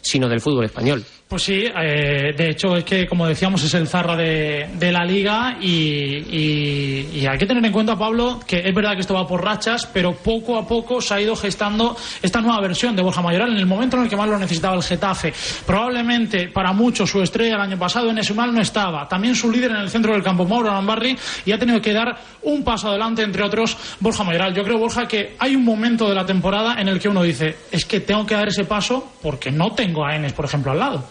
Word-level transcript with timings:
Sino 0.00 0.28
del 0.28 0.40
fútbol 0.40 0.64
español. 0.66 1.04
Pues 1.28 1.42
sí, 1.42 1.64
eh, 1.64 2.32
de 2.36 2.50
hecho 2.50 2.76
es 2.76 2.84
que, 2.84 3.04
como 3.08 3.26
decíamos, 3.26 3.60
es 3.64 3.74
el 3.74 3.88
zarra 3.88 4.14
de, 4.14 4.68
de 4.78 4.92
la 4.92 5.04
liga 5.04 5.58
y, 5.60 6.18
y- 6.30 7.08
y 7.14 7.26
hay 7.26 7.36
que 7.36 7.46
tener 7.46 7.64
en 7.64 7.72
cuenta, 7.72 7.96
Pablo, 7.98 8.38
que 8.46 8.58
es 8.64 8.72
verdad 8.72 8.94
que 8.94 9.00
esto 9.00 9.14
va 9.14 9.26
por 9.26 9.42
rachas, 9.44 9.86
pero 9.92 10.12
poco 10.14 10.56
a 10.56 10.66
poco 10.68 11.00
se 11.00 11.14
ha 11.14 11.20
ido 11.20 11.34
gestando 11.34 11.96
esta 12.22 12.40
nueva 12.40 12.60
versión 12.60 12.94
de 12.94 13.02
Borja 13.02 13.22
Mayoral 13.22 13.50
en 13.50 13.56
el 13.56 13.66
momento 13.66 13.96
en 13.96 14.04
el 14.04 14.08
que 14.08 14.16
más 14.16 14.28
lo 14.28 14.38
necesitaba 14.38 14.76
el 14.76 14.84
Getafe. 14.84 15.32
Probablemente 15.66 16.48
para 16.48 16.72
muchos 16.72 17.10
su 17.10 17.20
estrella 17.20 17.56
el 17.56 17.60
año 17.60 17.78
pasado 17.78 18.08
en 18.10 18.18
Esumal 18.18 18.54
no 18.54 18.60
estaba. 18.60 19.08
También 19.08 19.34
su 19.34 19.50
líder 19.50 19.72
en 19.72 19.78
el 19.78 19.90
centro 19.90 20.12
del 20.12 20.22
campo, 20.22 20.44
Mauro 20.46 20.70
Arambarri, 20.70 21.16
y 21.44 21.50
ha 21.52 21.58
tenido 21.58 21.80
que 21.80 21.92
dar 21.92 22.16
un 22.42 22.62
paso 22.62 22.88
adelante, 22.88 23.22
entre 23.22 23.42
otros, 23.42 23.76
Borja 24.00 24.22
Mayoral. 24.22 24.54
Yo 24.54 24.62
creo, 24.62 24.78
Borja, 24.78 25.08
que 25.08 25.34
hay 25.40 25.56
un 25.56 25.64
momento 25.64 26.08
de 26.08 26.14
la 26.14 26.24
temporada 26.24 26.80
en 26.80 26.86
el 26.88 27.00
que 27.00 27.08
uno 27.08 27.22
dice, 27.24 27.56
es 27.72 27.84
que 27.84 27.98
tengo 28.00 28.24
que 28.24 28.34
dar 28.36 28.46
ese 28.48 28.64
paso 28.64 29.12
porque 29.20 29.50
no 29.56 29.72
tengo 29.72 30.04
a 30.04 30.14
Enes, 30.14 30.32
por 30.32 30.44
ejemplo, 30.44 30.72
al 30.72 30.78
lado. 30.78 31.04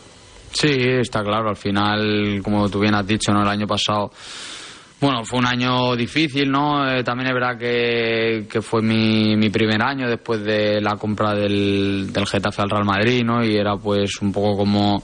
Sí, 0.51 0.71
está 0.71 1.21
claro. 1.21 1.49
Al 1.49 1.57
final, 1.57 2.41
como 2.43 2.69
tú 2.69 2.79
bien 2.79 2.95
has 2.95 3.05
dicho, 3.05 3.33
¿no? 3.33 3.41
el 3.41 3.49
año 3.49 3.67
pasado, 3.67 4.09
bueno, 5.01 5.25
fue 5.25 5.39
un 5.39 5.45
año 5.45 5.95
difícil, 5.95 6.49
¿no? 6.49 6.89
Eh, 6.89 7.03
también 7.03 7.27
es 7.27 7.33
verdad 7.33 7.57
que, 7.57 8.47
que 8.49 8.61
fue 8.61 8.81
mi, 8.81 9.35
mi 9.35 9.49
primer 9.49 9.81
año 9.81 10.07
después 10.07 10.43
de 10.43 10.79
la 10.79 10.95
compra 10.95 11.33
del, 11.35 12.11
del 12.13 12.25
Getafe 12.25 12.61
al 12.61 12.69
Real 12.69 12.85
Madrid, 12.85 13.23
¿no? 13.25 13.43
Y 13.43 13.57
era 13.57 13.75
pues 13.75 14.21
un 14.21 14.31
poco 14.31 14.55
como 14.55 15.03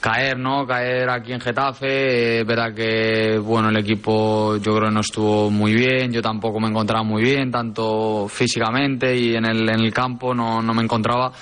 caer, 0.00 0.38
¿no? 0.38 0.64
Caer 0.66 1.10
aquí 1.10 1.32
en 1.32 1.40
Getafe. 1.40 2.40
Es 2.40 2.46
verdad 2.46 2.72
que, 2.72 3.38
bueno, 3.38 3.70
el 3.70 3.76
equipo 3.78 4.56
yo 4.58 4.76
creo 4.76 4.88
que 4.88 4.94
no 4.94 5.00
estuvo 5.00 5.50
muy 5.50 5.74
bien. 5.74 6.12
Yo 6.12 6.22
tampoco 6.22 6.60
me 6.60 6.68
encontraba 6.68 7.02
muy 7.02 7.22
bien, 7.22 7.50
tanto 7.50 8.28
físicamente 8.28 9.16
y 9.16 9.34
en 9.34 9.44
el, 9.44 9.68
en 9.68 9.80
el 9.80 9.92
campo 9.92 10.32
no, 10.32 10.62
no 10.62 10.74
me 10.74 10.82
encontraba. 10.82 11.32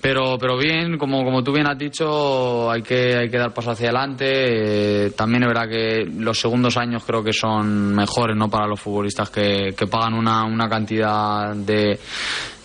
Pero, 0.00 0.38
pero 0.38 0.56
bien, 0.56 0.96
como, 0.96 1.24
como 1.24 1.42
tú 1.42 1.52
bien 1.52 1.66
has 1.66 1.76
dicho, 1.76 2.70
hay 2.70 2.82
que, 2.82 3.16
hay 3.16 3.28
que 3.28 3.38
dar 3.38 3.52
paso 3.52 3.72
hacia 3.72 3.88
adelante. 3.88 5.06
Eh, 5.06 5.10
también 5.10 5.42
es 5.42 5.48
verdad 5.48 5.68
que 5.68 6.04
los 6.04 6.38
segundos 6.38 6.76
años 6.76 7.02
creo 7.04 7.22
que 7.22 7.32
son 7.32 7.94
mejores 7.94 8.36
¿no? 8.36 8.48
para 8.48 8.68
los 8.68 8.80
futbolistas 8.80 9.30
que, 9.30 9.74
que 9.76 9.86
pagan 9.86 10.14
una, 10.14 10.44
una 10.44 10.68
cantidad 10.68 11.52
de, 11.54 11.98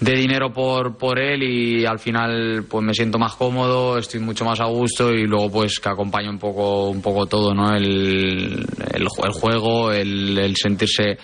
de 0.04 0.14
dinero 0.16 0.52
por, 0.52 0.98
por 0.98 1.20
él 1.20 1.44
y 1.44 1.86
al 1.86 2.00
final 2.00 2.66
pues 2.70 2.84
me 2.84 2.94
siento 2.94 3.18
más 3.18 3.36
cómodo, 3.36 3.98
estoy 3.98 4.20
mucho 4.20 4.44
más 4.46 4.60
a 4.60 4.66
gusto 4.66 5.12
y 5.12 5.26
luego 5.26 5.50
pues 5.52 5.80
que 5.80 5.90
acompaña 5.90 6.30
un 6.30 6.40
poco, 6.40 6.90
un 6.90 7.02
poco 7.02 7.26
todo, 7.26 7.54
¿no? 7.54 7.74
El, 7.76 8.66
el, 8.94 9.02
el 9.24 9.32
juego, 9.32 9.92
el, 9.92 10.38
el 10.38 10.56
sentirse 10.58 11.18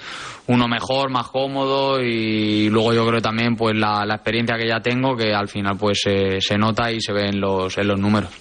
uno 0.48 0.68
mejor, 0.68 1.12
más 1.12 1.28
cómodo 1.28 2.02
y 2.02 2.70
luego 2.70 2.92
yo 2.92 3.06
creo 3.08 3.22
también 3.22 3.56
pues 3.56 3.76
la, 3.76 4.04
la 4.04 4.16
experiencia 4.16 4.58
que 4.58 4.68
ya 4.68 4.80
tengo 4.80 5.16
que 5.16 5.32
al 5.32 5.48
final 5.48 5.78
pues 5.78 6.00
se- 6.02 6.42
se 6.42 6.58
nota 6.58 6.92
y 6.92 7.00
se 7.02 7.14
ve 7.14 7.28
en 7.28 7.40
los, 7.40 7.78
en 7.78 7.88
los 7.88 8.00
números. 8.00 8.32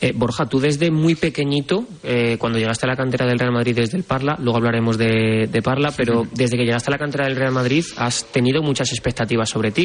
Eh, 0.00 0.12
Borja, 0.14 0.44
tú 0.46 0.60
desde 0.60 0.90
muy 0.90 1.14
pequeñito, 1.14 1.84
eh, 2.02 2.36
cuando 2.38 2.58
llegaste 2.58 2.84
a 2.84 2.90
la 2.90 2.96
cantera 2.96 3.24
del 3.24 3.38
Real 3.38 3.52
Madrid 3.52 3.74
desde 3.76 3.96
el 3.96 4.04
Parla, 4.04 4.36
luego 4.40 4.58
hablaremos 4.58 4.98
de, 4.98 5.48
de 5.50 5.62
Parla, 5.62 5.90
pero 5.96 6.26
desde 6.32 6.58
que 6.58 6.64
llegaste 6.64 6.90
a 6.90 6.92
la 6.92 6.98
cantera 6.98 7.24
del 7.26 7.36
Real 7.36 7.52
Madrid 7.52 7.84
has 7.96 8.26
tenido 8.26 8.62
muchas 8.62 8.90
expectativas 8.92 9.48
sobre 9.48 9.70
ti. 9.70 9.83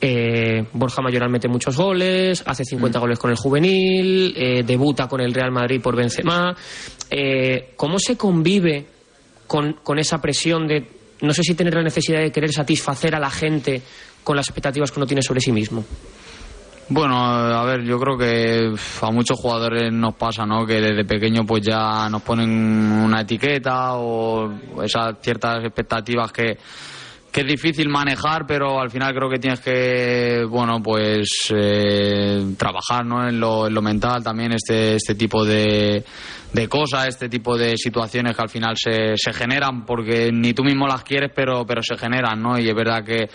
Eh, 0.00 0.64
Borja 0.72 1.02
Mayoral 1.02 1.28
mete 1.28 1.48
muchos 1.48 1.76
goles, 1.76 2.42
hace 2.46 2.64
50 2.64 2.98
goles 2.98 3.18
con 3.18 3.30
el 3.30 3.36
juvenil, 3.36 4.32
eh, 4.36 4.62
debuta 4.64 5.06
con 5.06 5.20
el 5.20 5.34
Real 5.34 5.50
Madrid 5.50 5.80
por 5.80 5.94
Benzema. 5.94 6.56
Eh, 7.10 7.74
¿Cómo 7.76 7.98
se 7.98 8.16
convive 8.16 8.86
con, 9.46 9.74
con 9.82 9.98
esa 9.98 10.20
presión 10.20 10.66
de, 10.66 10.86
no 11.20 11.34
sé 11.34 11.42
si 11.42 11.54
tener 11.54 11.74
la 11.74 11.82
necesidad 11.82 12.20
de 12.20 12.32
querer 12.32 12.52
satisfacer 12.52 13.14
a 13.14 13.20
la 13.20 13.30
gente 13.30 13.82
con 14.24 14.36
las 14.36 14.48
expectativas 14.48 14.90
que 14.90 15.00
uno 15.00 15.06
tiene 15.06 15.22
sobre 15.22 15.40
sí 15.40 15.52
mismo? 15.52 15.84
Bueno, 16.92 17.16
a 17.24 17.64
ver, 17.64 17.84
yo 17.84 18.00
creo 18.00 18.18
que 18.18 18.74
a 19.00 19.10
muchos 19.12 19.38
jugadores 19.38 19.92
nos 19.92 20.14
pasa, 20.16 20.44
¿no? 20.44 20.66
Que 20.66 20.80
desde 20.80 21.04
pequeño 21.04 21.46
pues 21.46 21.62
ya 21.62 22.08
nos 22.10 22.20
ponen 22.22 22.50
una 22.50 23.20
etiqueta 23.20 23.94
o 23.94 24.52
esas 24.82 25.14
ciertas 25.20 25.64
expectativas 25.64 26.32
que, 26.32 26.58
que 27.32 27.42
es 27.42 27.46
difícil 27.46 27.88
manejar, 27.88 28.44
pero 28.46 28.80
al 28.80 28.90
final 28.90 29.14
creo 29.14 29.30
que 29.30 29.38
tienes 29.38 29.60
que, 29.60 30.44
bueno, 30.48 30.82
pues 30.82 31.52
eh, 31.54 32.54
trabajar, 32.56 33.06
¿no? 33.06 33.28
En 33.28 33.38
lo, 33.38 33.68
en 33.68 33.74
lo 33.74 33.82
mental 33.82 34.22
también 34.22 34.52
este, 34.52 34.96
este 34.96 35.14
tipo 35.14 35.44
de, 35.44 36.04
de 36.52 36.68
cosas, 36.68 37.06
este 37.06 37.28
tipo 37.28 37.56
de 37.56 37.76
situaciones 37.76 38.34
que 38.34 38.42
al 38.42 38.48
final 38.48 38.74
se, 38.76 39.16
se 39.16 39.32
generan 39.32 39.84
porque 39.86 40.30
ni 40.32 40.52
tú 40.52 40.64
mismo 40.64 40.88
las 40.88 41.04
quieres, 41.04 41.30
pero, 41.34 41.64
pero 41.64 41.82
se 41.82 41.96
generan, 41.96 42.42
¿no? 42.42 42.58
Y 42.58 42.68
es 42.68 42.74
verdad 42.74 43.04
que, 43.04 43.28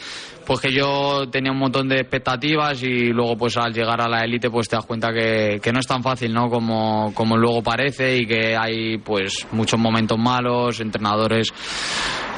pues 0.45 0.59
que 0.59 0.73
yo 0.73 1.29
tenía 1.31 1.53
un 1.53 1.59
montón 1.59 1.87
de 1.87 1.95
expectativas 1.95 2.83
y 2.83 3.13
luego 3.13 3.37
pues 3.37 3.55
al 3.55 3.73
llegar 3.73 4.01
a 4.01 4.09
la 4.09 4.25
élite 4.25 4.49
pues 4.49 4.67
te 4.67 4.75
das 4.75 4.85
cuenta 4.85 5.13
que, 5.13 5.59
que 5.63 5.71
no 5.71 5.79
es 5.79 5.87
tan 5.87 6.03
fácil, 6.03 6.33
¿no? 6.33 6.49
Como, 6.49 7.13
como 7.13 7.37
luego 7.37 7.63
parece 7.63 8.17
y 8.17 8.25
que 8.25 8.57
hay 8.57 8.97
pues 8.97 9.47
muchos 9.53 9.79
momentos 9.79 10.17
malos, 10.17 10.81
entrenadores 10.81 11.53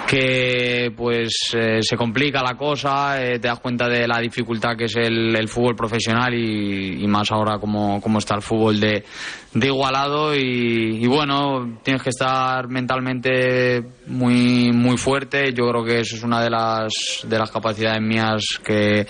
que 0.07 0.93
pues 0.95 1.49
eh, 1.53 1.79
se 1.81 1.97
complica 1.97 2.41
la 2.41 2.55
cosa, 2.55 3.21
eh, 3.21 3.39
te 3.39 3.49
das 3.49 3.59
cuenta 3.59 3.89
de 3.89 4.07
la 4.07 4.19
dificultad 4.19 4.77
que 4.77 4.85
es 4.85 4.95
el, 4.95 5.47
fútbol 5.49 5.75
profesional 5.75 6.33
y, 6.33 7.05
más 7.07 7.29
ahora 7.31 7.59
como, 7.59 7.99
como 8.01 8.19
está 8.19 8.35
el 8.35 8.41
fútbol 8.41 8.79
de, 8.79 9.03
de 9.53 9.67
igualado 9.67 10.33
y, 10.33 11.05
bueno, 11.07 11.79
tienes 11.83 12.01
que 12.01 12.09
estar 12.09 12.69
mentalmente 12.69 13.83
muy, 14.07 14.71
muy 14.71 14.97
fuerte, 14.97 15.51
yo 15.53 15.69
creo 15.69 15.83
que 15.83 15.99
eso 15.99 16.15
es 16.15 16.23
una 16.23 16.41
de 16.41 16.49
las, 16.49 16.93
de 17.23 17.37
las 17.37 17.51
capacidades 17.51 18.01
mías 18.01 18.43
que 18.63 19.05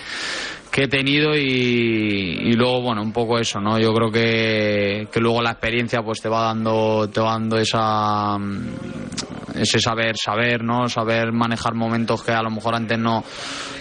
que 0.70 0.82
he 0.82 0.88
tenido 0.88 1.34
y, 1.34 1.40
y 1.40 2.52
luego 2.52 2.82
bueno 2.82 3.00
un 3.00 3.10
poco 3.10 3.38
eso 3.38 3.58
no 3.58 3.78
yo 3.78 3.90
creo 3.94 4.10
que, 4.10 5.08
que 5.10 5.18
luego 5.18 5.40
la 5.40 5.52
experiencia 5.52 6.02
pues 6.02 6.20
te 6.20 6.28
va 6.28 6.42
dando 6.42 7.08
te 7.08 7.20
va 7.22 7.32
dando 7.32 7.56
esa 7.56 8.36
ese 9.60 9.78
saber 9.78 10.14
saber 10.16 10.62
no 10.64 10.88
saber 10.88 11.32
manejar 11.32 11.74
momentos 11.74 12.22
que 12.22 12.32
a 12.32 12.42
lo 12.42 12.50
mejor 12.50 12.74
antes 12.74 12.98
no 12.98 13.24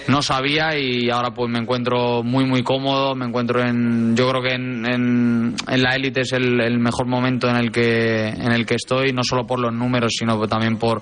no 0.07 0.21
sabía 0.21 0.77
y 0.77 1.09
ahora 1.09 1.31
pues 1.31 1.49
me 1.51 1.59
encuentro 1.59 2.23
muy 2.23 2.45
muy 2.45 2.63
cómodo 2.63 3.15
me 3.15 3.25
encuentro 3.25 3.61
en 3.61 4.15
yo 4.15 4.29
creo 4.29 4.41
que 4.41 4.53
en, 4.53 4.85
en, 4.85 5.55
en 5.67 5.83
la 5.83 5.95
élite 5.95 6.21
es 6.21 6.33
el, 6.33 6.61
el 6.61 6.79
mejor 6.79 7.07
momento 7.07 7.49
en 7.49 7.57
el 7.57 7.71
que 7.71 8.27
en 8.29 8.51
el 8.51 8.65
que 8.65 8.75
estoy 8.75 9.11
no 9.13 9.23
solo 9.23 9.45
por 9.45 9.59
los 9.59 9.73
números 9.73 10.13
sino 10.17 10.39
también 10.47 10.77
por 10.77 11.01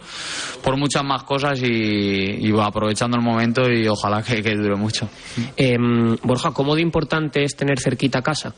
por 0.63 0.77
muchas 0.77 1.03
más 1.03 1.23
cosas 1.23 1.61
y, 1.61 1.67
y 2.47 2.53
aprovechando 2.59 3.17
el 3.17 3.23
momento 3.23 3.69
y 3.71 3.87
ojalá 3.87 4.21
que, 4.23 4.41
que 4.41 4.55
dure 4.55 4.75
mucho 4.75 5.07
Eh, 5.57 5.77
Borja, 6.23 6.51
¿cómo 6.51 6.75
de 6.75 6.81
importante 6.81 7.43
es 7.43 7.55
tener 7.55 7.79
cerquita 7.79 8.21
casa? 8.21 8.53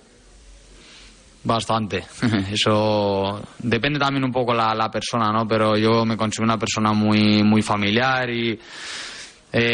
Bastante. 1.47 2.03
Eso 2.51 3.41
depende 3.59 3.97
también 3.97 4.25
un 4.25 4.33
poco 4.33 4.53
la, 4.53 4.75
la 4.75 4.91
persona, 4.91 5.31
¿no? 5.31 5.47
Pero 5.47 5.77
yo 5.77 6.03
me 6.03 6.17
considero 6.17 6.43
una 6.43 6.57
persona 6.57 6.91
muy, 6.91 7.41
muy 7.41 7.61
familiar 7.61 8.29
y 8.29 8.51
eh, 8.51 8.59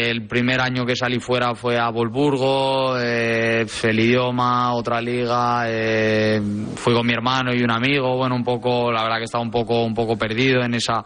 el 0.08 0.24
primer 0.28 0.60
año 0.60 0.86
que 0.86 0.94
salí 0.94 1.18
fuera 1.18 1.56
fue 1.56 1.76
a 1.76 1.88
Volburgo, 1.88 2.96
eh, 2.96 3.66
el 3.82 4.00
idioma, 4.00 4.72
otra 4.72 5.00
liga, 5.00 5.64
eh, 5.66 6.40
fui 6.76 6.94
con 6.94 7.04
mi 7.04 7.12
hermano 7.12 7.52
y 7.52 7.60
un 7.60 7.72
amigo, 7.72 8.16
bueno, 8.16 8.36
un 8.36 8.44
poco, 8.44 8.92
la 8.92 9.02
verdad 9.02 9.18
que 9.18 9.24
estaba 9.24 9.42
un 9.42 9.50
poco, 9.50 9.82
un 9.82 9.94
poco 9.94 10.16
perdido 10.16 10.62
en 10.62 10.74
esa, 10.74 11.04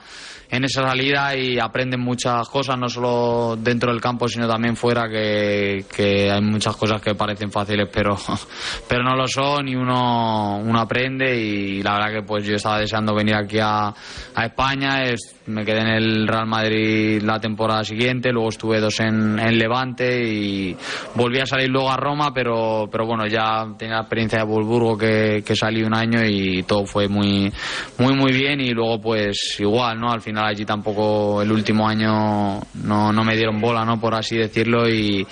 en 0.50 0.64
esa 0.64 0.82
salida 0.82 1.36
y 1.36 1.58
aprenden 1.58 2.00
muchas 2.00 2.48
cosas, 2.48 2.78
no 2.78 2.88
solo 2.88 3.56
dentro 3.58 3.92
del 3.92 4.00
campo, 4.00 4.28
sino 4.28 4.48
también 4.48 4.76
fuera, 4.76 5.08
que, 5.08 5.84
que 5.94 6.30
hay 6.30 6.40
muchas 6.40 6.74
cosas 6.76 7.02
que 7.02 7.14
parecen 7.14 7.50
fáciles, 7.52 7.88
pero, 7.92 8.16
pero 8.88 9.02
no 9.02 9.14
lo 9.14 9.26
son 9.28 9.68
y 9.68 9.76
uno, 9.76 10.58
uno 10.58 10.80
aprende 10.80 11.36
y 11.36 11.82
la 11.82 11.94
verdad 11.94 12.12
que 12.20 12.22
pues 12.22 12.44
yo 12.46 12.56
estaba 12.56 12.78
deseando 12.80 13.14
venir 13.14 13.34
aquí 13.34 13.58
a, 13.60 13.88
a 14.34 14.44
España, 14.46 15.04
es- 15.04 15.34
me 15.48 15.64
quedé 15.64 15.80
en 15.80 15.88
el 15.88 16.28
Real 16.28 16.46
Madrid 16.46 17.22
la 17.22 17.40
temporada 17.40 17.84
siguiente, 17.84 18.32
luego 18.32 18.50
estuve 18.50 18.80
dos 18.80 19.00
en, 19.00 19.36
Levante 19.58 20.22
y 20.22 20.76
volví 21.14 21.40
a 21.40 21.46
salir 21.46 21.68
luego 21.68 21.90
a 21.90 21.96
Roma, 21.96 22.32
pero, 22.32 22.88
pero 22.90 23.06
bueno, 23.06 23.26
ya 23.26 23.66
tenía 23.78 23.96
la 23.96 24.00
experiencia 24.02 24.38
de 24.38 24.44
Wolfsburgo 24.44 24.96
que, 24.96 25.42
que 25.44 25.56
salí 25.56 25.82
un 25.82 25.94
año 25.94 26.20
y 26.24 26.62
todo 26.62 26.84
fue 26.84 27.08
muy, 27.08 27.52
muy, 27.98 28.14
muy 28.14 28.32
bien 28.32 28.60
y 28.60 28.70
luego 28.70 29.00
pues 29.00 29.56
igual, 29.58 29.98
¿no? 29.98 30.12
Al 30.12 30.20
final 30.20 30.44
allí 30.44 30.64
tampoco 30.64 31.42
el 31.42 31.50
último 31.50 31.88
año 31.88 32.60
no, 32.84 33.12
no 33.12 33.24
me 33.24 33.36
dieron 33.36 33.60
bola, 33.60 33.84
¿no? 33.84 33.98
Por 33.98 34.14
así 34.14 34.36
decirlo 34.36 34.88
y, 34.88 35.26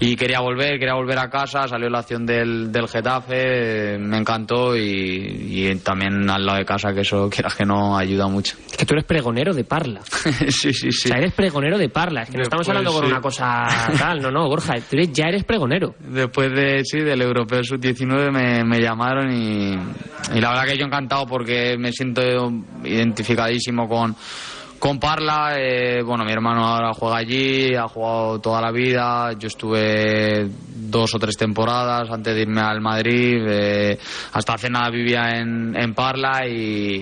y 0.00 0.16
quería 0.16 0.40
volver, 0.40 0.78
quería 0.78 0.94
volver 0.94 1.18
a 1.18 1.30
casa, 1.30 1.66
salió 1.66 1.88
la 1.88 2.00
acción 2.00 2.26
del, 2.26 2.70
del 2.70 2.86
Getafe, 2.86 3.98
me 3.98 4.18
encantó 4.18 4.76
y, 4.76 4.82
y 4.82 5.74
también 5.76 6.28
al 6.28 6.44
lado 6.44 6.58
de 6.58 6.64
casa 6.64 6.92
que 6.92 7.00
eso 7.00 7.30
quieras 7.30 7.54
que 7.54 7.64
no 7.64 7.96
ayuda 7.96 8.28
mucho. 8.28 8.56
Es 8.70 8.76
que 8.76 8.84
tú 8.84 8.94
eres 8.94 9.04
pregonero 9.04 9.53
de 9.54 9.64
Parla. 9.64 10.00
sí, 10.48 10.72
sí, 10.72 10.88
O 10.88 10.92
sí. 10.92 11.08
sea, 11.08 11.18
eres 11.18 11.32
pregonero 11.32 11.78
de 11.78 11.88
Parla. 11.88 12.22
Es 12.22 12.30
que 12.30 12.36
no 12.38 12.42
estamos 12.42 12.66
Después, 12.66 12.76
hablando 12.78 12.92
con 12.98 13.06
sí. 13.06 13.12
una 13.12 13.20
cosa 13.20 13.66
tal, 13.98 14.20
no, 14.20 14.30
no, 14.30 14.48
Borja. 14.48 14.74
Tú 14.88 14.96
eres- 14.96 15.12
ya 15.12 15.26
eres 15.28 15.44
pregonero. 15.44 15.94
Después 16.00 16.52
de 16.52 16.82
sí, 16.84 17.00
del 17.00 17.22
Europeo 17.22 17.62
Sub-19 17.64 18.30
me, 18.30 18.64
me 18.64 18.80
llamaron 18.80 19.32
y, 19.32 19.72
y 20.36 20.40
la 20.40 20.50
verdad 20.50 20.64
que 20.66 20.76
yo 20.78 20.84
encantado 20.86 21.26
porque 21.26 21.76
me 21.78 21.92
siento 21.92 22.20
identificadísimo 22.84 23.88
con, 23.88 24.14
con 24.84 24.98
Parla. 25.00 25.54
eh, 25.58 26.02
bueno, 26.02 26.24
mi 26.26 26.32
hermano 26.32 26.62
ahora 26.66 26.92
juega 26.92 27.16
allí, 27.16 27.74
ha 27.74 27.88
jugado 27.88 28.38
toda 28.38 28.60
la 28.60 28.70
vida. 28.70 29.32
Yo 29.38 29.46
estuve 29.48 30.46
dos 30.76 31.14
o 31.14 31.18
tres 31.18 31.38
temporadas 31.38 32.10
antes 32.10 32.34
de 32.34 32.42
irme 32.42 32.60
al 32.60 32.82
Madrid. 32.82 33.42
eh, 33.48 33.98
hasta 34.34 34.52
hace 34.54 34.68
nada 34.68 34.90
vivía 34.90 35.30
en, 35.38 35.74
en 35.74 35.94
Parla 35.94 36.46
y 36.46 36.96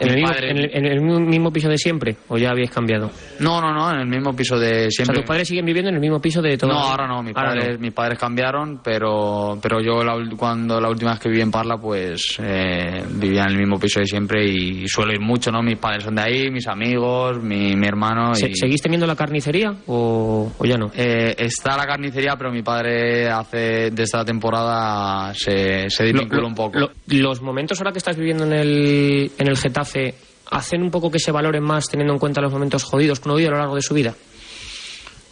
¿En 0.00 0.08
el, 0.08 0.14
mi 0.14 0.22
mismo, 0.22 0.28
padre- 0.34 0.50
en 0.52 0.56
el- 0.58 0.70
en 0.72 0.86
el 0.86 1.00
mismo 1.20 1.52
piso 1.52 1.68
de 1.68 1.76
siempre? 1.76 2.16
¿O 2.28 2.38
ya 2.38 2.50
habéis 2.50 2.70
cambiado? 2.70 3.10
No, 3.40 3.60
no, 3.60 3.74
no, 3.74 3.90
en 3.92 4.00
el 4.00 4.06
mismo 4.06 4.34
piso 4.34 4.58
de 4.58 4.70
O 4.86 4.90
sea, 4.90 4.90
siempre. 4.90 5.16
tus 5.16 5.26
padres 5.26 5.48
siguen 5.48 5.66
viviendo 5.66 5.90
en 5.90 5.96
el 5.96 6.00
mismo 6.00 6.20
piso 6.20 6.40
de 6.40 6.56
toda 6.56 6.72
No, 6.72 6.80
la 6.80 6.90
ahora 6.90 7.06
no, 7.06 7.22
mis 7.22 7.36
Ahora 7.36 7.50
padres, 7.50 7.74
no. 7.74 7.78
mis 7.80 7.92
padres 7.92 8.18
cambiaron, 8.18 8.80
pero, 8.82 9.58
pero 9.60 9.80
yo 9.82 10.02
la 10.02 10.14
cuando 10.36 10.80
la 10.80 10.88
última 10.88 11.10
vez 11.10 11.20
que 11.20 11.28
viví 11.28 11.42
en 11.42 11.50
Parla, 11.50 11.76
pues 11.76 12.38
eh, 12.42 13.04
vivía 13.10 13.42
en 13.42 13.50
el 13.50 13.58
mismo 13.58 13.78
piso 13.78 14.00
de 14.00 14.06
siempre 14.06 14.44
y 14.46 14.88
suelo 14.88 15.12
ir 15.12 15.20
mucho, 15.20 15.50
¿no? 15.52 15.62
Mis 15.62 15.76
padres 15.76 16.04
son 16.04 16.14
de 16.14 16.22
ahí, 16.22 16.50
mis 16.50 16.66
amigos, 16.66 17.17
mi, 17.42 17.74
mi 17.76 17.86
hermano. 17.86 18.32
Y, 18.32 18.54
¿Seguís 18.54 18.80
teniendo 18.82 19.06
la 19.06 19.14
carnicería 19.16 19.74
o, 19.86 20.50
o 20.58 20.64
ya 20.64 20.76
no? 20.76 20.90
Eh, 20.94 21.34
está 21.38 21.76
la 21.76 21.86
carnicería, 21.86 22.36
pero 22.36 22.50
mi 22.50 22.62
padre 22.62 23.28
hace 23.28 23.90
de 23.90 24.02
esta 24.02 24.24
temporada 24.24 25.32
se, 25.34 25.88
se 25.90 26.12
Lo- 26.12 26.46
un 26.46 26.54
poco. 26.54 26.78
lo- 26.78 26.90
los 27.06 27.42
momentos 27.42 27.78
ahora 27.80 27.92
que 27.92 27.98
estás 27.98 28.16
viviendo 28.16 28.44
en 28.44 28.52
el, 28.52 29.32
en 29.38 29.48
el 29.48 29.56
Getafe 29.56 30.14
hacen 30.50 30.82
un 30.82 30.90
poco 30.90 31.10
que 31.10 31.18
se 31.18 31.30
valoren 31.32 31.62
más 31.62 31.86
teniendo 31.88 32.12
en 32.14 32.18
cuenta 32.18 32.40
los 32.40 32.52
momentos 32.52 32.82
jodidos 32.84 33.20
que 33.20 33.28
uno 33.28 33.36
vive 33.36 33.48
a 33.48 33.52
lo 33.52 33.58
largo 33.58 33.74
de 33.74 33.82
su 33.82 33.92
vida. 33.94 34.14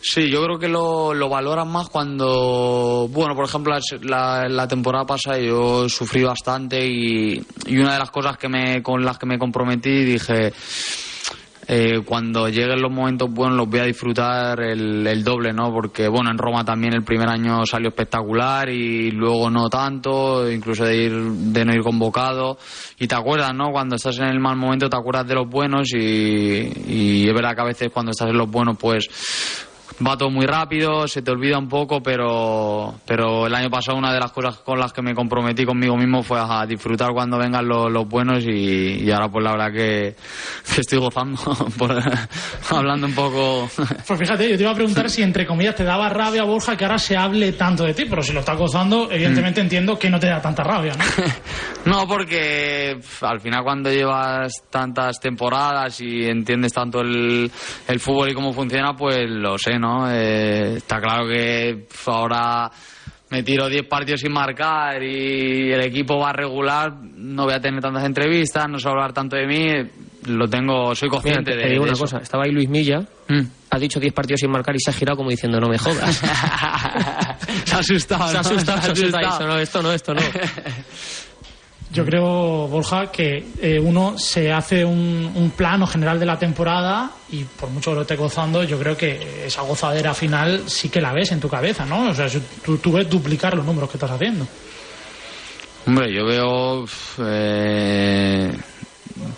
Sí, 0.08 0.30
yo 0.30 0.44
creo 0.44 0.58
que 0.58 0.68
lo, 0.68 1.14
lo 1.14 1.28
valoran 1.28 1.66
más 1.68 1.88
cuando, 1.88 3.08
bueno, 3.10 3.34
por 3.34 3.44
ejemplo, 3.44 3.72
la, 3.74 3.80
la- 4.02 4.48
la 4.48 4.68
temporada 4.68 5.04
pasada 5.04 5.38
yo 5.38 5.88
sufrí 5.88 6.22
bastante 6.22 6.86
y, 6.86 7.42
y 7.66 7.76
una 7.78 7.94
de 7.94 7.98
las 7.98 8.10
cosas 8.12 8.36
que 8.36 8.48
me, 8.48 8.82
con 8.84 9.04
las 9.04 9.18
que 9.18 9.26
me 9.26 9.36
comprometí 9.38 10.04
dije, 10.04 10.52
eh, 11.68 12.02
cuando 12.04 12.48
lleguen 12.48 12.80
los 12.80 12.92
momentos 12.92 13.28
buenos 13.28 13.56
los 13.58 13.68
voy 13.68 13.80
a 13.80 13.84
disfrutar 13.84 14.60
el, 14.60 15.04
el 15.04 15.24
doble, 15.24 15.52
¿no? 15.52 15.72
Porque, 15.72 16.06
bueno, 16.06 16.30
en 16.30 16.38
Roma 16.38 16.64
también 16.64 16.94
el 16.94 17.02
primer 17.02 17.28
año 17.28 17.66
salió 17.66 17.88
espectacular 17.88 18.68
y 18.68 19.10
luego 19.10 19.50
no 19.50 19.68
tanto, 19.68 20.48
incluso 20.50 20.84
de 20.84 20.96
ir 20.96 21.12
de 21.12 21.64
no 21.64 21.74
ir 21.74 21.80
convocado. 21.80 22.56
Y 23.00 23.08
te 23.08 23.16
acuerdas, 23.16 23.52
¿no? 23.52 23.72
Cuando 23.72 23.96
estás 23.96 24.16
en 24.18 24.26
el 24.26 24.38
mal 24.38 24.56
momento 24.56 24.88
te 24.88 24.96
acuerdas 24.96 25.26
de 25.26 25.34
los 25.34 25.48
buenos 25.48 25.92
y, 25.92 26.70
y 26.86 27.28
es 27.28 27.34
verdad 27.34 27.56
que 27.56 27.62
a 27.62 27.66
veces 27.66 27.90
cuando 27.92 28.12
estás 28.12 28.28
en 28.28 28.38
los 28.38 28.48
buenos, 28.48 28.76
pues 28.78 29.08
va 30.04 30.16
todo 30.16 30.30
muy 30.30 30.46
rápido, 30.46 31.06
se 31.08 31.22
te 31.22 31.30
olvida 31.30 31.58
un 31.58 31.68
poco, 31.68 32.02
pero, 32.02 32.94
pero 33.06 33.46
el 33.46 33.54
año 33.54 33.70
pasado 33.70 33.96
una 33.96 34.12
de 34.12 34.20
las 34.20 34.32
cosas 34.32 34.56
con 34.58 34.78
las 34.78 34.92
que 34.92 35.02
me 35.02 35.14
comprometí 35.14 35.64
conmigo 35.64 35.96
mismo 35.96 36.22
fue 36.22 36.38
a 36.40 36.66
disfrutar 36.66 37.12
cuando 37.12 37.38
vengan 37.38 37.66
los, 37.66 37.90
los 37.90 38.06
buenos 38.06 38.44
y, 38.44 39.04
y 39.04 39.10
ahora 39.10 39.28
pues 39.30 39.44
la 39.44 39.52
verdad 39.52 39.72
que, 39.72 40.14
que 40.74 40.80
estoy 40.80 40.98
gozando, 40.98 41.38
por- 41.78 41.96
hablando 42.70 43.06
un 43.06 43.14
poco... 43.14 43.68
Pues 44.06 44.18
fíjate, 44.20 44.50
yo 44.50 44.56
te 44.56 44.62
iba 44.62 44.72
a 44.72 44.74
preguntar 44.74 45.08
si 45.08 45.22
entre 45.22 45.46
comillas 45.46 45.74
te 45.76 45.84
daba 45.84 46.08
rabia, 46.08 46.44
Borja, 46.44 46.76
que 46.76 46.84
ahora 46.84 46.98
se 46.98 47.16
hable 47.16 47.52
tanto 47.52 47.84
de 47.84 47.94
ti, 47.94 48.04
pero 48.08 48.22
si 48.22 48.32
lo 48.32 48.40
estás 48.40 48.58
gozando, 48.58 49.10
evidentemente 49.10 49.60
entiendo 49.60 49.98
que 49.98 50.10
no 50.10 50.18
te 50.20 50.26
da 50.28 50.40
tanta 50.40 50.62
rabia, 50.62 50.92
¿no? 50.96 51.04
No, 51.92 52.06
porque 52.08 52.98
al 53.22 53.40
final 53.40 53.62
cuando 53.62 53.90
llevas 53.90 54.52
tantas 54.70 55.20
temporadas 55.20 56.00
y 56.00 56.24
entiendes 56.24 56.72
tanto 56.72 57.00
el, 57.00 57.50
el 57.88 58.00
fútbol 58.00 58.30
y 58.30 58.34
cómo 58.34 58.52
funciona, 58.52 58.94
pues 58.94 59.18
lo 59.30 59.56
sé, 59.56 59.78
¿no? 59.78 59.85
Eh, 60.10 60.74
está 60.76 61.00
claro 61.00 61.26
que 61.26 61.86
ahora 62.06 62.70
me 63.30 63.42
tiro 63.42 63.68
10 63.68 63.86
partidos 63.88 64.20
sin 64.20 64.32
marcar 64.32 65.02
y 65.02 65.72
el 65.72 65.80
equipo 65.80 66.18
va 66.18 66.32
regular, 66.32 66.92
no 66.92 67.44
voy 67.44 67.54
a 67.54 67.60
tener 67.60 67.80
tantas 67.80 68.04
entrevistas, 68.04 68.68
no 68.68 68.78
se 68.78 68.84
va 68.86 68.90
a 68.90 68.94
hablar 68.94 69.12
tanto 69.12 69.34
de 69.36 69.46
mí, 69.46 69.66
lo 70.26 70.48
tengo, 70.48 70.94
soy 70.94 71.08
Mira, 71.08 71.20
consciente 71.22 71.50
te, 71.50 71.56
de, 71.56 71.62
te 71.64 71.68
digo 71.70 71.84
de 71.84 71.90
una 71.90 71.94
eso. 71.94 72.04
cosa, 72.04 72.18
estaba 72.18 72.44
ahí 72.44 72.52
Luis 72.52 72.68
Milla, 72.68 73.00
Mm. 73.28 73.40
ha 73.70 73.78
dicho 73.80 73.98
10 73.98 74.12
partidos 74.14 74.38
sin 74.40 74.50
marcar 74.52 74.76
y 74.76 74.78
se 74.78 74.90
ha 74.90 74.94
girado 74.94 75.16
como 75.16 75.30
diciendo 75.30 75.58
no 75.60 75.68
me 75.68 75.76
jodas. 75.78 76.14
se 77.64 77.74
ha 77.74 77.78
asustado, 77.78 78.28
se 78.28 78.36
ha 78.38 78.42
¿no? 78.42 78.48
asustado, 78.48 78.80
se 78.82 78.88
ha 78.88 78.92
asustado. 78.92 79.26
asustado. 79.26 79.58
Esto 79.58 79.82
no, 79.82 79.92
esto 79.92 80.14
no, 80.14 80.20
esto 80.20 80.38
no. 80.38 80.40
Yo 81.92 82.04
creo, 82.04 82.66
Borja, 82.68 83.10
que 83.12 83.46
eh, 83.60 83.78
uno 83.78 84.18
se 84.18 84.52
hace 84.52 84.84
un, 84.84 85.30
un 85.34 85.50
plano 85.50 85.86
general 85.86 86.18
de 86.18 86.26
la 86.26 86.38
temporada 86.38 87.10
y 87.30 87.44
por 87.44 87.70
mucho 87.70 87.90
que 87.90 87.94
lo 87.96 88.02
esté 88.02 88.16
gozando, 88.16 88.64
yo 88.64 88.78
creo 88.78 88.96
que 88.96 89.46
esa 89.46 89.62
gozadera 89.62 90.12
final 90.12 90.64
sí 90.66 90.88
que 90.88 91.00
la 91.00 91.12
ves 91.12 91.30
en 91.32 91.40
tu 91.40 91.48
cabeza, 91.48 91.86
¿no? 91.86 92.10
O 92.10 92.14
sea, 92.14 92.26
tú, 92.64 92.78
tú 92.78 92.92
ves 92.92 93.08
duplicar 93.08 93.54
los 93.54 93.64
números 93.64 93.88
que 93.88 93.96
estás 93.96 94.10
haciendo. 94.10 94.46
Hombre, 95.86 96.12
yo 96.12 96.26
veo. 96.26 96.84
eh, 97.24 98.52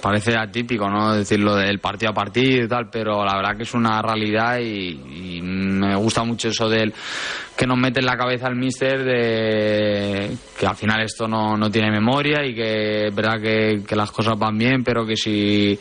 parece 0.01 0.37
atípico, 0.37 0.89
¿no? 0.89 1.15
Decirlo 1.15 1.55
del 1.55 1.79
partido 1.81 2.13
a 2.13 2.15
partido 2.15 2.65
y 2.65 2.69
tal, 2.69 2.89
pero 2.91 3.25
la 3.25 3.37
verdad 3.37 3.57
que 3.57 3.65
es 3.65 3.75
una 3.75 4.01
realidad 4.03 4.59
y, 4.59 5.37
y 5.37 5.41
me 5.43 5.95
gusta 5.97 6.25
mucho 6.25 6.49
eso 6.49 6.69
del 6.69 6.93
que 7.59 7.67
nos 7.67 7.77
mete 7.77 7.99
en 7.99 8.07
la 8.07 8.17
cabeza 8.17 8.47
el 8.47 8.55
mister 8.55 9.03
de 9.03 10.31
que 10.59 10.65
al 10.65 10.77
final 10.77 11.03
esto 11.03 11.27
no, 11.27 11.57
no 11.57 11.69
tiene 11.69 11.91
memoria 11.91 12.45
y 12.45 12.55
que 12.55 13.11
verdad 13.13 13.41
que, 13.43 13.83
que 13.85 13.97
las 13.97 14.13
cosas 14.13 14.39
van 14.39 14.57
bien, 14.57 14.85
pero 14.85 15.05
que 15.05 15.17
si, 15.17 15.77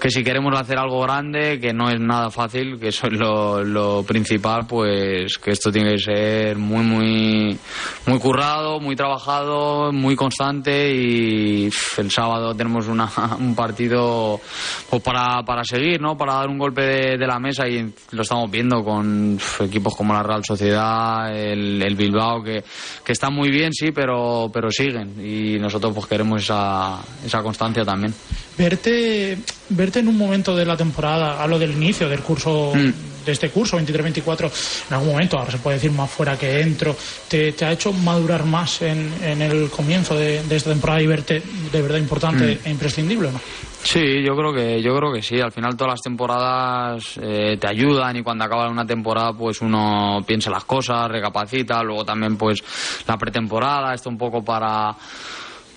que 0.00 0.10
si 0.10 0.24
queremos 0.24 0.58
hacer 0.58 0.78
algo 0.78 1.00
grande, 1.02 1.60
que 1.60 1.72
no 1.72 1.88
es 1.88 2.00
nada 2.00 2.30
fácil, 2.30 2.78
que 2.80 2.88
eso 2.88 3.06
es 3.06 3.12
lo, 3.12 3.62
lo 3.62 4.02
principal, 4.02 4.66
pues 4.68 5.38
que 5.38 5.50
esto 5.52 5.70
tiene 5.70 5.92
que 5.92 5.98
ser 5.98 6.56
muy, 6.56 6.82
muy, 6.84 7.58
muy 8.06 8.18
currado, 8.18 8.80
muy 8.80 8.96
trabajado, 8.96 9.92
muy 9.92 10.16
constante 10.16 10.92
y 10.94 11.70
el 11.98 12.10
sábado 12.10 12.54
tenemos 12.54 12.88
una, 12.88 13.08
un 13.38 13.54
partido 13.54 14.40
pues 14.88 15.02
para, 15.02 15.42
para 15.44 15.62
seguir, 15.64 16.00
¿no? 16.00 16.16
Para 16.16 16.34
dar 16.34 16.48
un 16.48 16.58
golpe 16.58 16.82
de, 16.82 17.26
la 17.26 17.38
mesa 17.38 17.68
y 17.68 17.92
lo 18.12 18.22
estamos 18.22 18.50
viendo 18.50 18.82
con 18.82 19.38
equipos 19.60 19.94
como 19.94 20.12
la 20.12 20.22
Real 20.22 20.44
Sociedad, 20.44 21.19
el, 21.28 21.82
el 21.82 21.94
Bilbao, 21.96 22.42
que, 22.42 22.62
que 23.04 23.12
están 23.12 23.34
muy 23.34 23.50
bien, 23.50 23.72
sí, 23.72 23.90
pero, 23.92 24.50
pero 24.52 24.70
siguen 24.70 25.14
y 25.24 25.58
nosotros 25.58 25.92
pues 25.94 26.06
queremos 26.06 26.42
esa, 26.42 27.00
esa 27.26 27.42
constancia 27.42 27.84
también. 27.84 28.14
Verte, 28.56 29.38
verte 29.70 30.00
en 30.00 30.08
un 30.08 30.16
momento 30.18 30.54
de 30.54 30.64
la 30.66 30.76
temporada, 30.76 31.42
hablo 31.42 31.58
del 31.58 31.72
inicio 31.72 32.08
del 32.08 32.20
curso, 32.20 32.72
Mm. 32.74 32.92
de 33.24 33.32
este 33.32 33.50
curso 33.50 33.78
23-24, 33.78 34.50
en 34.88 34.94
algún 34.94 35.10
momento, 35.12 35.38
ahora 35.38 35.50
se 35.50 35.58
puede 35.58 35.76
decir 35.76 35.90
más 35.92 36.10
fuera 36.10 36.36
que 36.38 36.46
dentro, 36.48 36.96
te, 37.28 37.52
te 37.52 37.64
ha 37.64 37.72
hecho 37.72 37.92
madurar 37.92 38.44
más 38.44 38.82
en, 38.82 39.12
en 39.22 39.42
el 39.42 39.70
comienzo 39.70 40.14
de, 40.14 40.42
de 40.42 40.56
esta 40.56 40.70
temporada 40.70 41.00
y 41.02 41.06
verte 41.06 41.42
de 41.72 41.82
verdad 41.82 41.98
importante 41.98 42.58
Mm. 42.64 42.68
e 42.68 42.70
imprescindible, 42.70 43.30
¿no? 43.32 43.40
Sí, 43.82 44.22
yo 44.22 44.36
creo 44.36 44.52
que 44.52 44.82
yo 44.82 44.94
creo 44.96 45.12
que 45.12 45.22
sí. 45.22 45.40
Al 45.40 45.52
final 45.52 45.76
todas 45.76 45.94
las 45.94 46.02
temporadas 46.02 47.18
eh, 47.20 47.56
te 47.58 47.66
ayudan 47.66 48.16
y 48.16 48.22
cuando 48.22 48.44
acaba 48.44 48.68
una 48.68 48.86
temporada 48.86 49.32
pues 49.32 49.60
uno 49.62 50.22
piensa 50.26 50.50
las 50.50 50.64
cosas, 50.64 51.10
recapacita. 51.10 51.82
Luego 51.82 52.04
también 52.04 52.36
pues 52.36 52.62
la 53.06 53.16
pretemporada 53.16 53.94
está 53.94 54.08
un 54.08 54.18
poco 54.18 54.44
para 54.44 54.94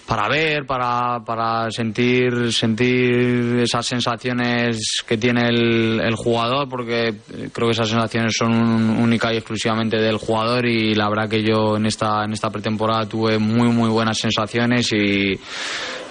para 0.07 0.27
ver, 0.27 0.65
para, 0.65 1.24
para 1.25 1.72
sentir 1.72 2.51
sentir 2.51 3.60
esas 3.63 3.86
sensaciones 3.86 5.01
que 5.07 5.17
tiene 5.17 5.48
el, 5.48 6.15
jugador, 6.15 6.67
porque 6.69 7.15
creo 7.51 7.67
que 7.67 7.72
esas 7.72 7.89
sensaciones 7.89 8.33
son 8.38 8.51
únicas 9.00 9.33
y 9.33 9.38
exclusivamente 9.38 9.98
del 9.98 10.17
jugador 10.17 10.65
y 10.65 10.93
la 10.93 11.10
verdad 11.10 11.29
que 11.29 11.43
yo 11.43 11.77
en 11.77 11.86
esta 11.86 12.24
en 12.24 12.33
esta 12.33 12.50
pretemporada 12.50 13.07
tuve 13.07 13.39
muy 13.39 13.69
muy 13.69 13.89
buenas 13.89 14.17
sensaciones 14.17 14.91
y 14.93 15.39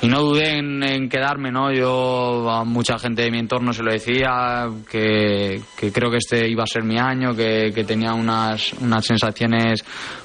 no 0.08 0.20
dudé 0.20 0.58
en, 0.58 1.08
quedarme, 1.08 1.52
¿no? 1.52 1.72
Yo 1.72 2.50
a 2.50 2.64
mucha 2.64 2.98
gente 2.98 3.22
de 3.22 3.30
mi 3.30 3.38
entorno 3.38 3.72
se 3.72 3.82
lo 3.82 3.92
decía, 3.92 4.68
que, 4.90 5.60
que 5.76 5.92
creo 5.92 6.10
que 6.10 6.16
este 6.16 6.48
iba 6.48 6.64
a 6.64 6.66
ser 6.66 6.82
mi 6.82 6.98
año, 6.98 7.34
que, 7.34 7.70
que 7.74 7.84
tenía 7.84 8.12
unas, 8.12 8.72
unas 8.74 9.04
sensaciones 9.04 9.84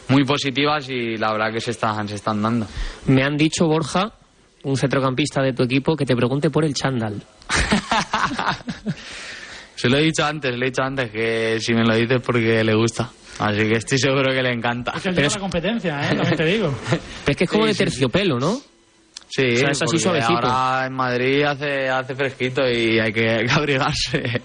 muy 0.10 0.24
positivas 0.24 0.90
y 0.90 1.18
la 1.18 1.32
verdad 1.32 1.52
que 1.52 1.62
se 1.62 1.72
están, 1.72 2.08
se 2.08 2.16
están 2.16 2.42
dando. 2.42 2.66
Me 3.08 3.24
han 3.24 3.38
dicho, 3.38 3.57
Borja, 3.66 4.12
un 4.64 4.78
centrocampista 4.78 5.42
de 5.42 5.54
tu 5.54 5.64
equipo, 5.64 5.96
que 5.96 6.06
te 6.06 6.16
pregunte 6.16 6.50
por 6.50 6.66
el 6.66 6.74
chándal. 6.74 7.22
Se 9.76 9.90
lo 9.90 9.98
he 9.98 10.02
dicho 10.02 10.26
antes, 10.26 10.58
le 10.58 10.66
he 10.66 10.70
dicho 10.70 10.82
antes 10.82 11.12
que 11.12 11.60
si 11.62 11.74
me 11.74 11.84
lo 11.84 11.96
dices 11.96 12.20
porque 12.26 12.64
le 12.64 12.74
gusta. 12.74 13.10
Así 13.40 13.58
que 13.58 13.74
estoy 13.74 14.00
seguro 14.00 14.34
que 14.34 14.42
le 14.42 14.52
encanta. 14.52 14.94
Es 14.96 15.04
que 15.04 15.12
Pero 15.12 15.28
es- 15.28 15.34
la 15.36 15.40
competencia, 15.40 16.00
¿eh? 16.12 16.16
También 16.16 16.36
te 16.36 16.46
digo. 16.46 16.74
Pero 16.90 17.02
es 17.28 17.38
que 17.38 17.44
es 17.44 17.50
como 17.50 17.64
Sí, 17.66 17.70
de 17.72 17.76
terciopelo, 17.76 18.40
¿no? 18.40 18.60
Sí, 19.30 19.44
O 19.54 19.58
sea, 19.58 19.70
es 19.72 19.82
así 19.82 20.00
suavecito. 20.00 20.34
ahora 20.48 20.88
en 20.88 20.94
Madrid 20.94 21.44
hace, 21.44 21.90
hace 21.90 22.16
fresquito 22.16 22.62
y 22.68 22.98
hay 23.00 23.12
que, 23.14 23.30
hay 23.30 23.46
que 23.46 23.52
abrigarse. 23.52 24.42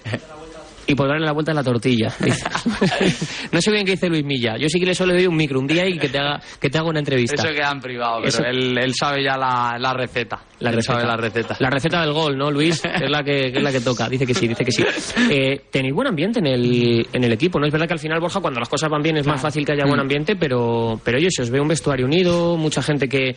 Y 0.86 0.94
por 0.94 1.06
darle 1.08 1.24
la 1.24 1.32
vuelta 1.32 1.52
a 1.52 1.54
la 1.54 1.62
tortilla. 1.62 2.12
no 3.52 3.60
sé 3.60 3.70
bien 3.70 3.84
qué 3.84 3.92
dice 3.92 4.08
Luis 4.08 4.24
Milla. 4.24 4.56
Yo 4.58 4.68
sí 4.68 4.78
que 4.80 4.86
le 4.86 4.94
solo 4.94 5.14
doy 5.14 5.26
un 5.26 5.36
micro 5.36 5.58
un 5.60 5.66
día 5.66 5.86
y 5.88 5.98
que 5.98 6.08
te 6.08 6.18
haga, 6.18 6.40
que 6.60 6.70
te 6.70 6.78
haga 6.78 6.88
una 6.88 6.98
entrevista. 6.98 7.34
Eso 7.42 7.54
queda 7.54 7.70
en 7.70 7.80
privado, 7.80 8.16
pero 8.16 8.28
Eso- 8.28 8.44
él, 8.44 8.76
él 8.78 8.92
sabe 8.94 9.22
ya 9.24 9.36
la, 9.36 9.76
la 9.78 9.92
receta. 9.94 10.40
La 10.60 10.70
Él 10.70 10.76
receta. 10.76 10.94
sabe 10.94 11.06
la 11.06 11.16
receta. 11.16 11.56
La 11.60 11.70
receta 11.70 12.00
del 12.02 12.12
gol, 12.12 12.36
¿no, 12.36 12.50
Luis? 12.50 12.80
Que 12.82 13.04
es 13.04 13.10
la 13.10 13.22
que, 13.22 13.50
que 13.52 13.58
es 13.58 13.62
la 13.62 13.72
que 13.72 13.80
toca. 13.80 14.08
Dice 14.08 14.26
que 14.26 14.34
sí, 14.34 14.46
dice 14.48 14.64
que 14.64 14.72
sí. 14.72 14.84
Eh, 15.30 15.62
tenéis 15.70 15.94
buen 15.94 16.08
ambiente 16.08 16.38
en 16.40 16.46
el, 16.46 17.06
en 17.12 17.24
el 17.24 17.32
equipo, 17.32 17.58
¿no? 17.58 17.66
Es 17.66 17.72
verdad 17.72 17.86
que 17.86 17.94
al 17.94 17.98
final, 17.98 18.20
Borja, 18.20 18.40
cuando 18.40 18.60
las 18.60 18.68
cosas 18.68 18.88
van 18.90 19.02
bien 19.02 19.16
es 19.16 19.26
más 19.26 19.40
fácil 19.40 19.64
que 19.64 19.72
haya 19.72 19.84
Mm. 19.84 19.88
buen 19.88 20.00
ambiente, 20.00 20.36
pero, 20.36 21.00
pero 21.04 21.18
oye, 21.18 21.28
se 21.30 21.42
os 21.42 21.50
ve 21.50 21.60
un 21.60 21.68
vestuario 21.68 22.06
unido, 22.06 22.56
mucha 22.56 22.82
gente 22.82 23.08
que, 23.08 23.34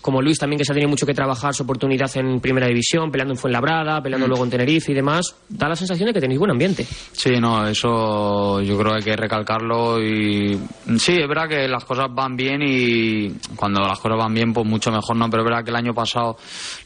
como 0.00 0.22
Luis 0.22 0.38
también, 0.38 0.58
que 0.58 0.64
se 0.64 0.72
ha 0.72 0.74
tenido 0.74 0.88
mucho 0.90 1.06
que 1.06 1.14
trabajar 1.14 1.54
su 1.54 1.62
oportunidad 1.64 2.10
en 2.16 2.40
Primera 2.40 2.66
División, 2.66 3.10
peleando 3.10 3.34
en 3.34 3.38
Fuenlabrada, 3.38 4.02
peleando 4.02 4.26
Mm. 4.26 4.30
luego 4.30 4.44
en 4.44 4.50
Tenerife 4.50 4.92
y 4.92 4.94
demás, 4.94 5.34
da 5.48 5.68
la 5.68 5.76
sensación 5.76 6.06
de 6.08 6.12
que 6.14 6.20
tenéis 6.20 6.38
buen 6.38 6.50
ambiente. 6.50 6.84
Sí, 7.12 7.30
no, 7.40 7.66
eso 7.66 8.60
yo 8.62 8.78
creo 8.78 8.92
que 8.92 8.98
hay 8.98 9.04
que 9.04 9.16
recalcarlo 9.16 10.00
y 10.02 10.58
sí, 10.98 11.16
es 11.20 11.28
verdad 11.28 11.48
que 11.48 11.68
las 11.68 11.84
cosas 11.84 12.06
van 12.12 12.36
bien 12.36 12.60
y 12.64 13.30
cuando 13.56 13.80
las 13.80 13.98
cosas 13.98 14.18
van 14.18 14.34
bien 14.34 14.52
pues 14.52 14.66
mucho 14.66 14.90
mejor, 14.90 15.16
¿no? 15.16 15.28
Pero 15.30 15.42
es 15.42 15.48
verdad 15.48 15.64
que 15.64 15.70
el 15.70 15.76
año 15.76 15.94
pasado 15.94 16.36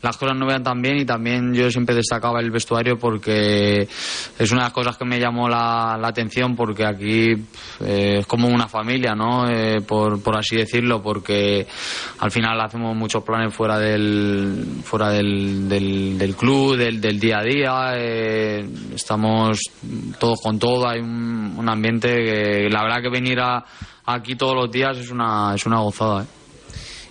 las 0.03 0.17
cosas 0.17 0.37
no 0.37 0.47
iban 0.47 0.63
tan 0.63 0.81
bien 0.83 0.97
y 0.99 1.05
también 1.05 1.55
yo 1.55 1.71
siempre 1.71 1.95
destacaba 1.95 2.41
el 2.41 2.51
vestuario 2.51 2.99
porque 2.99 3.89
es 4.39 4.51
una 4.53 4.63
de 4.63 4.67
las 4.67 4.73
cosas 4.73 4.97
que 4.97 5.05
me 5.05 5.19
llamó 5.21 5.49
la, 5.49 5.97
la 6.01 6.09
atención 6.09 6.55
porque 6.57 6.85
aquí 6.85 7.31
eh, 7.81 8.17
es 8.19 8.27
como 8.27 8.49
una 8.49 8.69
familia, 8.69 9.15
¿no? 9.15 9.49
Eh, 9.49 9.81
por, 9.87 10.23
por 10.23 10.37
así 10.39 10.57
decirlo, 10.57 11.03
porque 11.03 11.67
al 12.21 12.31
final 12.31 12.61
hacemos 12.61 12.95
muchos 13.05 13.23
planes 13.23 13.55
fuera 13.55 13.79
del 13.79 14.81
fuera 14.83 15.11
del, 15.11 15.69
del, 15.69 16.17
del 16.19 16.35
club, 16.35 16.77
del, 16.77 17.01
del 17.03 17.21
día 17.21 17.39
a 17.39 17.43
día, 17.43 17.93
eh, 17.97 18.67
estamos 18.95 19.61
todos 20.19 20.41
con 20.41 20.59
todo, 20.59 20.89
hay 20.89 21.01
un, 21.01 21.55
un 21.59 21.69
ambiente 21.69 22.09
que 22.09 22.69
la 22.71 22.83
verdad 22.83 23.03
que 23.03 23.11
venir 23.11 23.39
a, 23.41 23.63
aquí 24.07 24.37
todos 24.37 24.55
los 24.55 24.71
días 24.71 24.97
es 24.97 25.11
una, 25.11 25.55
es 25.55 25.67
una 25.67 25.81
gozada. 25.81 26.25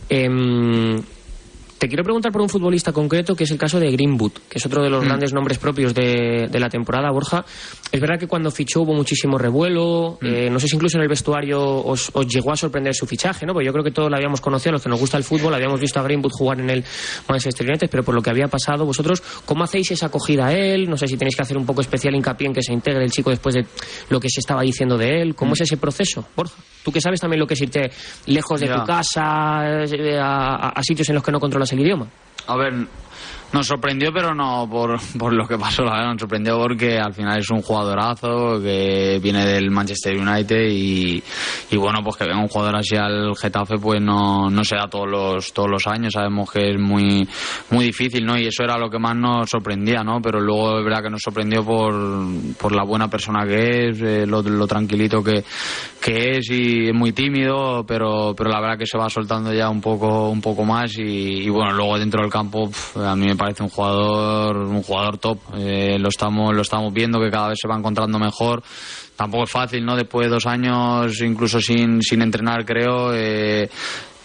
¿eh? 0.09 0.25
Te 1.83 1.89
quiero 1.89 2.05
preguntar 2.05 2.31
por 2.31 2.41
un 2.41 2.47
futbolista 2.47 2.93
concreto, 2.93 3.35
que 3.35 3.43
es 3.43 3.51
el 3.51 3.57
caso 3.57 3.77
de 3.77 3.91
Greenwood, 3.91 4.31
que 4.49 4.57
es 4.57 4.65
otro 4.65 4.81
de 4.81 4.87
Mm. 4.87 4.91
los 4.93 5.03
grandes 5.03 5.33
nombres 5.33 5.57
propios 5.57 5.93
de, 5.93 6.47
de 6.49 6.57
la 6.61 6.69
temporada, 6.69 7.11
Borja. 7.11 7.43
Es 7.91 7.99
verdad 7.99 8.17
que 8.17 8.25
cuando 8.25 8.51
fichó 8.51 8.83
hubo 8.83 8.93
muchísimo 8.93 9.37
revuelo, 9.37 10.17
Mm. 10.21 10.25
eh, 10.25 10.49
no 10.49 10.61
sé 10.61 10.69
si 10.69 10.75
incluso 10.77 10.95
en 10.95 11.03
el 11.03 11.09
vestuario 11.09 11.61
os, 11.61 12.09
os 12.13 12.25
llegó 12.25 12.53
a 12.53 12.55
sorprender 12.55 12.95
su 12.95 13.05
fichaje, 13.05 13.45
¿no? 13.45 13.51
Porque 13.51 13.65
yo 13.65 13.73
creo 13.73 13.83
que 13.83 13.91
todos 13.91 14.09
lo 14.09 14.15
habíamos 14.15 14.39
conocido, 14.39 14.71
los 14.71 14.81
que 14.81 14.87
nos 14.87 14.97
gusta 14.97 15.17
el 15.17 15.25
fútbol, 15.25 15.53
habíamos 15.55 15.77
visto 15.81 15.99
a 15.99 16.03
Greenwood 16.03 16.31
jugar 16.31 16.61
en 16.61 16.69
el 16.69 16.85
Manchester 17.27 17.67
United, 17.67 17.89
pero 17.91 18.01
por 18.01 18.15
lo 18.15 18.21
que 18.21 18.29
había 18.29 18.47
pasado, 18.47 18.85
vosotros, 18.85 19.21
¿cómo 19.45 19.65
hacéis 19.65 19.91
esa 19.91 20.05
acogida 20.05 20.47
a 20.47 20.53
él? 20.53 20.89
No 20.89 20.95
sé 20.95 21.09
si 21.09 21.17
tenéis 21.17 21.35
que 21.35 21.41
hacer 21.41 21.57
un 21.57 21.65
poco 21.65 21.81
especial 21.81 22.15
hincapié 22.15 22.47
en 22.47 22.53
que 22.53 22.63
se 22.63 22.71
integre 22.71 23.03
el 23.03 23.11
chico 23.11 23.29
después 23.29 23.55
de 23.55 23.65
lo 24.09 24.21
que 24.21 24.29
se 24.29 24.39
estaba 24.39 24.61
diciendo 24.61 24.97
de 24.97 25.21
él. 25.21 25.29
Mm. 25.31 25.33
¿Cómo 25.33 25.53
es 25.55 25.59
ese 25.59 25.75
proceso, 25.75 26.25
Borja? 26.33 26.55
Tú 26.81 26.93
que 26.93 27.01
sabes 27.01 27.19
también 27.19 27.41
lo 27.41 27.47
que 27.47 27.55
es 27.55 27.61
irte 27.61 27.91
lejos 28.27 28.59
de 28.61 28.67
Ya. 28.67 28.75
tu 28.79 28.85
casa, 28.85 29.83
eh, 29.83 30.17
a, 30.17 30.67
a- 30.67 30.69
a 30.69 30.83
sitios 30.83 31.09
en 31.09 31.15
los 31.15 31.23
que 31.25 31.31
no 31.33 31.39
controlas 31.41 31.72
el 31.73 31.81
idioma. 31.81 32.07
A 32.47 32.55
ver, 32.55 32.73
nos 33.53 33.67
sorprendió, 33.67 34.11
pero 34.11 34.33
no 34.33 34.67
por, 34.69 34.99
por 35.17 35.31
lo 35.31 35.47
que 35.47 35.57
pasó, 35.57 35.83
la 35.83 35.91
verdad, 35.91 36.11
nos 36.13 36.21
sorprendió 36.21 36.57
porque 36.57 36.97
al 36.97 37.13
final 37.13 37.37
es 37.37 37.49
un 37.51 37.61
jugadorazo 37.61 38.59
que 38.59 39.19
viene 39.21 39.45
del 39.45 39.69
Manchester 39.69 40.17
United 40.17 40.67
y, 40.69 41.23
y 41.69 41.77
bueno, 41.77 41.99
pues 42.03 42.17
que 42.17 42.25
venga 42.25 42.41
un 42.41 42.47
jugador 42.47 42.77
así 42.77 42.95
al 42.95 43.35
Getafe, 43.35 43.75
pues 43.77 44.01
no, 44.01 44.49
no 44.49 44.63
se 44.63 44.75
da 44.75 44.87
todos 44.87 45.07
los, 45.07 45.53
todos 45.53 45.69
los 45.69 45.85
años, 45.85 46.13
sabemos 46.13 46.51
que 46.51 46.71
es 46.71 46.79
muy, 46.79 47.27
muy 47.69 47.85
difícil, 47.85 48.25
¿no? 48.25 48.37
Y 48.37 48.47
eso 48.47 48.63
era 48.63 48.77
lo 48.77 48.89
que 48.89 48.97
más 48.97 49.15
nos 49.15 49.49
sorprendía, 49.49 50.03
¿no? 50.03 50.19
Pero 50.19 50.41
luego 50.41 50.79
es 50.79 50.85
verdad 50.85 51.03
que 51.03 51.11
nos 51.11 51.21
sorprendió 51.21 51.63
por, 51.63 51.93
por 52.59 52.73
la 52.73 52.83
buena 52.83 53.07
persona 53.07 53.45
que 53.45 53.89
es, 53.89 54.01
eh, 54.01 54.25
lo, 54.25 54.41
tranquilito 54.65 55.23
que, 55.23 55.43
que 56.01 56.37
es 56.37 56.49
y 56.49 56.87
es 56.87 56.93
muy 56.93 57.11
tímido, 57.11 57.85
pero, 57.85 58.33
pero 58.35 58.49
la 58.49 58.59
verdad 58.59 58.79
que 58.79 58.87
se 58.87 58.97
va 58.97 59.09
soltando 59.09 59.53
ya 59.53 59.69
un 59.69 59.81
poco, 59.81 60.29
un 60.29 60.41
poco 60.41 60.65
más 60.65 60.97
y, 60.97 61.43
y 61.43 61.49
bueno, 61.49 61.73
luego 61.73 61.99
dentro 61.99 62.21
del 62.21 62.31
campo 62.31 62.69
a 62.95 63.15
mí 63.15 63.27
me 63.27 63.35
parece 63.43 63.63
un 63.63 63.69
jugador, 63.69 64.55
un 64.57 64.83
jugador 64.83 65.17
top. 65.17 65.37
Eh, 65.57 65.97
lo 65.99 66.09
estamos, 66.09 66.55
lo 66.55 66.61
estamos 66.61 66.93
viendo 66.93 67.19
que 67.19 67.29
cada 67.29 67.49
vez 67.49 67.57
se 67.61 67.67
va 67.67 67.77
encontrando 67.77 68.17
mejor. 68.17 68.63
Tampoco 69.15 69.43
es 69.43 69.51
fácil, 69.51 69.85
¿no? 69.85 69.95
Después 69.95 70.27
de 70.27 70.33
dos 70.33 70.45
años, 70.45 71.21
incluso 71.21 71.59
sin, 71.59 72.01
sin 72.01 72.21
entrenar, 72.21 72.65
creo, 72.65 73.13
eh, 73.13 73.69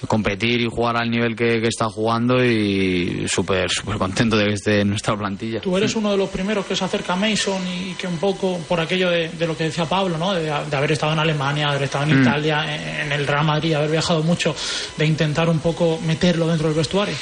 competir 0.07 0.61
y 0.61 0.69
jugar 0.71 0.97
al 0.97 1.11
nivel 1.11 1.35
que, 1.35 1.61
que 1.61 1.67
está 1.67 1.87
jugando 1.87 2.43
y 2.45 3.27
súper, 3.29 3.69
súper 3.69 3.99
contento 3.99 4.37
de 4.37 4.47
que 4.47 4.55
esté 4.55 4.81
en 4.81 4.91
nuestra 4.91 5.17
plantilla. 5.17 5.61
Tú 5.61 5.77
eres 5.77 5.95
uno 5.97 6.13
de 6.13 6.17
los 6.17 6.31
primeros 6.31 6.65
que 6.65 6.77
se 6.77 6.85
acerca 6.85 7.15
a 7.15 7.17
Mason 7.17 7.61
y 7.67 7.95
que 7.95 8.07
un 8.07 8.19
poco 8.19 8.59
por 8.69 8.81
aquello 8.81 9.11
de, 9.11 9.29
de 9.31 9.47
lo 9.47 9.57
que 9.57 9.65
decía 9.65 9.85
Pablo, 9.87 10.17
¿no? 10.17 10.33
De, 10.33 10.45
de 10.45 10.77
haber 10.77 10.93
estado 10.93 11.13
en 11.13 11.19
Alemania, 11.19 11.69
haber 11.69 11.83
estado 11.83 12.05
en 12.05 12.21
Italia, 12.23 12.65
en, 12.73 13.07
en 13.07 13.13
el 13.13 13.27
Real 13.27 13.45
Madrid, 13.45 13.75
haber 13.75 13.91
viajado 13.91 14.23
mucho, 14.23 14.55
de 14.97 15.05
intentar 15.05 15.49
un 15.49 15.59
poco 15.59 15.99
meterlo 16.07 16.47
dentro 16.47 16.69
del 16.69 16.77
vestuario. 16.77 17.17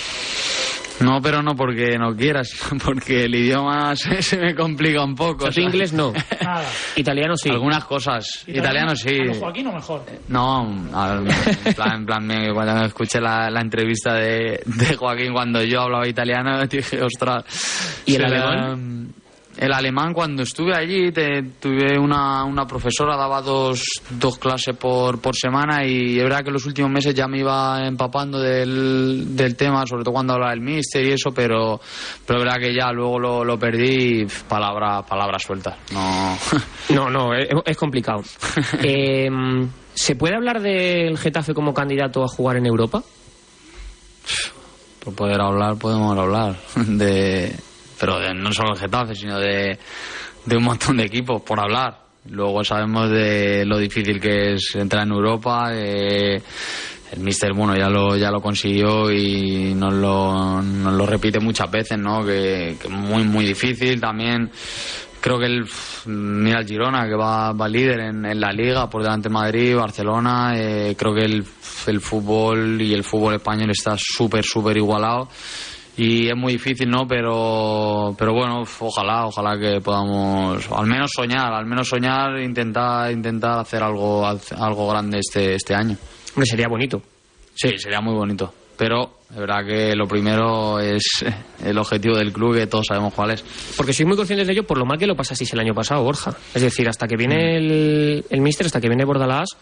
No, 1.01 1.21
pero 1.21 1.43
no 1.43 1.55
porque 1.55 1.99
no 1.99 2.15
quieras, 2.17 2.49
sino 2.49 2.81
porque 2.85 3.25
el 3.25 3.35
idioma 3.35 3.95
se, 3.97 4.23
se 4.23 4.39
me 4.39 4.55
complica 4.55 5.05
un 5.05 5.15
poco. 5.15 5.47
O 5.47 5.53
sea, 5.53 5.63
inglés 5.63 5.93
no. 5.93 6.13
Nada. 6.43 6.65
Italiano 6.97 7.37
sí. 7.37 7.51
Algunas 7.51 7.85
cosas. 7.85 8.45
Italiano, 8.47 8.97
sí. 8.97 9.15
A 9.21 9.25
lo 9.25 9.35
Joaquín 9.35 9.67
o 9.67 9.73
mejor. 9.73 10.05
No, 10.29 10.67
en 10.71 11.75
plan, 11.75 11.93
en 11.97 12.07
plan 12.07 12.27
me- 12.27 12.53
cuando 12.53 12.85
escuché 12.87 13.21
la, 13.21 13.51
la 13.51 13.61
entrevista 13.61 14.15
de, 14.15 14.61
de 14.65 14.97
Joaquín 14.97 15.33
cuando 15.33 15.63
yo 15.63 15.83
hablaba 15.83 16.07
italiano, 16.09 16.65
dije, 16.69 17.03
ostras. 17.03 17.45
¿Y 18.07 18.15
el 18.15 18.25
alemán? 18.25 19.13
El 19.59 19.73
alemán, 19.73 20.13
cuando 20.13 20.43
estuve 20.43 20.75
allí, 20.75 21.11
te- 21.13 21.43
tuve 21.59 21.99
una, 21.99 22.45
una 22.45 22.67
profesora, 22.67 23.17
daba 23.17 23.41
dos, 23.41 23.83
dos 24.11 24.37
clases 24.39 24.77
por, 24.77 25.19
por 25.21 25.35
semana 25.35 25.83
y 25.87 26.19
es 26.19 26.23
verdad 26.25 26.45
que 26.45 26.51
los 26.51 26.67
últimos 26.67 26.91
meses 26.91 27.15
ya 27.15 27.27
me 27.27 27.39
iba 27.39 27.87
empapando 27.87 28.39
del, 28.39 29.35
del 29.35 29.57
tema, 29.57 29.87
sobre 29.87 30.05
todo 30.05 30.13
cuando 30.13 30.35
hablaba 30.35 30.51
del 30.53 30.61
míster 30.61 31.07
y 31.07 31.13
eso, 31.13 31.31
pero, 31.33 31.81
pero 32.27 32.39
es 32.41 32.45
verdad 32.45 32.61
que 32.61 32.75
ya 32.75 32.93
luego 32.93 33.19
lo, 33.19 33.45
lo 33.45 33.59
perdí 33.59 34.25
pf, 34.25 34.45
palabra, 34.45 35.03
palabras 35.03 35.43
sueltas. 35.43 35.77
No. 35.93 36.37
No, 36.91 37.11
no, 37.11 37.35
es, 37.35 37.49
es 37.65 37.77
complicado. 37.77 38.23
Eh, 38.83 39.29
¿Se 39.95 40.15
puede 40.17 40.35
hablar 40.37 40.61
del 40.61 41.17
Getafe 41.19 41.55
como 41.55 41.73
candidato 41.73 42.23
a 42.23 42.29
jugar 42.29 42.59
en 42.59 42.67
Europa? 42.67 43.03
Por 45.03 45.15
poder 45.15 45.41
hablar, 45.41 45.77
podemos 45.77 46.17
hablar. 46.19 46.57
De, 46.75 47.55
pero 47.99 48.19
de, 48.19 48.35
no 48.35 48.53
solo 48.53 48.73
el 48.73 48.79
Getafe, 48.79 49.15
sino 49.15 49.39
de, 49.39 49.79
de 50.45 50.57
un 50.57 50.65
montón 50.65 50.97
de 50.97 51.05
equipos, 51.05 51.43
por 51.43 51.61
hablar. 51.61 51.99
Luego 52.29 52.65
sabemos 52.65 53.09
de 53.11 53.65
lo 53.65 53.79
difícil 53.79 54.21
que 54.21 54.55
es 54.55 54.75
entrar 54.75 55.05
en 55.05 55.13
Europa. 55.13 55.71
eh, 55.73 56.43
el 57.13 57.21
Mister, 57.21 57.53
bueno, 57.53 57.77
ya 57.77 57.89
lo, 57.89 58.17
ya 58.17 58.33
lo 58.33 58.41
consiguió 58.41 59.13
y 59.13 59.75
nos 59.75 59.95
lo, 59.95 60.61
nos 60.61 60.93
lo 60.93 61.07
repite 61.07 61.39
muchas 61.39 61.71
veces, 61.71 61.97
¿no? 61.99 62.25
Que, 62.25 62.77
que 62.83 62.89
muy, 62.89 63.23
muy 63.23 63.45
difícil 63.45 64.01
también. 64.01 64.51
Creo 65.21 65.39
que 65.39 65.47
el, 65.47 65.65
mira 66.07 66.59
el 66.59 66.67
Girona, 66.67 67.07
que 67.07 67.15
va, 67.15 67.53
va 67.53 67.69
líder 67.69 68.01
en, 68.01 68.27
en 68.27 68.41
la 68.41 68.51
liga, 68.51 68.91
por 68.91 69.03
delante 69.03 69.29
de 69.29 69.35
Madrid, 69.35 69.77
Barcelona. 69.77 70.55
eh, 70.57 70.97
creo 70.99 71.15
que 71.15 71.25
el, 71.25 71.45
el 71.87 72.01
fútbol 72.01 72.83
y 72.83 72.93
el 72.93 73.05
fútbol 73.05 73.35
español 73.35 73.71
está 73.71 73.97
súper, 73.97 74.45
súper 74.45 74.77
igualado. 74.77 75.29
Y 75.97 76.29
es 76.29 76.37
muy 76.37 76.55
difícil, 76.55 76.91
¿no? 76.91 77.07
Pero, 77.09 78.15
pero 78.19 78.35
bueno, 78.35 78.65
ojalá, 78.81 79.27
ojalá 79.27 79.59
que 79.59 79.81
podamos, 79.81 80.71
al 80.71 80.87
menos 80.87 81.11
soñar, 81.15 81.53
al 81.53 81.65
menos 81.65 81.89
soñar, 81.89 82.39
intentar, 82.39 83.11
intentar 83.11 83.61
hacer 83.61 83.83
algo, 83.83 84.27
algo 84.27 84.89
grande 84.89 85.21
este, 85.21 85.55
este 85.55 85.75
año. 85.75 85.97
Hombre, 86.35 86.47
sería 86.47 86.69
bonito. 86.69 87.01
Sí, 87.55 87.79
sería 87.79 88.01
muy 88.03 88.15
bonito. 88.15 88.53
Pero 88.77 89.21
es 89.31 89.37
verdad 89.37 89.65
que 89.67 89.97
lo 89.97 90.07
primero 90.07 90.79
es 90.79 91.25
el 91.65 91.79
objetivo 91.79 92.17
del 92.17 92.31
club, 92.31 92.57
que 92.57 92.67
todos 92.67 92.87
sabemos 92.89 93.15
cuál 93.15 93.31
es. 93.31 93.43
Porque 93.75 93.95
sois 93.95 94.07
muy 94.07 94.17
conscientes 94.17 94.47
de 94.47 94.53
ello 94.53 94.67
por 94.67 94.77
lo 94.77 94.85
mal 94.85 94.99
que 94.99 95.07
lo 95.07 95.17
pasasteis 95.17 95.51
el 95.55 95.61
año 95.61 95.73
pasado, 95.75 96.03
Borja. 96.03 96.37
Es 96.55 96.61
decir, 96.61 96.87
hasta 96.87 97.07
que 97.07 97.17
viene 97.17 97.57
el, 97.57 98.25
el 98.29 98.41
Mister, 98.43 98.67
hasta 98.67 98.83
que 98.83 98.89
viene 98.89 99.07
Bordalás, 99.07 99.57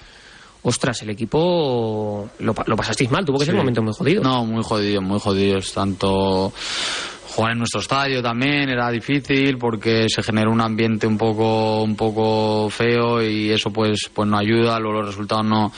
ostras, 0.64 1.00
el 1.02 1.10
equipo 1.10 2.28
lo, 2.40 2.52
pa- 2.54 2.64
lo 2.66 2.74
pasasteis 2.76 3.10
mal, 3.10 3.24
tuvo 3.24 3.38
que 3.38 3.44
ser 3.44 3.54
un 3.54 3.60
momento 3.60 3.82
muy 3.82 3.92
jodido. 3.96 4.22
No, 4.22 4.44
muy 4.44 4.62
jodidos, 4.64 5.04
muy 5.04 5.20
jodidos. 5.20 5.72
Tanto 5.72 6.52
jugar 7.34 7.52
en 7.52 7.58
nuestro 7.58 7.80
estadio 7.80 8.22
también 8.22 8.68
era 8.68 8.90
difícil 8.90 9.58
porque 9.58 10.06
se 10.08 10.22
generó 10.22 10.50
un 10.52 10.60
ambiente 10.60 11.06
un 11.06 11.18
poco, 11.18 11.82
un 11.82 11.96
poco 11.96 12.68
feo 12.70 13.22
y 13.22 13.50
eso 13.50 13.70
pues, 13.70 14.10
pues 14.12 14.28
no 14.28 14.38
ayuda. 14.38 14.78
Luego 14.78 14.98
los 15.00 15.08
resultados 15.08 15.44
no, 15.44 15.72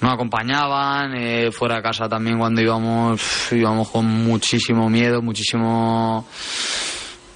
no 0.00 0.10
acompañaban. 0.10 1.14
eh, 1.16 1.50
fuera 1.52 1.76
de 1.76 1.82
casa 1.82 2.08
también 2.08 2.38
cuando 2.38 2.60
íbamos, 2.62 3.20
íbamos 3.52 3.88
con 3.90 4.06
muchísimo 4.06 4.88
miedo, 4.88 5.20
muchísimo 5.22 6.26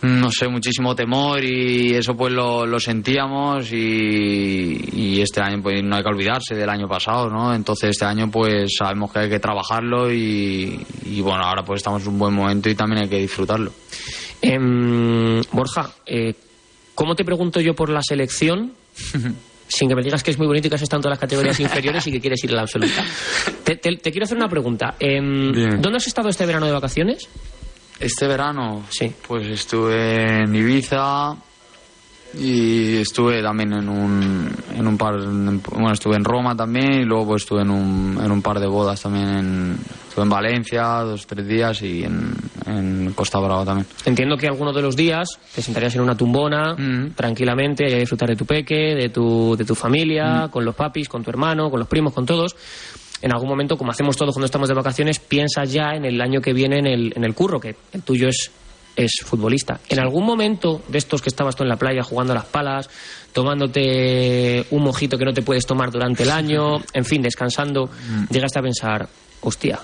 no 0.02 0.30
sé, 0.30 0.48
muchísimo 0.48 0.94
temor 0.94 1.44
y 1.44 1.94
eso 1.94 2.16
pues 2.16 2.32
lo, 2.32 2.64
lo 2.64 2.80
sentíamos 2.80 3.70
y, 3.72 4.78
y, 4.92 5.20
este 5.20 5.42
año 5.42 5.62
pues 5.62 5.82
no 5.82 5.96
hay 5.96 6.02
que 6.02 6.08
olvidarse 6.08 6.54
del 6.54 6.68
año 6.70 6.88
pasado, 6.88 7.28
¿no? 7.28 7.54
Entonces 7.54 7.90
este 7.90 8.06
año 8.06 8.30
pues 8.30 8.72
sabemos 8.78 9.12
que 9.12 9.18
hay 9.18 9.28
que 9.28 9.38
trabajarlo 9.38 10.10
y, 10.12 10.86
y 11.04 11.20
bueno, 11.20 11.44
ahora 11.44 11.62
pues 11.62 11.78
estamos 11.78 12.02
en 12.02 12.08
un 12.08 12.18
buen 12.18 12.34
momento 12.34 12.70
y 12.70 12.74
también 12.74 13.02
hay 13.02 13.08
que 13.08 13.18
disfrutarlo. 13.18 13.72
Eh, 14.40 15.42
Borja, 15.52 15.90
eh, 16.06 16.34
¿cómo 16.94 17.14
te 17.14 17.24
pregunto 17.24 17.60
yo 17.60 17.74
por 17.74 17.90
la 17.90 18.02
selección? 18.02 18.72
sin 19.68 19.88
que 19.88 19.94
me 19.94 20.02
digas 20.02 20.22
que 20.24 20.32
es 20.32 20.38
muy 20.38 20.48
bonito 20.48 20.66
y 20.66 20.70
que 20.70 20.76
has 20.76 20.82
estado 20.82 20.98
en 20.98 21.02
todas 21.02 21.12
las 21.12 21.20
categorías 21.20 21.60
inferiores 21.60 22.06
y 22.06 22.12
que 22.12 22.20
quieres 22.20 22.42
ir 22.42 22.50
a 22.50 22.56
la 22.56 22.62
absoluta. 22.62 23.04
Te, 23.62 23.76
te, 23.76 23.96
te 23.96 24.10
quiero 24.10 24.24
hacer 24.24 24.36
una 24.36 24.48
pregunta. 24.48 24.96
Eh, 24.98 25.20
¿Dónde 25.20 25.96
has 25.96 26.06
estado 26.06 26.28
este 26.28 26.44
verano 26.44 26.66
de 26.66 26.72
vacaciones? 26.72 27.28
Este 28.00 28.26
verano, 28.26 28.82
sí. 28.88 29.12
pues 29.28 29.46
estuve 29.46 30.42
en 30.42 30.54
Ibiza 30.54 31.36
y 32.32 32.96
estuve 32.96 33.42
también 33.42 33.74
en 33.74 33.88
un, 33.90 34.50
en 34.74 34.86
un 34.86 34.96
par, 34.96 35.18
bueno, 35.18 35.92
estuve 35.92 36.16
en 36.16 36.24
Roma 36.24 36.56
también 36.56 37.02
y 37.02 37.04
luego 37.04 37.26
pues 37.26 37.42
estuve 37.42 37.60
en 37.60 37.70
un, 37.70 38.18
en 38.24 38.30
un 38.30 38.40
par 38.40 38.58
de 38.58 38.66
bodas 38.66 39.02
también, 39.02 39.28
en, 39.28 39.78
estuve 40.08 40.24
en 40.24 40.30
Valencia 40.30 40.82
dos 41.00 41.26
tres 41.26 41.46
días 41.46 41.82
y 41.82 42.04
en, 42.04 42.32
en, 42.66 43.12
Costa 43.12 43.38
Brava 43.38 43.66
también. 43.66 43.86
Entiendo 44.06 44.36
que 44.38 44.46
alguno 44.46 44.72
de 44.72 44.80
los 44.80 44.96
días 44.96 45.38
te 45.54 45.60
sentarías 45.60 45.94
en 45.96 46.00
una 46.00 46.16
tumbona 46.16 46.74
mm. 46.74 47.10
tranquilamente 47.14 47.84
a 47.94 47.98
disfrutar 47.98 48.30
de 48.30 48.36
tu 48.36 48.46
peque, 48.46 48.94
de 48.94 49.10
tu, 49.10 49.56
de 49.56 49.64
tu 49.66 49.74
familia, 49.74 50.46
mm. 50.46 50.50
con 50.50 50.64
los 50.64 50.74
papis, 50.74 51.06
con 51.06 51.22
tu 51.22 51.30
hermano, 51.30 51.70
con 51.70 51.80
los 51.80 51.88
primos, 51.88 52.14
con 52.14 52.24
todos 52.24 52.56
en 53.22 53.32
algún 53.32 53.48
momento, 53.48 53.76
como 53.76 53.90
hacemos 53.90 54.16
todos 54.16 54.34
cuando 54.34 54.46
estamos 54.46 54.68
de 54.68 54.74
vacaciones, 54.74 55.18
piensas 55.18 55.72
ya 55.72 55.90
en 55.94 56.04
el 56.04 56.20
año 56.20 56.40
que 56.40 56.52
viene 56.52 56.78
en 56.78 56.86
el, 56.86 57.12
en 57.14 57.24
el 57.24 57.34
curro, 57.34 57.60
que 57.60 57.76
el 57.92 58.02
tuyo 58.02 58.28
es, 58.28 58.50
es 58.96 59.12
futbolista. 59.24 59.80
¿En 59.88 60.00
algún 60.00 60.24
momento 60.24 60.82
de 60.88 60.98
estos 60.98 61.20
que 61.20 61.28
estabas 61.28 61.54
tú 61.54 61.62
en 61.62 61.68
la 61.68 61.76
playa 61.76 62.02
jugando 62.02 62.32
a 62.32 62.36
las 62.36 62.46
palas, 62.46 62.88
tomándote 63.32 64.64
un 64.70 64.82
mojito 64.82 65.18
que 65.18 65.24
no 65.24 65.32
te 65.32 65.42
puedes 65.42 65.66
tomar 65.66 65.90
durante 65.90 66.22
el 66.22 66.30
año, 66.30 66.78
en 66.92 67.04
fin, 67.04 67.20
descansando, 67.20 67.90
llegaste 68.30 68.58
a 68.58 68.62
pensar, 68.62 69.08
hostia, 69.42 69.78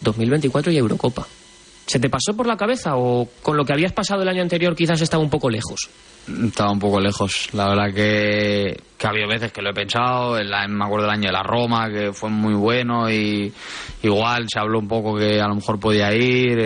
2024 0.00 0.72
y 0.72 0.76
Eurocopa? 0.76 1.26
¿Se 1.86 1.98
te 1.98 2.08
pasó 2.08 2.34
por 2.34 2.46
la 2.46 2.56
cabeza 2.56 2.96
o 2.96 3.28
con 3.42 3.56
lo 3.56 3.64
que 3.64 3.72
habías 3.72 3.92
pasado 3.92 4.22
el 4.22 4.28
año 4.28 4.42
anterior 4.42 4.74
quizás 4.74 5.00
estaba 5.00 5.22
un 5.22 5.30
poco 5.30 5.50
lejos? 5.50 5.88
Estaba 6.26 6.72
un 6.72 6.78
poco 6.78 7.00
lejos. 7.00 7.50
La 7.52 7.68
verdad 7.68 7.92
que, 7.94 8.80
que 8.96 9.06
ha 9.06 9.10
habido 9.10 9.28
veces 9.28 9.52
que 9.52 9.60
lo 9.60 9.70
he 9.70 9.74
pensado. 9.74 10.42
La, 10.42 10.66
me 10.66 10.84
acuerdo 10.84 11.06
del 11.06 11.14
año 11.14 11.26
de 11.26 11.32
la 11.32 11.42
Roma, 11.42 11.90
que 11.90 12.12
fue 12.12 12.30
muy 12.30 12.54
bueno 12.54 13.10
y 13.10 13.52
igual 14.02 14.46
se 14.48 14.58
habló 14.58 14.78
un 14.78 14.88
poco 14.88 15.16
que 15.16 15.40
a 15.40 15.48
lo 15.48 15.56
mejor 15.56 15.78
podía 15.78 16.14
ir. 16.14 16.58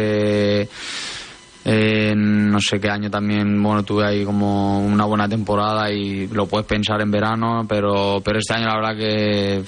Eh, 1.70 2.14
no 2.16 2.60
sé 2.60 2.80
qué 2.80 2.88
año 2.88 3.10
también, 3.10 3.62
bueno, 3.62 3.82
tuve 3.82 4.06
ahí 4.06 4.24
como 4.24 4.80
una 4.80 5.04
buena 5.04 5.28
temporada 5.28 5.90
y 5.92 6.26
lo 6.28 6.46
puedes 6.46 6.66
pensar 6.66 7.02
en 7.02 7.10
verano, 7.10 7.66
pero, 7.68 8.22
pero 8.24 8.38
este 8.38 8.54
año 8.54 8.68
la 8.68 8.76
verdad 8.76 8.96
que 8.96 9.62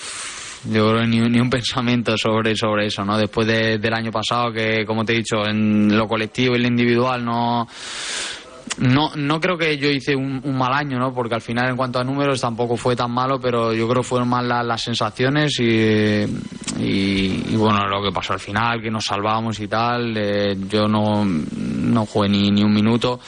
yo 0.65 0.91
creo 0.91 1.07
ni, 1.07 1.21
ni 1.21 1.41
un 1.41 1.49
pensamiento 1.51 2.17
sobre, 2.17 2.55
sobre 2.55 2.87
eso, 2.87 3.05
¿no? 3.05 3.17
Después 3.17 3.47
de, 3.47 3.79
del 3.79 3.95
año 3.95 4.11
pasado 4.11 4.53
que, 4.53 4.85
como 4.85 5.05
te 5.05 5.15
he 5.15 5.17
dicho, 5.17 5.47
en 5.47 5.97
lo 5.97 6.07
colectivo 6.07 6.55
y 6.55 6.59
lo 6.59 6.69
individual 6.69 7.25
no 7.25 7.67
no, 8.79 9.11
no 9.15 9.41
creo 9.41 9.59
que 9.59 9.77
yo 9.77 9.91
hice 9.91 10.15
un, 10.17 10.41
mal 10.57 10.73
año, 10.73 10.99
¿no? 10.99 11.13
Porque 11.13 11.35
al 11.35 11.41
final, 11.41 11.71
en 11.71 11.77
cuanto 11.77 11.99
a 11.99 12.05
números, 12.05 12.41
tampoco 12.41 12.77
fue 12.77 12.97
tan 12.97 13.11
malo, 13.11 13.39
pero 13.41 13.73
yo 13.73 13.89
creo 13.89 14.03
que 14.03 14.09
fueron 14.09 14.29
más 14.29 14.45
la, 14.45 14.63
las 14.63 14.83
sensaciones 14.83 15.59
y, 15.61 16.25
bueno, 17.57 17.87
lo 17.89 18.03
que 18.03 18.13
pasó 18.13 18.33
al 18.33 18.41
final, 18.41 18.81
que 18.81 18.91
nos 18.91 19.05
salvamos 19.05 19.61
y 19.61 19.69
tal. 19.69 20.17
Eh, 20.17 20.57
yo 20.69 20.87
no, 20.89 21.25
no 21.25 22.07
jugué 22.07 22.29
ni, 22.29 22.51
ni 22.51 22.63
un 22.63 22.73
minuto 22.73 23.21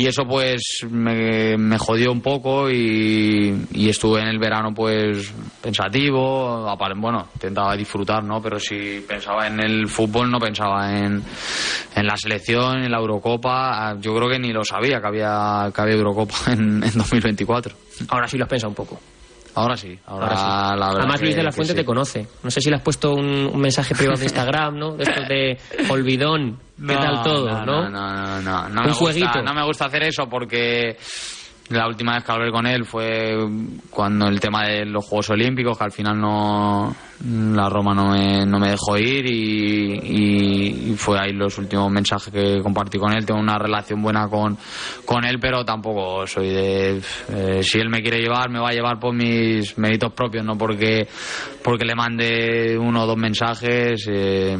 y 0.00 0.06
eso, 0.06 0.24
pues, 0.24 0.86
me, 0.88 1.58
me 1.58 1.76
jodió 1.76 2.10
un 2.10 2.22
poco 2.22 2.70
y, 2.70 3.66
y, 3.72 3.90
estuve 3.90 4.22
en 4.22 4.28
el 4.28 4.38
verano, 4.38 4.72
pues, 4.72 5.30
pensativo. 5.60 6.74
Bueno, 6.96 7.28
intentaba 7.34 7.76
disfrutar, 7.76 8.24
¿no? 8.24 8.40
Pero 8.40 8.58
si 8.58 9.04
pensaba 9.06 9.46
en 9.46 9.60
el 9.60 9.88
fútbol, 9.88 10.30
no 10.30 10.38
pensaba 10.38 10.96
en, 10.96 11.22
en 11.94 12.06
la 12.06 12.16
selección, 12.16 12.82
en 12.82 12.90
la 12.90 12.98
Eurocopa. 12.98 13.94
Yo 14.00 14.14
creo 14.14 14.30
que 14.30 14.38
ni 14.38 14.54
lo 14.54 14.64
sabía 14.64 14.89
sabía 14.90 15.00
que 15.00 15.06
había, 15.06 15.72
que 15.72 15.80
había 15.80 15.94
Eurocopa 15.94 16.34
en, 16.52 16.82
en 16.82 16.92
2024. 16.92 17.74
Ahora 18.08 18.26
sí 18.28 18.36
lo 18.38 18.44
has 18.44 18.50
pensado 18.50 18.70
un 18.70 18.74
poco. 18.74 18.98
Ahora 19.54 19.76
sí. 19.76 19.98
Ahora, 20.06 20.26
ahora 20.26 20.36
sí. 20.36 20.78
La 20.80 20.86
Además, 20.86 21.20
Luis 21.20 21.36
de 21.36 21.42
la 21.42 21.52
Fuente 21.52 21.72
sí. 21.72 21.78
te 21.78 21.84
conoce. 21.84 22.26
No 22.42 22.50
sé 22.50 22.60
si 22.60 22.70
le 22.70 22.76
has 22.76 22.82
puesto 22.82 23.12
un, 23.12 23.50
un 23.52 23.60
mensaje 23.60 23.94
privado 23.94 24.18
de 24.18 24.24
Instagram, 24.24 24.78
¿no? 24.78 24.92
De 24.96 25.02
estos 25.02 25.28
de 25.28 25.58
olvidón. 25.90 26.58
¿Qué 26.76 26.94
no, 26.94 27.00
tal 27.00 27.22
todo? 27.22 27.48
No, 27.48 27.64
no, 27.64 27.90
no, 27.90 28.40
no. 28.40 28.40
no, 28.40 28.68
no 28.68 28.80
un 28.82 28.86
me 28.86 28.92
jueguito. 28.92 29.26
Gusta, 29.26 29.42
no 29.42 29.52
me 29.52 29.64
gusta 29.66 29.86
hacer 29.86 30.04
eso 30.04 30.28
porque 30.30 30.96
la 31.70 31.86
última 31.86 32.14
vez 32.14 32.24
que 32.24 32.32
hablé 32.32 32.50
con 32.50 32.66
él 32.66 32.84
fue 32.84 33.36
cuando 33.90 34.26
el 34.26 34.40
tema 34.40 34.66
de 34.66 34.84
los 34.84 35.04
Juegos 35.04 35.30
Olímpicos, 35.30 35.78
que 35.78 35.84
al 35.84 35.92
final 35.92 36.20
no 36.20 36.94
la 37.22 37.68
Roma 37.68 37.94
no 37.94 38.08
me, 38.08 38.46
no 38.46 38.58
me 38.58 38.70
dejó 38.70 38.96
ir 38.96 39.26
y, 39.30 40.90
y, 40.90 40.94
fue 40.96 41.18
ahí 41.18 41.32
los 41.32 41.58
últimos 41.58 41.90
mensajes 41.90 42.32
que 42.32 42.60
compartí 42.62 42.98
con 42.98 43.12
él. 43.12 43.26
Tengo 43.26 43.40
una 43.40 43.58
relación 43.58 44.02
buena 44.02 44.26
con, 44.28 44.56
con 45.04 45.24
él, 45.24 45.38
pero 45.38 45.64
tampoco 45.64 46.26
soy 46.26 46.48
de... 46.48 47.00
Eh, 47.32 47.62
si 47.62 47.78
él 47.78 47.90
me 47.90 48.00
quiere 48.00 48.20
llevar, 48.20 48.48
me 48.48 48.58
va 48.58 48.70
a 48.70 48.72
llevar 48.72 48.98
por 48.98 49.14
mis 49.14 49.76
méritos 49.76 50.12
propios, 50.12 50.44
no 50.44 50.56
porque, 50.56 51.06
porque 51.62 51.84
le 51.84 51.94
mande 51.94 52.78
uno 52.78 53.02
o 53.02 53.06
dos 53.06 53.18
mensajes. 53.18 54.08
Eh, 54.10 54.56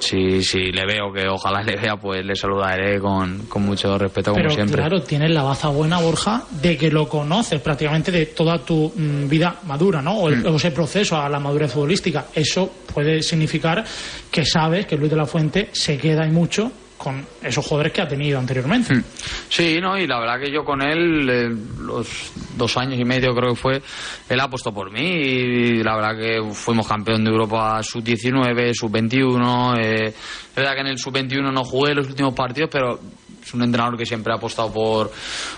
si, 0.00 0.42
si 0.42 0.72
le 0.72 0.86
veo, 0.86 1.12
que 1.12 1.28
ojalá 1.28 1.62
le 1.66 1.76
vea, 1.76 1.96
pues 1.96 2.24
le 2.24 2.34
saludaré 2.34 2.98
con, 3.00 3.46
con 3.46 3.62
mucho 3.62 3.98
respeto, 3.98 4.32
como 4.32 4.48
siempre. 4.48 4.76
claro, 4.76 5.02
tienes 5.02 5.30
la 5.30 5.42
baza 5.42 5.68
buena, 5.68 6.00
Borja, 6.00 6.31
de 6.50 6.76
que 6.76 6.90
lo 6.90 7.08
conoces 7.08 7.60
prácticamente 7.60 8.10
de 8.10 8.26
toda 8.26 8.58
tu 8.58 8.92
mm, 8.94 9.28
vida 9.28 9.60
madura, 9.66 10.00
¿no? 10.00 10.14
O, 10.14 10.28
el, 10.28 10.42
mm. 10.42 10.46
o 10.46 10.56
ese 10.56 10.70
proceso 10.70 11.16
a 11.16 11.28
la 11.28 11.38
madurez 11.40 11.72
futbolística. 11.72 12.26
Eso 12.34 12.70
puede 12.92 13.22
significar 13.22 13.84
que 14.30 14.44
sabes 14.44 14.86
que 14.86 14.96
Luis 14.96 15.10
de 15.10 15.16
la 15.16 15.26
Fuente 15.26 15.70
se 15.72 15.98
queda 15.98 16.26
y 16.26 16.30
mucho 16.30 16.70
con 17.02 17.26
esos 17.42 17.66
jugadores 17.66 17.92
que 17.92 18.00
ha 18.00 18.06
tenido 18.06 18.38
anteriormente. 18.38 19.02
Sí, 19.48 19.78
no, 19.80 19.98
y 19.98 20.06
la 20.06 20.20
verdad 20.20 20.40
que 20.40 20.52
yo 20.52 20.64
con 20.64 20.80
él, 20.82 21.28
eh, 21.28 21.48
los 21.80 22.32
dos 22.56 22.76
años 22.76 22.98
y 23.00 23.04
medio 23.04 23.34
creo 23.34 23.54
que 23.54 23.60
fue, 23.60 23.82
él 24.28 24.40
ha 24.40 24.44
apostado 24.44 24.74
por 24.74 24.92
mí 24.92 25.00
y 25.00 25.82
la 25.82 25.96
verdad 25.96 26.16
que 26.16 26.54
fuimos 26.54 26.86
campeón 26.86 27.24
de 27.24 27.30
Europa 27.30 27.82
sub-19, 27.82 28.72
sub-21. 28.72 29.78
Eh, 29.82 30.06
es 30.06 30.54
verdad 30.54 30.74
que 30.74 30.80
en 30.80 30.86
el 30.86 30.98
sub-21 30.98 31.52
no 31.52 31.64
jugué 31.64 31.92
los 31.92 32.06
últimos 32.06 32.34
partidos, 32.34 32.70
pero 32.70 33.00
es 33.42 33.54
un 33.54 33.62
entrenador 33.62 33.98
que 33.98 34.06
siempre 34.06 34.32
ha 34.32 34.36
apostado 34.36 34.72
por, 34.72 35.10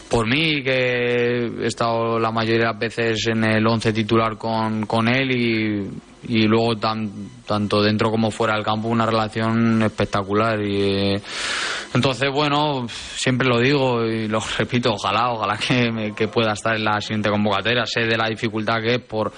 por 0.09 0.27
mí, 0.27 0.63
que 0.63 1.47
he 1.63 1.67
estado 1.67 2.19
la 2.19 2.31
mayoría 2.31 2.61
de 2.61 2.73
las 2.73 2.79
veces 2.79 3.27
en 3.27 3.45
el 3.45 3.67
11 3.67 3.93
titular 3.93 4.37
con, 4.37 4.87
con 4.87 5.09
él 5.09 5.31
y, 5.31 5.91
y 6.29 6.47
luego 6.47 6.77
tan, 6.77 7.11
tanto 7.47 7.83
dentro 7.83 8.11
como 8.11 8.31
fuera 8.31 8.55
del 8.55 8.65
campo 8.65 8.89
una 8.89 9.07
relación 9.07 9.83
espectacular 9.83 10.61
y 10.61 11.15
eh, 11.15 11.23
entonces 11.95 12.31
bueno 12.33 12.87
siempre 12.89 13.49
lo 13.49 13.59
digo 13.59 14.05
y 14.05 14.29
lo 14.29 14.41
repito 14.59 14.93
ojalá 14.93 15.33
ojalá 15.33 15.57
que, 15.57 16.13
que 16.17 16.29
pueda 16.29 16.53
estar 16.53 16.75
en 16.75 16.85
la 16.85 17.01
siguiente 17.01 17.31
convocatoria 17.31 17.85
sé 17.87 18.03
de 18.03 18.17
la 18.17 18.29
dificultad 18.29 18.81
que 18.83 18.95
es 18.95 19.01
por, 19.01 19.33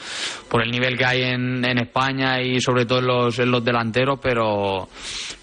por 0.48 0.62
el 0.62 0.70
nivel 0.70 0.96
que 0.96 1.04
hay 1.04 1.22
en, 1.22 1.64
en 1.64 1.78
España 1.78 2.40
y 2.40 2.60
sobre 2.60 2.86
todo 2.86 3.00
en 3.00 3.06
los, 3.06 3.38
en 3.38 3.50
los 3.50 3.64
delanteros 3.64 4.18
pero 4.22 4.88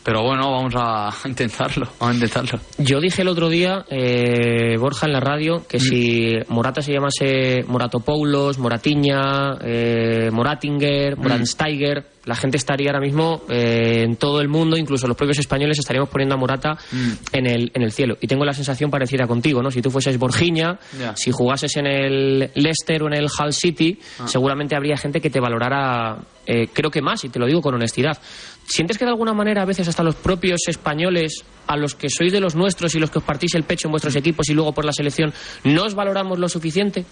pero 0.04 0.21
bueno 0.23 0.52
vamos 0.52 0.73
a 0.78 1.10
intentarlo 1.28 1.88
vamos 1.99 2.15
a 2.15 2.15
intentarlo 2.15 2.60
yo 2.78 2.99
dije 2.99 3.21
el 3.21 3.28
otro 3.28 3.49
día 3.49 3.86
eh, 3.89 4.78
Borja 4.78 5.08
en 5.08 5.13
la 5.13 5.19
radio 5.19 5.65
que 5.67 5.78
mm. 5.78 5.82
si 5.82 6.34
Morata 6.49 6.82
se 6.82 6.93
llamase 6.93 7.63
Moratopoulos 7.67 8.58
Moratiña 8.58 9.58
eh, 9.62 10.30
Moratinger 10.32 10.84
Morat 11.17 11.41
mm. 11.41 11.45
Steiger, 11.45 12.06
la 12.26 12.36
gente 12.36 12.58
estaría 12.58 12.90
ahora 12.90 13.02
mismo 13.02 13.44
eh, 13.50 14.04
en 14.04 14.16
todo 14.16 14.40
el 14.40 14.48
mundo, 14.48 14.78
incluso 14.78 15.08
los 15.08 15.18
propios 15.18 15.40
españoles 15.40 15.78
estaríamos 15.80 16.10
poniendo 16.10 16.36
a 16.36 16.38
Morata 16.38 16.78
mm. 16.92 17.12
en, 17.34 17.48
el, 17.48 17.72
en 17.74 17.82
el 17.82 17.92
cielo. 17.92 18.18
Y 18.22 18.28
tengo 18.28 18.46
la 18.46 18.54
sensación 18.54 18.90
parecida 18.90 19.28
contigo, 19.28 19.62
¿no? 19.62 19.70
Si 19.72 19.82
tú 19.82 19.92
fueses 19.92 20.18
Borgiña, 20.18 20.80
yeah. 20.98 21.16
si 21.16 21.32
jugases 21.32 21.76
en 21.78 21.88
el 21.88 22.52
Leicester 22.56 23.04
o 23.04 23.08
en 23.08 23.14
el 23.14 23.26
Hull 23.26 23.54
City, 23.54 24.00
ah. 24.20 24.28
seguramente 24.28 24.76
habría 24.76 24.96
gente 24.96 25.20
que 25.20 25.30
te 25.30 25.40
valorara, 25.40 26.18
eh, 26.46 26.68
creo 26.72 26.90
que 26.90 27.02
más, 27.02 27.24
y 27.26 27.30
te 27.30 27.40
lo 27.40 27.46
digo 27.46 27.62
con 27.62 27.76
honestidad. 27.76 28.18
¿Sientes 28.66 28.98
que 28.98 29.04
de 29.04 29.12
alguna 29.12 29.34
manera 29.34 29.64
a 29.64 29.66
veces 29.66 29.88
hasta 29.90 30.04
los 30.04 30.16
propios 30.16 30.62
españoles, 30.68 31.44
a 31.68 31.76
los 31.76 31.96
que 31.96 32.10
sois 32.10 32.32
de 32.32 32.40
los 32.40 32.56
nuestros 32.56 32.96
y 32.96 33.00
los 33.00 33.12
que 33.12 33.20
os 33.20 33.26
partís 33.26 33.54
el 33.56 33.64
pecho 33.64 33.90
en 33.90 33.92
vuestros 33.92 34.16
equipos 34.16 34.48
y 34.50 34.54
luego 34.54 34.72
por 34.72 34.86
la 34.86 34.94
selección, 34.94 35.34
no 35.66 35.84
os 35.84 35.96
valoramos 35.96 36.40
lo 36.40 36.48
suficiente? 36.48 37.06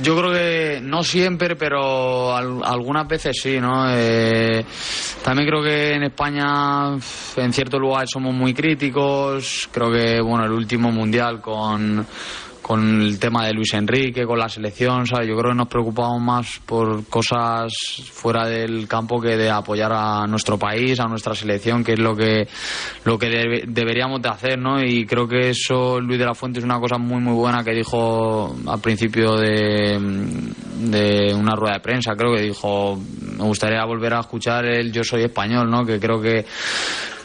Yo 0.00 0.16
creo 0.16 0.32
que 0.32 0.80
no 0.82 1.02
siempre, 1.02 1.56
pero 1.56 2.34
al, 2.34 2.60
algunas 2.64 3.06
veces 3.06 3.36
sí, 3.42 3.60
¿no? 3.60 3.84
Eh, 3.90 4.64
también 5.22 5.48
creo 5.48 5.62
que 5.62 5.94
en 5.94 6.04
España, 6.04 6.94
en 7.36 7.52
ciertos 7.52 7.80
lugares 7.80 8.10
somos 8.10 8.32
muy 8.32 8.54
críticos. 8.54 9.68
Creo 9.70 9.90
que, 9.90 10.20
bueno, 10.20 10.44
el 10.46 10.52
último 10.52 10.90
mundial 10.90 11.40
con 11.40 12.06
con 12.72 13.02
el 13.02 13.18
tema 13.18 13.44
de 13.44 13.52
Luis 13.52 13.74
Enrique, 13.74 14.24
con 14.24 14.38
la 14.38 14.48
selección, 14.48 15.06
¿sabes? 15.06 15.28
Yo 15.28 15.36
creo 15.36 15.50
que 15.50 15.58
nos 15.58 15.68
preocupamos 15.68 16.22
más 16.22 16.58
por 16.64 17.06
cosas 17.06 17.70
fuera 18.10 18.48
del 18.48 18.88
campo 18.88 19.20
que 19.20 19.36
de 19.36 19.50
apoyar 19.50 19.92
a 19.92 20.26
nuestro 20.26 20.58
país, 20.58 20.98
a 20.98 21.04
nuestra 21.04 21.34
selección, 21.34 21.84
que 21.84 21.92
es 21.92 21.98
lo 21.98 22.16
que 22.16 22.48
lo 23.04 23.18
que 23.18 23.28
deberíamos 23.68 24.22
de 24.22 24.30
hacer, 24.30 24.58
¿no? 24.58 24.82
Y 24.82 25.04
creo 25.04 25.28
que 25.28 25.50
eso 25.50 26.00
Luis 26.00 26.18
de 26.18 26.24
la 26.24 26.34
Fuente 26.34 26.60
es 26.60 26.64
una 26.64 26.80
cosa 26.80 26.96
muy 26.96 27.20
muy 27.20 27.34
buena 27.34 27.62
que 27.62 27.72
dijo 27.72 28.56
al 28.66 28.80
principio 28.80 29.36
de, 29.36 29.98
de 30.78 31.34
una 31.34 31.54
rueda 31.54 31.74
de 31.74 31.80
prensa, 31.80 32.14
creo 32.16 32.34
que 32.34 32.42
dijo, 32.42 32.98
me 33.36 33.44
gustaría 33.44 33.84
volver 33.84 34.14
a 34.14 34.20
escuchar 34.20 34.64
el 34.64 34.90
Yo 34.90 35.04
soy 35.04 35.24
español, 35.24 35.70
¿no? 35.70 35.84
Que 35.84 36.00
creo 36.00 36.22
que 36.22 36.46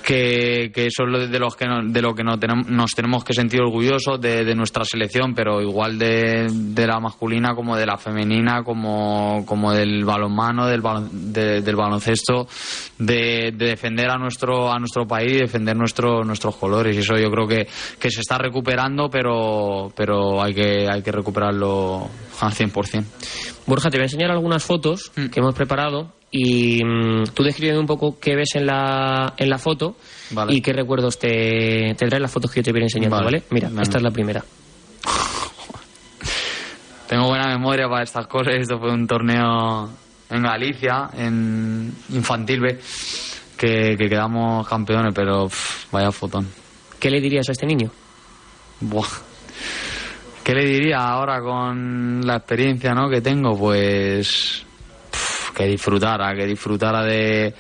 que, 0.08 0.72
que 0.74 0.86
eso 0.86 1.04
es 1.04 1.30
de, 1.30 1.38
los 1.38 1.58
que 1.58 1.66
de 1.68 2.02
lo 2.02 2.16
que 2.16 2.24
no 2.24 2.40
tenemos, 2.40 2.70
nos 2.70 2.92
tenemos 2.92 3.26
que 3.26 3.34
sentir 3.34 3.60
orgullosos 3.60 4.22
de, 4.22 4.56
nuestra 4.56 4.86
selección, 4.86 5.36
pero 5.36 5.62
igual 5.62 6.00
de, 6.00 6.48
de, 6.50 6.88
la 6.88 6.98
masculina 7.02 7.54
como 7.54 7.76
de 7.76 7.86
la 7.86 7.98
femenina, 7.98 8.64
como, 8.64 9.46
como 9.46 9.74
del 9.74 10.06
balonmano, 10.06 10.66
del, 10.66 10.82
del 11.12 11.76
baloncesto, 11.76 12.48
de, 12.98 13.52
defender 13.54 14.10
a 14.10 14.18
nuestro, 14.18 14.72
a 14.72 14.80
nuestro 14.80 15.06
país, 15.06 15.40
defender 15.42 15.76
nuestro, 15.76 16.24
nuestros 16.24 16.56
colores. 16.56 16.96
Y 16.96 17.00
eso 17.00 17.18
yo 17.18 17.30
creo 17.30 17.46
que, 17.46 17.68
que 18.00 18.10
se 18.10 18.22
está 18.22 18.38
recuperando, 18.38 19.10
pero, 19.10 19.92
pero 19.94 20.42
hay, 20.42 20.54
que, 20.54 20.88
hay 20.90 21.02
que 21.02 21.12
recuperarlo 21.12 22.08
al 22.40 22.54
100%. 22.54 23.04
Borja, 23.66 23.90
te 23.90 23.98
voy 23.98 24.04
a 24.04 24.06
enseñar 24.06 24.32
algunas 24.32 24.64
fotos 24.64 25.12
mm. 25.18 25.26
que 25.26 25.42
hemos 25.42 25.54
preparado 25.54 26.14
y 26.30 26.84
mm, 26.84 27.24
tú 27.34 27.44
describiendo 27.44 27.80
un 27.80 27.88
poco 27.88 28.20
qué 28.20 28.36
ves 28.36 28.56
en 28.56 28.66
la, 28.66 29.34
en 29.38 29.50
la 29.50 29.58
foto 29.58 29.96
y 30.50 30.62
qué 30.62 30.74
recuerdos 30.74 31.18
te, 31.18 31.96
te 31.98 32.08
traen 32.08 32.22
las 32.22 32.32
fotos 32.32 32.52
que 32.52 32.60
yo 32.60 32.66
te 32.66 32.72
voy 32.72 32.82
enseñando, 32.82 33.24
¿vale? 33.24 33.44
Mira, 33.50 33.70
esta 33.82 33.98
es 33.98 34.04
la 34.04 34.12
primera. 34.12 34.44
Tengo 37.08 37.28
buena 37.28 37.48
memoria 37.48 37.88
para 37.88 38.04
estas 38.04 38.28
cosas. 38.28 38.56
Esto 38.56 38.78
fue 38.80 38.92
un 38.92 39.08
torneo 39.08 39.90
en 40.30 40.44
Galicia, 40.44 41.10
en 41.18 41.94
Infantil 42.10 42.60
B, 42.60 42.80
que, 43.58 43.96
quedamos 43.98 44.68
campeones, 44.68 45.14
pero 45.16 45.48
vaya 45.92 46.12
fotón. 46.12 46.48
¿Qué 47.00 47.10
le 47.10 47.22
dirías 47.22 47.48
a 47.48 47.54
este 47.54 47.66
niño? 47.66 47.90
Buah. 48.82 49.08
¿Qué 50.44 50.54
le 50.54 50.66
diría 50.66 50.98
ahora 50.98 51.42
con 51.42 52.26
la 52.26 52.38
experiencia 52.38 52.94
¿no? 52.94 53.10
que 53.10 53.22
tengo? 53.22 53.58
Pues 53.58 54.67
que 55.58 55.66
disfrutara, 55.66 56.36
que 56.36 56.46
disfrutara 56.46 57.04
de 57.04 57.54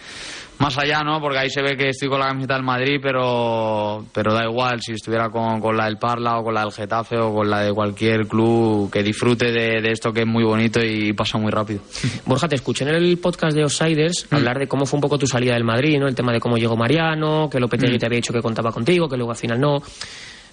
más 0.60 0.78
allá, 0.78 1.04
¿no? 1.04 1.20
Porque 1.20 1.40
ahí 1.40 1.50
se 1.50 1.62
ve 1.62 1.76
que 1.76 1.90
estoy 1.90 2.10
con 2.10 2.20
la 2.20 2.28
camiseta 2.28 2.56
del 2.56 2.64
Madrid, 2.64 3.00
pero, 3.02 4.06
pero 4.12 4.34
da 4.34 4.44
igual 4.44 4.82
si 4.82 4.94
estuviera 4.94 5.30
con, 5.30 5.60
con 5.60 5.76
la 5.76 5.86
del 5.86 5.98
Parla 5.98 6.40
o 6.40 6.44
con 6.44 6.54
la 6.54 6.62
del 6.62 6.72
Getafe 6.72 7.18
o 7.18 7.34
con 7.34 7.50
la 7.50 7.62
de 7.62 7.74
cualquier 7.74 8.28
club, 8.28 8.92
que 8.92 9.04
disfrute 9.04 9.52
de, 9.52 9.92
esto 9.92 10.12
que 10.12 10.22
es 10.22 10.28
muy 10.28 10.44
bonito 10.44 10.80
y 10.84 11.14
pasa 11.14 11.38
muy 11.38 11.52
rápido. 11.52 11.82
Borja, 12.26 12.48
te 12.48 12.56
escuché 12.56 12.86
en 12.86 12.96
el 12.96 13.18
podcast 13.18 13.56
de 13.56 13.64
Outsiders 13.64 14.28
mm. 14.30 14.36
hablar 14.36 14.60
de 14.60 14.68
cómo 14.68 14.86
fue 14.86 14.98
un 14.98 15.02
poco 15.02 15.18
tu 15.18 15.28
salida 15.28 15.54
del 15.54 15.64
Madrid, 15.64 16.00
¿no? 16.00 16.08
El 16.08 16.16
tema 16.16 16.32
de 16.32 16.40
cómo 16.40 16.58
llegó 16.58 16.76
Mariano, 16.76 17.50
que 17.52 17.60
Lopetegui 17.60 17.96
mm. 17.96 18.00
te 18.00 18.06
había 18.06 18.18
dicho 18.18 18.34
que 18.34 18.42
contaba 18.42 18.72
contigo, 18.72 19.08
que 19.08 19.18
luego 19.18 19.32
al 19.32 19.38
final 19.38 19.60
no. 19.60 19.80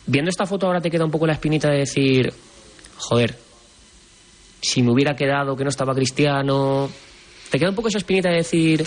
Viendo 0.06 0.28
esta 0.28 0.44
foto 0.44 0.66
ahora 0.66 0.80
te 0.80 0.90
queda 0.90 1.04
un 1.04 1.10
poco 1.10 1.26
la 1.26 1.32
espinita 1.32 1.70
de 1.70 1.78
decir, 1.78 2.32
joder, 2.96 3.34
si 4.60 4.82
me 4.82 4.92
hubiera 4.92 5.14
quedado 5.14 5.56
que 5.56 5.64
no 5.64 5.70
estaba 5.70 5.94
Cristiano, 5.94 6.90
¿Te 7.54 7.60
queda 7.60 7.70
un 7.70 7.76
poco 7.76 7.86
esa 7.86 7.98
espinita 7.98 8.30
de 8.30 8.38
decir.? 8.38 8.84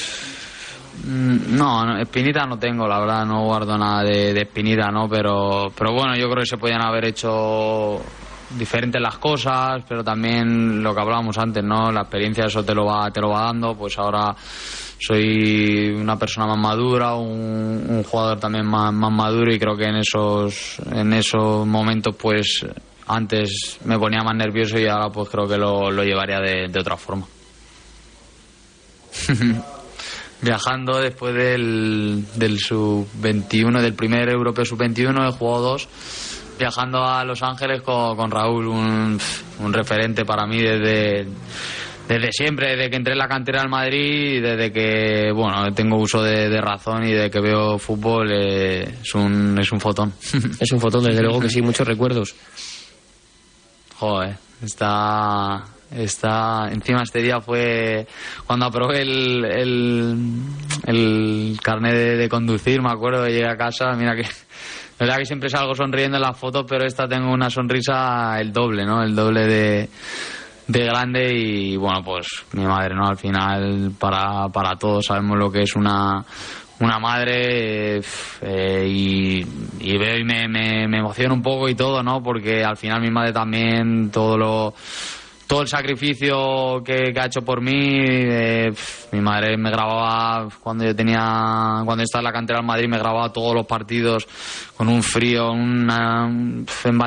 Mm, 1.06 1.56
no, 1.56 1.98
espinita 2.00 2.46
no 2.46 2.60
tengo, 2.60 2.86
la 2.86 3.00
verdad, 3.00 3.26
no 3.26 3.46
guardo 3.46 3.78
nada 3.78 4.04
de, 4.04 4.42
espinita, 4.42 4.92
¿no? 4.92 5.08
Pero, 5.08 5.68
pero 5.74 5.94
bueno, 5.94 6.18
yo 6.18 6.30
creo 6.30 6.42
que 6.42 6.50
se 6.50 6.58
podían 6.58 6.82
haber 6.82 7.06
hecho 7.06 7.98
diferentes 8.50 9.02
las 9.02 9.20
cosas, 9.20 9.86
pero 9.88 10.04
también 10.04 10.84
lo 10.84 10.94
que 10.94 11.00
hablábamos 11.00 11.38
antes, 11.38 11.64
¿no? 11.64 11.94
La 11.94 12.02
experiencia 12.02 12.48
eso 12.48 12.62
te 12.66 12.76
lo 12.76 12.84
va, 12.84 13.10
te 13.10 13.22
lo 13.22 13.30
va 13.30 13.44
dando, 13.44 13.74
pues 13.74 13.98
ahora 13.98 14.36
soy 15.00 15.92
una 15.92 16.20
persona 16.20 16.48
más 16.48 16.60
madura, 16.60 17.16
un, 17.16 18.04
jugador 18.04 18.38
también 18.38 18.66
más, 18.66 18.92
más, 18.92 19.14
maduro 19.14 19.50
y 19.54 19.58
creo 19.58 19.78
que 19.78 19.86
en 19.86 19.96
esos, 19.96 20.82
en 20.92 21.14
esos 21.14 21.66
momentos 21.66 22.14
pues 22.18 22.66
antes 23.06 23.80
me 23.86 23.98
ponía 23.98 24.24
más 24.24 24.36
nervioso 24.36 24.78
y 24.78 24.88
ahora 24.88 25.10
pues 25.10 25.30
creo 25.30 25.48
que 25.48 25.58
lo, 25.58 25.90
lo 25.90 26.04
llevaría 26.04 26.40
de 26.42 26.80
otra 26.82 26.98
forma. 26.98 27.26
Viajando 30.42 31.00
después 31.00 31.34
del, 31.34 32.24
del 32.36 32.60
sub-21, 32.60 33.82
del 33.82 33.94
primer 33.94 34.30
europeo 34.30 34.66
sub-21, 34.66 35.28
he 35.28 35.32
jugado 35.32 35.62
dos. 35.62 35.90
Viajando 36.60 37.04
a 37.04 37.24
Los 37.24 37.42
Ángeles 37.42 37.82
con, 37.82 38.32
Raúl, 38.32 38.68
un, 38.68 39.20
un, 39.60 39.74
referente 39.74 40.26
para 40.26 40.46
mí 40.46 40.60
desde, 40.60 41.28
desde 42.08 42.32
siempre, 42.32 42.76
desde 42.76 42.90
que 42.90 42.96
entré 42.98 43.14
en 43.14 43.20
la 43.20 43.28
cantera 43.28 43.62
del 43.62 43.70
Madrid, 43.70 44.42
desde 44.42 44.72
que 44.72 45.32
bueno 45.32 45.72
tengo 45.74 45.98
uso 45.98 46.22
de, 46.24 46.60
razón 46.62 47.04
y 47.04 47.14
de 47.14 47.30
que 47.30 47.40
veo 47.40 47.78
fútbol, 47.78 48.32
eh, 48.32 48.98
es, 49.04 49.16
un, 49.16 49.58
es 49.60 49.72
un 49.72 49.80
fotón. 49.80 50.14
Es 50.60 50.72
un 50.72 50.80
fotón, 50.80 51.04
desde 51.04 51.22
luego 51.22 51.40
que 51.40 51.50
sí, 51.50 51.62
muchos 51.62 51.88
recuerdos. 51.88 52.36
Joder, 54.00 54.38
está 54.64 55.64
Está, 55.92 56.68
encima 56.70 57.04
este 57.04 57.22
día 57.22 57.40
fue 57.40 58.06
cuando 58.46 58.66
aprobé 58.66 59.02
el, 59.04 59.46
el, 59.46 60.16
el 60.86 61.60
carnet 61.64 61.94
de, 62.18 62.30
conducir, 62.30 62.82
me 62.82 62.92
acuerdo, 62.92 63.26
llegué 63.26 63.48
a 63.48 63.56
casa, 63.56 63.94
mira 63.94 64.14
que, 64.14 64.24
la 64.24 65.06
verdad 65.06 65.18
que 65.18 65.26
siempre 65.26 65.50
salgo 65.50 65.76
sonriendo 65.76 66.18
en 66.18 66.24
las 66.24 66.38
fotos, 66.38 66.66
pero 66.68 66.86
esta 66.86 67.08
tengo 67.08 67.32
una 67.32 67.50
sonrisa 67.50 68.38
el 68.40 68.52
doble, 68.52 68.86
¿no? 68.86 69.02
El 69.02 69.16
doble 69.16 69.48
de, 69.48 69.90
de 70.68 70.86
grande 70.86 71.34
y 71.34 71.78
bueno, 71.78 72.04
pues 72.04 72.28
mi 72.52 72.66
madre, 72.66 72.94
¿no? 72.94 73.08
Al 73.08 73.18
final, 73.18 73.92
para, 73.98 74.50
para 74.50 74.76
todos 74.76 75.06
sabemos 75.06 75.38
lo 75.38 75.50
que 75.50 75.62
es 75.62 75.76
una, 75.78 76.26
una 76.80 77.00
madre 77.00 78.02
eh, 78.42 78.88
y, 78.88 79.98
veo 79.98 80.18
y 80.18 80.24
me, 80.24 80.48
me, 80.48 80.88
me 80.88 80.98
emociona 81.00 81.34
un 81.34 81.42
poco 81.42 81.70
y 81.70 81.76
todo, 81.76 82.04
¿no? 82.04 82.22
Porque 82.22 82.64
al 82.64 82.78
final 82.78 83.02
mi 83.02 83.10
madre 83.10 83.32
también 83.32 84.12
todo 84.12 84.38
lo 84.38 84.74
todo 85.48 85.62
el 85.62 85.68
sacrificio 85.68 86.84
que, 86.84 87.14
ha 87.18 87.26
hecho 87.26 87.42
por 87.42 87.62
mí. 87.62 87.72
Eh, 87.74 88.72
mi 89.12 89.22
madre 89.22 89.58
me 89.58 89.72
grababa 89.72 90.50
cuando 90.62 90.86
yo 90.86 90.96
tenía, 90.96 91.82
cuando 91.86 92.04
estaba 92.04 92.22
en 92.22 92.26
la 92.26 92.34
cantera 92.34 92.60
del 92.60 92.68
Madrid, 92.68 92.88
me 92.90 93.00
grababa 93.00 93.32
todos 93.32 93.56
los 93.56 93.66
partidos 93.66 94.28
con 94.76 94.90
un 94.90 95.02
frío, 95.02 95.52
una, 95.52 96.26
un 96.26 96.66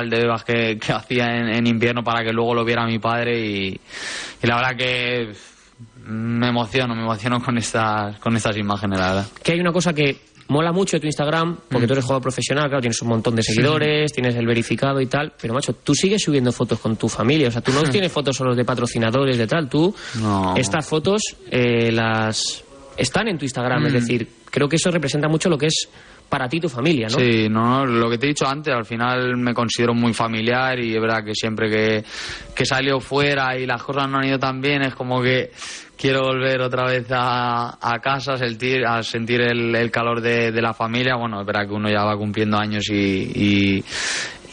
bebas 0.09 0.43
que, 0.43 0.77
que 0.77 0.91
hacía 0.91 1.37
en, 1.37 1.67
invierno 1.67 2.03
para 2.03 2.23
que 2.23 2.33
luego 2.33 2.55
lo 2.55 2.65
viera 2.65 2.85
mi 2.85 2.99
padre 2.99 3.39
y, 3.39 3.79
y 4.41 4.47
la 4.47 4.55
verdad 4.55 4.75
que 4.75 5.31
me 6.05 6.49
emociono, 6.49 6.95
me 6.95 7.03
emociono 7.03 7.41
con 7.41 7.57
estas, 7.57 8.17
con 8.19 8.35
estas 8.35 8.57
imágenes, 8.57 8.99
la 8.99 9.07
verdad. 9.07 9.27
Que 9.43 9.53
hay 9.53 9.59
una 9.59 9.71
cosa 9.71 9.93
que 9.93 10.30
mola 10.51 10.71
mucho 10.71 10.99
tu 10.99 11.07
Instagram, 11.07 11.57
porque 11.69 11.85
mm. 11.85 11.87
tú 11.87 11.93
eres 11.93 12.05
jugador 12.05 12.21
profesional, 12.21 12.67
claro, 12.67 12.81
tienes 12.81 13.01
un 13.01 13.07
montón 13.07 13.35
de 13.35 13.41
seguidores, 13.41 14.11
tienes 14.11 14.35
el 14.35 14.45
verificado 14.45 14.99
y 14.99 15.07
tal, 15.07 15.33
pero 15.41 15.53
macho, 15.53 15.73
tú 15.73 15.95
sigues 15.95 16.21
subiendo 16.21 16.51
fotos 16.51 16.79
con 16.79 16.97
tu 16.97 17.07
familia, 17.07 17.47
o 17.47 17.51
sea, 17.51 17.61
tú 17.61 17.71
no 17.71 17.81
tienes 17.89 18.11
fotos 18.11 18.35
solo 18.35 18.53
de 18.53 18.65
patrocinadores, 18.65 19.37
de 19.37 19.47
tal, 19.47 19.69
tú, 19.69 19.95
estas 20.55 20.85
fotos 20.85 21.21
eh, 21.49 21.91
las 21.91 22.63
están 22.97 23.29
en 23.29 23.37
tu 23.37 23.45
Instagram, 23.45 23.87
es 23.87 23.93
mm. 23.93 23.95
decir, 23.95 24.27
creo 24.45 24.67
que 24.67 24.75
eso 24.75 24.91
representa 24.91 25.27
mucho 25.27 25.49
lo 25.49 25.57
que 25.57 25.67
es 25.67 25.89
para 26.31 26.47
ti 26.47 26.61
tu 26.61 26.69
familia, 26.69 27.07
¿no? 27.09 27.19
Sí, 27.19 27.49
no, 27.49 27.85
lo 27.85 28.09
que 28.09 28.17
te 28.17 28.25
he 28.25 28.29
dicho 28.29 28.47
antes, 28.47 28.73
al 28.73 28.85
final 28.85 29.35
me 29.35 29.53
considero 29.53 29.93
muy 29.93 30.13
familiar 30.13 30.79
y 30.79 30.95
es 30.95 31.01
verdad 31.01 31.25
que 31.25 31.35
siempre 31.35 31.69
que, 31.69 32.05
que 32.55 32.65
salió 32.65 33.01
fuera 33.01 33.57
y 33.57 33.65
las 33.65 33.83
cosas 33.83 34.09
no 34.09 34.17
han 34.17 34.27
ido 34.27 34.39
tan 34.39 34.61
bien, 34.61 34.81
es 34.81 34.95
como 34.95 35.21
que 35.21 35.51
quiero 35.97 36.21
volver 36.21 36.61
otra 36.61 36.85
vez 36.85 37.05
a, 37.11 37.77
a 37.81 37.99
casa, 37.99 38.35
a 38.35 38.37
sentir, 38.37 38.85
a 38.85 39.03
sentir 39.03 39.41
el, 39.41 39.91
calor 39.91 40.21
de, 40.21 40.53
la 40.61 40.73
familia. 40.73 41.17
Bueno, 41.17 41.41
es 41.41 41.45
verdad 41.45 41.67
que 41.67 41.73
uno 41.73 41.89
ya 41.89 42.05
va 42.05 42.15
cumpliendo 42.15 42.57
años 42.57 42.85
y, 42.89 43.83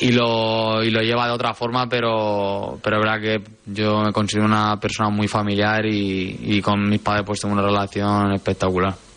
y, 0.00 0.10
lo, 0.10 0.82
y 0.82 0.90
lo 0.90 1.00
lleva 1.00 1.28
de 1.28 1.32
otra 1.32 1.54
forma, 1.54 1.88
pero, 1.88 2.80
pero 2.82 2.96
es 2.96 3.02
verdad 3.04 3.20
que 3.20 3.50
yo 3.66 4.00
me 4.00 4.12
considero 4.12 4.46
una 4.46 4.76
persona 4.80 5.10
muy 5.10 5.28
familiar 5.28 5.86
y, 5.86 6.40
y 6.42 6.60
con 6.60 6.88
mis 6.88 7.00
padres 7.00 7.22
pues 7.24 7.40
tengo 7.40 7.54
una 7.54 7.62
relación 7.62 8.32
espectacular. 8.32 9.07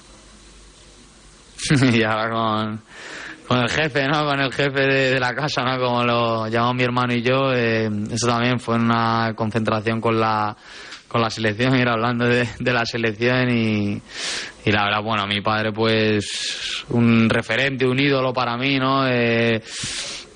y 1.94 2.04
ahora 2.04 2.30
con, 2.30 2.82
con 3.48 3.60
el 3.60 3.70
jefe, 3.70 4.08
¿no? 4.08 4.26
Con 4.26 4.40
el 4.40 4.52
jefe 4.52 4.82
de, 4.88 5.20
la 5.20 5.34
casa, 5.34 5.64
¿no? 5.64 5.78
Como 5.78 6.04
lo 6.04 6.48
llamamos 6.48 6.76
mi 6.76 6.84
hermano 6.84 7.14
y 7.14 7.22
yo. 7.22 7.54
Eh, 7.54 7.90
eso 8.12 8.28
también 8.28 8.60
fue 8.60 8.76
una 8.76 9.34
concentración 9.36 10.00
con 10.00 10.20
la 10.20 10.56
con 11.08 11.20
la 11.20 11.30
selección, 11.30 11.78
ir 11.78 11.90
hablando 11.90 12.26
de, 12.26 12.48
la 12.60 12.86
selección 12.86 13.50
y, 13.50 14.02
y, 14.64 14.72
la 14.72 14.86
verdad, 14.86 15.04
bueno, 15.04 15.28
mi 15.28 15.42
padre 15.42 15.74
pues 15.74 16.86
un 16.88 17.30
referente, 17.30 17.86
un 17.86 18.00
ídolo 18.00 18.32
para 18.32 18.56
mí, 18.56 18.80
¿no? 18.80 19.06
Eh, 19.06 19.62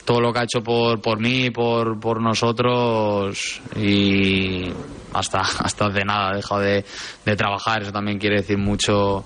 todo 0.04 0.20
lo 0.20 0.34
que 0.34 0.40
ha 0.40 0.44
hecho 0.44 0.62
por, 0.62 1.02
por 1.02 1.20
mí, 1.20 1.50
por, 1.50 1.98
por 1.98 2.22
nosotros 2.22 3.62
y 3.78 4.66
hasta, 5.14 5.40
hasta 5.40 5.90
de 5.90 6.04
nada 6.04 6.32
ha 6.32 6.36
dejado 6.36 6.60
de, 6.60 6.86
de 7.26 7.36
trabajar, 7.38 7.82
eso 7.82 7.94
también 7.94 8.20
quiere 8.20 8.38
decir 8.38 8.58
mucho 8.58 9.24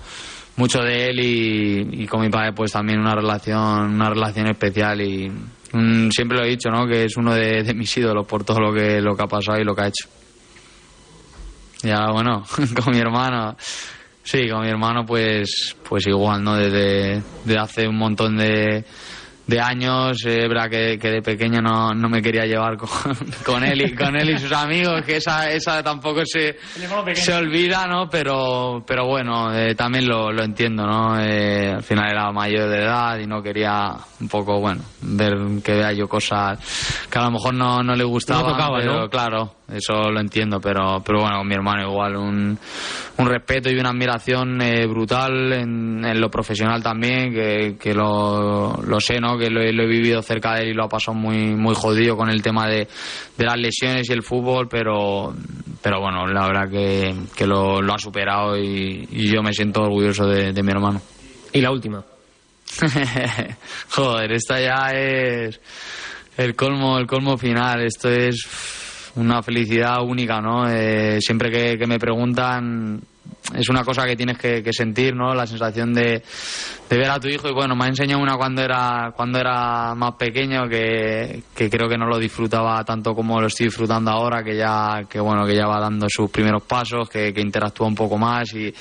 mucho 0.60 0.82
de 0.82 1.06
él 1.06 1.20
y, 1.20 2.06
con 2.06 2.20
mi 2.20 2.28
padre 2.28 2.52
pues 2.52 2.72
también 2.72 3.00
una 3.00 3.14
relación 3.14 3.94
una 3.94 4.10
relación 4.10 4.46
especial 4.46 5.00
y, 5.00 5.30
mm, 5.72 6.10
siempre 6.10 6.36
lo 6.36 6.44
he 6.44 6.50
dicho, 6.50 6.70
¿no? 6.70 6.86
Que 6.86 7.04
es 7.04 7.16
uno 7.16 7.34
de, 7.34 7.72
mis 7.74 7.96
ídolos 7.96 8.26
por 8.26 8.44
todo 8.44 8.60
lo 8.60 8.72
que, 8.72 9.00
lo 9.00 9.16
que 9.16 9.22
ha 9.22 9.26
pasado 9.26 9.58
y 9.58 9.64
lo 9.64 9.74
que 9.74 9.82
ha 9.82 9.88
hecho. 9.88 10.08
Ya, 11.82 12.10
bueno, 12.12 12.44
con 12.84 12.94
mi 12.94 13.00
hermano. 13.00 13.56
Sí, 14.22 14.48
con 14.48 14.60
mi 14.60 14.68
hermano, 14.68 15.06
pues, 15.06 15.74
pues 15.88 16.06
igual, 16.06 16.44
¿no? 16.44 16.54
Desde 16.54 17.22
hace 17.58 17.88
un 17.88 17.96
montón 17.96 18.36
de, 18.36 18.84
de 19.50 19.60
años, 19.60 20.18
verdad 20.24 20.70
que, 20.70 20.96
que 20.98 21.10
de 21.10 21.22
pequeño 21.22 21.60
no, 21.60 21.92
no 21.92 22.08
me 22.08 22.22
quería 22.22 22.46
llevar 22.46 22.76
con, 22.76 22.88
con 23.44 23.64
él 23.64 23.82
y 23.82 23.94
con 23.94 24.16
él 24.16 24.30
y 24.30 24.38
sus 24.38 24.52
amigos, 24.52 25.02
que 25.04 25.16
esa, 25.16 25.50
esa 25.50 25.82
tampoco 25.82 26.22
se, 26.24 26.56
se 27.14 27.34
olvida, 27.34 27.86
¿no? 27.88 28.08
Pero, 28.08 28.84
pero 28.86 29.06
bueno, 29.06 29.52
eh, 29.52 29.74
también 29.74 30.06
lo, 30.06 30.30
lo 30.30 30.44
entiendo, 30.44 30.86
¿no? 30.86 31.20
Eh, 31.20 31.72
al 31.72 31.82
final 31.82 32.10
era 32.10 32.30
mayor 32.30 32.68
de 32.68 32.78
edad 32.78 33.18
y 33.18 33.26
no 33.26 33.42
quería 33.42 33.96
un 34.20 34.28
poco, 34.28 34.60
bueno, 34.60 34.82
ver 35.02 35.34
que 35.64 35.74
vea 35.74 35.92
yo 35.92 36.08
cosas 36.08 36.58
que 37.10 37.18
a 37.18 37.24
lo 37.24 37.32
mejor 37.32 37.54
no, 37.54 37.82
no 37.82 37.96
le 37.96 38.04
gustaban, 38.04 38.52
tocaba, 38.52 38.78
pero 38.78 39.00
¿no? 39.00 39.08
claro, 39.08 39.56
eso 39.68 40.10
lo 40.10 40.20
entiendo, 40.20 40.60
pero, 40.60 41.02
pero 41.04 41.20
bueno, 41.20 41.38
con 41.38 41.48
mi 41.48 41.54
hermano 41.54 41.88
igual, 41.90 42.16
un, 42.16 42.58
un 43.16 43.26
respeto 43.28 43.70
y 43.70 43.78
una 43.78 43.90
admiración 43.90 44.60
eh, 44.62 44.86
brutal 44.86 45.52
en, 45.52 46.04
en 46.04 46.20
lo 46.20 46.30
profesional 46.30 46.82
también, 46.82 47.32
que, 47.32 47.76
que 47.80 47.94
lo, 47.94 48.80
lo 48.82 49.00
sé, 49.00 49.20
¿no? 49.20 49.36
Que 49.40 49.50
lo, 49.50 49.60
he- 49.60 49.72
lo 49.72 49.82
he 49.82 49.88
vivido 49.88 50.22
cerca 50.22 50.54
de 50.54 50.62
él 50.62 50.68
y 50.68 50.74
lo 50.74 50.84
ha 50.84 50.88
pasado 50.88 51.16
muy, 51.16 51.56
muy 51.56 51.74
jodido 51.74 52.16
con 52.16 52.30
el 52.30 52.42
tema 52.42 52.68
de, 52.68 52.86
de 53.36 53.44
las 53.44 53.58
lesiones 53.58 54.08
y 54.08 54.12
el 54.12 54.22
fútbol, 54.22 54.68
pero, 54.68 55.34
pero 55.82 56.00
bueno, 56.00 56.26
la 56.28 56.46
verdad 56.46 56.70
que, 56.70 57.12
que 57.34 57.46
lo, 57.46 57.80
lo 57.82 57.94
ha 57.94 57.98
superado 57.98 58.56
y, 58.56 59.08
y 59.10 59.32
yo 59.32 59.42
me 59.42 59.52
siento 59.52 59.82
orgulloso 59.82 60.26
de, 60.28 60.52
de 60.52 60.62
mi 60.62 60.70
hermano. 60.70 61.00
Y 61.52 61.60
la 61.60 61.72
última. 61.72 62.04
Joder, 63.90 64.32
esta 64.32 64.60
ya 64.60 64.92
es 64.92 65.60
el 66.36 66.54
colmo, 66.54 66.98
el 66.98 67.06
colmo 67.06 67.36
final. 67.36 67.82
Esto 67.82 68.08
es 68.08 68.46
una 69.16 69.42
felicidad 69.42 70.02
única, 70.04 70.40
¿no? 70.40 70.68
Eh, 70.70 71.20
siempre 71.20 71.50
que, 71.50 71.76
que 71.76 71.86
me 71.86 71.98
preguntan 71.98 73.00
es 73.54 73.68
una 73.68 73.84
cosa 73.84 74.06
que 74.06 74.16
tienes 74.16 74.38
que, 74.38 74.62
que 74.62 74.72
sentir, 74.72 75.14
¿no? 75.14 75.34
La 75.34 75.46
sensación 75.46 75.92
de, 75.92 76.22
de 76.88 76.96
ver 76.96 77.10
a 77.10 77.20
tu 77.20 77.28
hijo 77.28 77.48
y 77.48 77.52
bueno, 77.52 77.74
me 77.76 77.84
ha 77.84 77.88
enseñado 77.88 78.22
una 78.22 78.36
cuando 78.36 78.62
era 78.62 79.12
cuando 79.14 79.38
era 79.38 79.94
más 79.94 80.14
pequeño 80.14 80.68
que, 80.68 81.42
que 81.54 81.70
creo 81.70 81.88
que 81.88 81.98
no 81.98 82.06
lo 82.06 82.18
disfrutaba 82.18 82.84
tanto 82.84 83.14
como 83.14 83.40
lo 83.40 83.46
estoy 83.46 83.66
disfrutando 83.66 84.10
ahora, 84.10 84.42
que 84.42 84.56
ya 84.56 85.02
que 85.08 85.20
bueno, 85.20 85.46
que 85.46 85.54
ya 85.54 85.66
va 85.66 85.80
dando 85.80 86.06
sus 86.08 86.30
primeros 86.30 86.62
pasos, 86.62 87.08
que, 87.08 87.32
que 87.32 87.40
interactúa 87.40 87.86
un 87.86 87.94
poco 87.94 88.16
más 88.18 88.52
y 88.54 88.72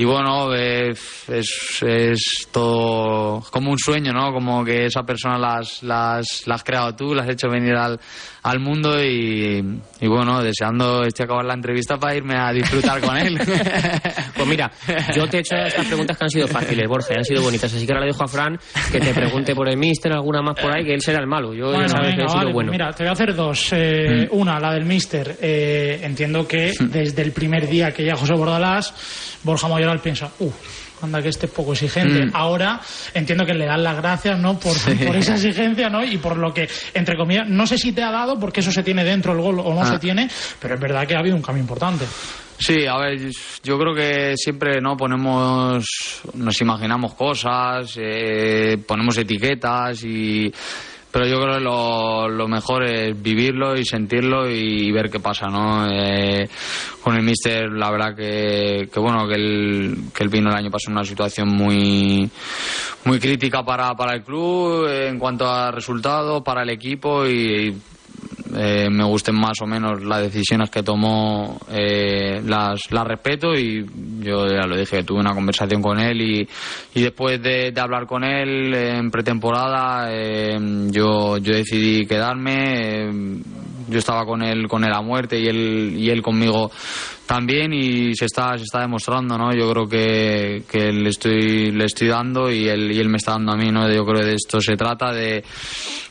y 0.00 0.04
bueno, 0.06 0.54
es, 0.54 1.28
es 1.28 2.48
todo 2.50 3.42
como 3.50 3.70
un 3.70 3.78
sueño, 3.78 4.14
¿no? 4.14 4.32
Como 4.32 4.64
que 4.64 4.86
esa 4.86 5.02
persona 5.02 5.36
las, 5.36 5.82
las, 5.82 6.46
la 6.46 6.54
has 6.54 6.64
creado 6.64 6.96
tú, 6.96 7.14
la 7.14 7.22
has 7.22 7.28
hecho 7.28 7.50
venir 7.50 7.74
al, 7.74 8.00
al 8.42 8.58
mundo 8.60 9.02
y, 9.02 9.62
y 10.00 10.06
bueno, 10.08 10.42
deseando 10.42 11.02
este 11.04 11.24
acabar 11.24 11.44
la 11.44 11.54
entrevista 11.54 11.98
para 11.98 12.14
irme 12.16 12.36
a 12.36 12.52
disfrutar 12.52 13.00
con 13.00 13.16
él. 13.16 13.38
Pues 14.40 14.48
mira, 14.48 14.70
yo 15.14 15.28
te 15.28 15.36
he 15.36 15.40
hecho 15.40 15.54
estas 15.54 15.84
preguntas 15.84 16.16
que 16.16 16.24
han 16.24 16.30
sido 16.30 16.48
fáciles, 16.48 16.88
Borja, 16.88 17.12
han 17.14 17.24
sido 17.24 17.42
bonitas. 17.42 17.72
Así 17.74 17.86
que 17.86 17.92
ahora 17.92 18.06
le 18.06 18.12
dejo 18.12 18.24
a 18.24 18.28
Fran 18.28 18.58
que 18.90 18.98
te 18.98 19.12
pregunte 19.12 19.54
por 19.54 19.68
el 19.68 19.76
Mister, 19.76 20.10
alguna 20.12 20.40
más 20.40 20.58
por 20.58 20.74
ahí, 20.74 20.82
que 20.84 20.94
él 20.94 21.02
será 21.02 21.18
el 21.20 21.26
malo. 21.26 21.52
Yo 21.52 21.66
Bueno, 21.66 21.82
ya 21.82 21.88
sabes 21.88 22.10
que 22.14 22.16
venga, 22.16 22.24
he 22.24 22.28
sido 22.28 22.38
vale, 22.38 22.44
pues 22.46 22.54
bueno. 22.54 22.72
mira, 22.72 22.90
te 22.92 23.02
voy 23.02 23.08
a 23.10 23.12
hacer 23.12 23.34
dos. 23.34 23.68
Eh, 23.72 24.28
Una, 24.30 24.58
la 24.58 24.72
del 24.72 24.86
Mister. 24.86 25.36
Eh, 25.42 26.00
entiendo 26.02 26.48
que 26.48 26.72
desde 26.80 27.20
el 27.22 27.32
primer 27.32 27.68
día 27.68 27.92
que 27.92 28.04
ya 28.04 28.16
José 28.16 28.32
Bordalás, 28.34 29.38
Borja 29.42 29.68
Mayoral 29.68 30.00
piensa, 30.00 30.30
uh, 30.38 30.50
anda 31.02 31.22
que 31.22 31.28
este 31.28 31.46
es 31.46 31.52
poco 31.52 31.72
exigente. 31.72 32.26
Mm. 32.26 32.30
Ahora 32.34 32.80
entiendo 33.14 33.44
que 33.44 33.54
le 33.54 33.66
dan 33.66 33.82
las 33.82 33.96
gracias, 33.96 34.38
¿no? 34.38 34.58
Por, 34.58 34.72
por 35.06 35.16
esa 35.16 35.34
exigencia, 35.34 35.88
¿no? 35.88 36.04
Y 36.04 36.18
por 36.18 36.36
lo 36.36 36.52
que, 36.52 36.68
entre 36.94 37.16
comillas, 37.16 37.48
no 37.48 37.66
sé 37.66 37.78
si 37.78 37.92
te 37.92 38.02
ha 38.02 38.10
dado, 38.10 38.38
porque 38.38 38.60
eso 38.60 38.72
se 38.72 38.82
tiene 38.82 39.04
dentro 39.04 39.32
el 39.32 39.40
gol 39.40 39.60
o 39.60 39.74
no 39.74 39.80
Ah. 39.82 39.86
se 39.86 39.98
tiene, 39.98 40.28
pero 40.60 40.74
es 40.74 40.80
verdad 40.80 41.06
que 41.06 41.14
ha 41.14 41.18
habido 41.20 41.36
un 41.36 41.42
cambio 41.42 41.62
importante. 41.62 42.04
Sí, 42.58 42.86
a 42.86 42.98
ver, 42.98 43.18
yo 43.62 43.78
creo 43.78 43.94
que 43.94 44.34
siempre 44.36 44.80
no 44.82 44.94
ponemos, 44.96 45.86
nos 46.34 46.60
imaginamos 46.60 47.14
cosas, 47.14 47.96
eh, 47.98 48.76
ponemos 48.86 49.16
etiquetas 49.16 50.04
y 50.04 50.52
pero 51.12 51.26
yo 51.26 51.40
creo 51.40 51.54
que 51.54 51.60
lo, 51.60 52.28
lo 52.28 52.48
mejor 52.48 52.84
es 52.84 53.20
vivirlo 53.20 53.76
y 53.76 53.84
sentirlo 53.84 54.48
y 54.48 54.90
ver 54.92 55.10
qué 55.10 55.20
pasa, 55.20 55.46
¿no? 55.48 55.86
Eh, 55.90 56.48
con 57.02 57.16
el 57.16 57.22
míster, 57.22 57.70
la 57.72 57.90
verdad 57.90 58.14
que, 58.14 58.88
que 58.92 59.00
bueno, 59.00 59.26
que 59.26 59.34
él, 59.34 59.96
que 60.14 60.22
él 60.22 60.28
vino 60.28 60.50
el 60.50 60.56
año 60.56 60.70
pasado 60.70 60.92
en 60.92 60.98
una 60.98 61.04
situación 61.04 61.48
muy, 61.48 62.30
muy 63.04 63.18
crítica 63.18 63.64
para, 63.64 63.94
para 63.94 64.14
el 64.14 64.22
club 64.22 64.86
en 64.88 65.18
cuanto 65.18 65.48
a 65.48 65.70
resultados, 65.70 66.42
para 66.42 66.62
el 66.62 66.70
equipo 66.70 67.26
y, 67.26 67.76
eh, 68.62 68.90
me 68.90 69.04
gusten 69.04 69.34
más 69.36 69.62
o 69.62 69.66
menos 69.66 70.04
las 70.04 70.20
decisiones 70.20 70.68
que 70.68 70.82
tomó, 70.82 71.58
eh, 71.70 72.42
las, 72.44 72.78
las 72.90 73.06
respeto 73.06 73.54
y 73.54 73.86
yo 74.18 74.46
ya 74.48 74.66
lo 74.66 74.76
dije, 74.76 75.02
tuve 75.02 75.20
una 75.20 75.34
conversación 75.34 75.80
con 75.80 75.98
él 75.98 76.20
y, 76.20 76.48
y 76.94 77.02
después 77.02 77.42
de, 77.42 77.72
de 77.72 77.80
hablar 77.80 78.06
con 78.06 78.22
él 78.22 78.74
en 78.74 79.10
pretemporada 79.10 80.08
eh, 80.12 80.58
yo, 80.90 81.38
yo 81.38 81.54
decidí 81.54 82.04
quedarme, 82.04 83.08
eh, 83.08 83.10
yo 83.88 83.98
estaba 83.98 84.26
con 84.26 84.42
él, 84.42 84.68
con 84.68 84.84
él 84.84 84.92
a 84.92 85.00
muerte 85.00 85.40
y 85.40 85.46
él, 85.46 85.94
y 85.96 86.10
él 86.10 86.20
conmigo 86.20 86.70
también 87.24 87.72
y 87.72 88.14
se 88.14 88.26
está, 88.26 88.58
se 88.58 88.64
está 88.64 88.80
demostrando, 88.80 89.38
¿no? 89.38 89.54
Yo 89.54 89.70
creo 89.70 89.88
que, 89.88 90.64
que 90.70 90.92
le 90.92 91.08
estoy, 91.08 91.70
le 91.70 91.84
estoy 91.84 92.08
dando 92.08 92.50
y 92.50 92.68
él, 92.68 92.92
y 92.92 92.98
él 92.98 93.08
me 93.08 93.16
está 93.16 93.32
dando 93.32 93.52
a 93.52 93.56
mí, 93.56 93.70
¿no? 93.70 93.90
Yo 93.90 94.04
creo 94.04 94.20
que 94.20 94.26
de 94.26 94.34
esto 94.34 94.60
se 94.60 94.76
trata, 94.76 95.12
de 95.12 95.44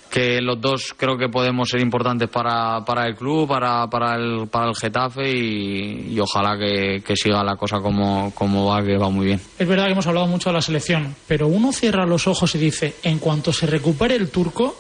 que 0.09 0.41
los 0.41 0.59
dos 0.59 0.93
creo 0.97 1.17
que 1.17 1.29
podemos 1.29 1.69
ser 1.69 1.81
importantes 1.81 2.29
para, 2.29 2.83
para 2.85 3.05
el 3.07 3.15
club, 3.15 3.47
para, 3.47 3.87
para, 3.87 4.15
el, 4.15 4.47
para 4.47 4.69
el 4.69 4.75
Getafe 4.75 5.29
y, 5.29 6.19
ojalá 6.19 6.57
que, 6.57 7.01
que 7.05 7.15
siga 7.15 7.43
la 7.43 7.55
cosa 7.55 7.79
como, 7.79 8.33
como 8.33 8.65
va, 8.65 8.83
que 8.83 8.97
va 8.97 9.09
muy 9.09 9.27
bien. 9.27 9.41
Es 9.57 9.67
verdad 9.67 9.85
que 9.85 9.91
hemos 9.93 10.07
hablado 10.07 10.27
mucho 10.27 10.49
de 10.49 10.55
la 10.55 10.61
selección, 10.61 11.15
pero 11.27 11.47
uno 11.47 11.71
cierra 11.71 12.05
los 12.05 12.27
ojos 12.27 12.53
y 12.55 12.57
dice, 12.57 12.95
en 13.03 13.19
cuanto 13.19 13.53
se 13.53 13.67
recupere 13.67 14.15
el 14.15 14.29
turco, 14.29 14.75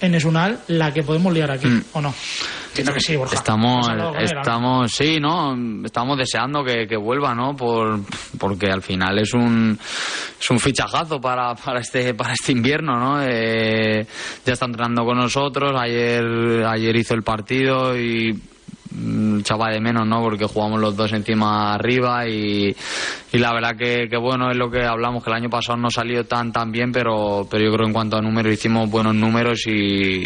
en 0.00 0.14
Esunal, 0.14 0.60
la 0.68 0.92
que 0.92 1.02
podemos 1.02 1.32
liar 1.32 1.50
aquí, 1.50 1.68
¿o 1.92 2.00
no? 2.00 2.14
Entiendo 2.68 2.92
que 2.92 3.00
sí, 3.00 3.16
Borja. 3.16 3.34
Estamos, 3.34 3.88
estamos, 4.18 4.92
sí, 4.92 5.18
¿no? 5.18 5.56
Estamos 5.82 6.18
deseando 6.18 6.62
que, 6.62 6.86
que 6.86 6.96
vuelva, 6.96 7.34
¿no? 7.34 7.56
Por, 7.56 8.00
porque 8.38 8.66
al 8.66 8.82
final 8.82 9.18
es 9.18 9.32
un, 9.32 9.78
es 10.38 10.50
un 10.50 10.58
fichajazo 10.58 11.18
para, 11.18 11.54
para 11.54 11.80
este, 11.80 12.12
para 12.12 12.34
este 12.34 12.52
invierno, 12.52 12.98
¿no? 12.98 13.22
Eh, 13.22 14.06
ya 14.44 14.52
está 14.52 14.66
entrenando 14.66 15.06
con 15.06 15.16
nosotros. 15.16 15.72
Ayer, 15.80 16.22
ayer 16.66 16.96
hizo 16.96 17.14
el 17.14 17.22
partido 17.22 17.96
y 17.98 18.38
mm, 18.96 19.40
echaba 19.40 19.70
de 19.70 19.80
menos, 19.80 20.06
¿no? 20.06 20.22
Porque 20.22 20.46
jugamos 20.46 20.80
los 20.80 20.96
dos 20.96 21.12
encima 21.12 21.74
arriba 21.74 22.26
y, 22.26 22.74
y 23.32 23.38
la 23.38 23.52
verdad 23.52 23.76
que, 23.76 24.08
que 24.08 24.16
bueno, 24.16 24.50
es 24.50 24.56
lo 24.56 24.70
que 24.70 24.84
hablamos, 24.84 25.22
que 25.22 25.30
el 25.30 25.36
año 25.36 25.50
pasado 25.50 25.78
no 25.78 25.90
salió 25.90 26.24
tan 26.24 26.52
tan 26.52 26.72
bien, 26.72 26.92
pero, 26.92 27.46
pero 27.50 27.64
yo 27.64 27.72
creo 27.72 27.86
en 27.86 27.92
cuanto 27.92 28.16
a 28.16 28.20
números 28.20 28.52
hicimos 28.52 28.90
buenos 28.90 29.14
números 29.14 29.66
y, 29.66 30.24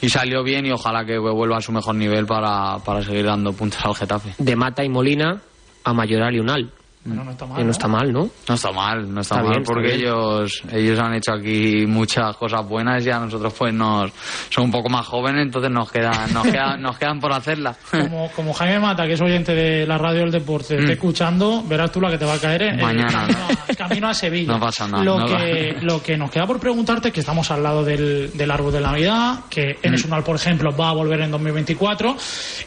y 0.00 0.08
salió 0.08 0.42
bien 0.42 0.66
y 0.66 0.72
ojalá 0.72 1.04
que 1.04 1.18
vuelva 1.18 1.58
a 1.58 1.60
su 1.62 1.72
mejor 1.72 1.94
nivel 1.94 2.26
para, 2.26 2.78
para 2.84 3.02
seguir 3.02 3.24
dando 3.24 3.52
puntos 3.52 3.84
al 3.84 3.94
Getafe. 3.94 4.34
De 4.38 4.56
Mata 4.56 4.84
y 4.84 4.88
Molina 4.88 5.40
a 5.84 5.92
Mayoral 5.92 6.34
y 6.34 6.40
Unal. 6.40 6.70
Bueno, 7.06 7.24
no 7.24 7.30
está 7.30 7.46
mal. 7.46 7.64
No 7.64 7.70
está 7.70 7.88
mal, 7.88 8.12
¿no? 8.12 8.28
No 8.48 8.54
está 8.54 8.72
mal, 8.72 9.14
no 9.14 9.20
está, 9.20 9.36
Está 9.36 9.42
mal 9.44 9.52
bien, 9.52 9.62
porque 9.64 9.94
ellos 9.94 10.62
ellos 10.72 10.98
han 10.98 11.14
hecho 11.14 11.32
aquí 11.32 11.84
muchas 11.86 12.36
cosas 12.36 12.66
buenas 12.68 13.04
y 13.06 13.10
a 13.10 13.18
nosotros 13.18 13.52
pues 13.56 13.72
nos 13.74 14.10
son 14.50 14.64
un 14.64 14.70
poco 14.70 14.88
más 14.88 15.06
jóvenes, 15.06 15.42
entonces 15.42 15.70
nos 15.70 15.90
quedan 15.90 16.32
nos 16.32 16.44
quedan 16.44 16.80
nos 16.82 16.98
quedan 16.98 17.20
por 17.20 17.32
hacerlas. 17.32 17.76
Como, 17.90 18.30
como 18.32 18.52
Jaime 18.52 18.80
Mata, 18.80 19.06
que 19.06 19.14
es 19.14 19.20
oyente 19.20 19.54
de 19.54 19.86
la 19.86 19.98
radio 19.98 20.20
del 20.20 20.30
deporte, 20.32 20.76
esté 20.78 20.92
escuchando, 20.94 21.62
verás 21.66 21.90
tú 21.92 22.00
la 22.00 22.10
que 22.10 22.18
te 22.18 22.24
va 22.24 22.34
a 22.34 22.38
caer 22.38 22.62
en 22.62 22.76
Mm. 22.76 22.80
Mañana, 22.82 23.26
el 23.26 23.34
camino, 23.34 23.46
a, 23.48 23.64
el 23.68 23.76
camino 23.76 24.08
a 24.08 24.14
Sevilla. 24.14 24.52
No 24.52 24.60
pasa 24.60 24.86
nada, 24.88 25.02
Lo, 25.04 25.18
no 25.20 25.26
que, 25.26 25.76
lo 25.80 26.02
que 26.02 26.16
nos 26.16 26.30
queda 26.30 26.46
por 26.46 26.60
preguntarte 26.60 27.08
es 27.08 27.14
que 27.14 27.20
estamos 27.20 27.50
al 27.50 27.62
lado 27.62 27.82
del, 27.84 28.30
del 28.34 28.50
árbol 28.50 28.72
de 28.72 28.80
la 28.80 28.90
Navidad, 28.90 29.40
que 29.48 29.66
Mm. 29.76 29.86
en 29.86 29.94
Esunal, 29.94 30.22
por 30.22 30.36
ejemplo, 30.36 30.70
va 30.76 30.90
a 30.90 30.92
volver 30.92 31.20
en 31.22 31.30
2024, 31.30 32.16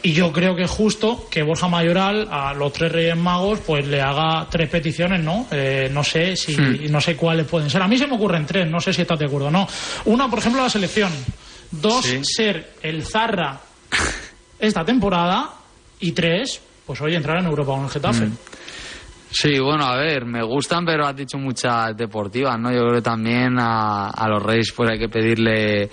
y 0.02 0.12
yo 0.12 0.32
creo 0.32 0.54
que 0.56 0.62
es 0.64 0.70
justo 0.70 1.26
que 1.30 1.42
Borja 1.42 1.68
Mayoral 1.68 2.28
a 2.30 2.52
los 2.54 2.72
tres 2.72 2.92
Reyes 2.92 3.16
Magos 3.16 3.60
pues 3.66 3.86
le 3.86 4.00
haga 4.00 4.29
tres 4.50 4.68
peticiones, 4.68 5.22
¿no? 5.22 5.46
Eh, 5.50 5.88
no 5.92 6.02
sé 6.04 6.36
si 6.36 6.56
Mm. 6.56 6.90
no 6.90 7.00
sé 7.00 7.16
cuáles 7.16 7.46
pueden 7.46 7.68
ser. 7.70 7.82
A 7.82 7.88
mí 7.88 7.96
se 7.98 8.06
me 8.06 8.14
ocurren 8.16 8.46
tres, 8.46 8.68
no 8.68 8.80
sé 8.80 8.92
si 8.92 9.02
estás 9.02 9.18
de 9.18 9.26
acuerdo 9.26 9.48
o 9.48 9.50
no. 9.50 9.66
Una, 10.06 10.28
por 10.28 10.38
ejemplo, 10.38 10.62
la 10.62 10.70
selección. 10.70 11.10
Dos, 11.70 12.04
Sí. 12.04 12.20
ser 12.24 12.74
el 12.82 13.04
Zarra 13.06 13.60
esta 14.58 14.84
temporada 14.84 15.50
y 16.00 16.12
tres, 16.12 16.60
pues 16.86 17.00
hoy 17.00 17.14
entrar 17.14 17.38
en 17.38 17.46
Europa 17.46 17.72
con 17.72 17.84
el 17.84 17.90
Getafe. 17.90 18.26
Mm. 18.26 18.36
Sí, 19.32 19.60
bueno, 19.60 19.84
a 19.84 19.96
ver, 19.96 20.24
me 20.26 20.42
gustan, 20.42 20.84
pero 20.84 21.06
has 21.06 21.14
dicho 21.14 21.38
muchas 21.38 21.96
deportivas, 21.96 22.58
¿no? 22.58 22.72
Yo 22.72 22.80
creo 22.80 22.94
que 22.94 23.02
también 23.02 23.58
a, 23.60 24.08
a 24.10 24.28
los 24.28 24.42
Reyes 24.42 24.72
pues 24.76 24.90
hay 24.90 24.98
que 24.98 25.08
pedirle 25.08 25.88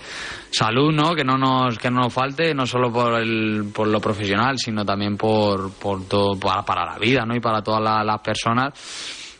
salud, 0.50 0.92
¿no? 0.92 1.14
Que 1.14 1.24
no 1.24 1.38
nos 1.38 1.78
que 1.78 1.92
no 1.92 2.02
nos 2.02 2.14
falte, 2.14 2.56
no 2.56 2.66
solo 2.66 2.92
por 2.92 3.14
el 3.22 3.66
por 3.74 3.88
lo 3.88 4.00
profesional, 4.00 4.58
sino 4.58 4.84
también 4.84 5.18
por 5.18 5.72
por 5.74 6.08
todo 6.08 6.40
para, 6.40 6.64
para 6.64 6.86
la 6.86 6.98
vida, 6.98 7.26
¿no? 7.28 7.36
Y 7.36 7.40
para 7.40 7.62
todas 7.62 7.82
la- 7.84 8.04
las 8.04 8.22
personas. 8.22 8.74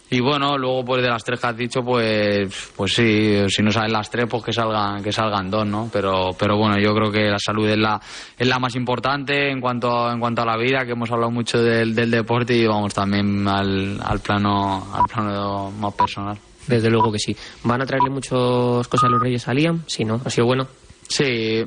Y 0.10 0.22
bueno, 0.22 0.58
luego 0.58 0.86
pues 0.86 1.02
de 1.02 1.10
las 1.10 1.24
tres 1.24 1.40
que 1.40 1.48
has 1.48 1.58
dicho, 1.58 1.82
pues 1.84 2.72
pues 2.76 2.94
sí, 2.94 3.38
si 3.50 3.62
no 3.62 3.72
salen 3.72 3.92
las 3.92 4.10
tres, 4.10 4.26
pues 4.30 4.44
que 4.44 4.54
salgan 4.54 5.04
que 5.04 5.12
salgan 5.12 5.50
dos, 5.50 5.66
¿no? 5.68 5.90
Pero 5.92 6.30
pero 6.38 6.56
bueno, 6.58 6.80
yo 6.80 6.94
creo 6.94 7.12
que 7.12 7.30
la 7.30 7.40
salud 7.40 7.68
es 7.68 7.78
la 7.78 8.00
es 8.38 8.48
la 8.48 8.58
más 8.58 8.76
importante 8.76 9.52
en 9.52 9.60
cuanto 9.60 10.10
en 10.10 10.20
cuanto 10.20 10.44
a 10.44 10.46
la 10.46 10.56
vida, 10.56 10.86
que 10.86 10.92
hemos 10.92 11.12
hablado 11.12 11.32
mucho 11.32 11.62
del, 11.62 11.94
del 11.94 12.10
deporte 12.10 12.56
y 12.56 12.66
vamos 12.66 12.94
también 12.94 13.48
al, 13.48 14.00
al 14.02 14.20
plano 14.20 14.88
al 14.94 15.06
plano 15.14 15.72
más 15.72 15.94
personal. 15.94 16.38
Desde 16.68 16.90
luego 16.90 17.12
que 17.12 17.20
sí. 17.20 17.36
¿Van 17.64 17.82
a 17.82 17.86
traerle 17.86 18.10
muchas 18.10 18.88
cosas 18.88 19.06
a 19.06 19.10
los 19.10 19.22
Reyes 19.22 19.48
a 19.48 19.54
Liam? 19.54 19.84
Sí, 19.88 20.04
¿no? 20.04 20.22
¿Ha 20.24 20.30
sido 20.30 20.46
bueno? 20.48 20.68
Sí, 21.10 21.64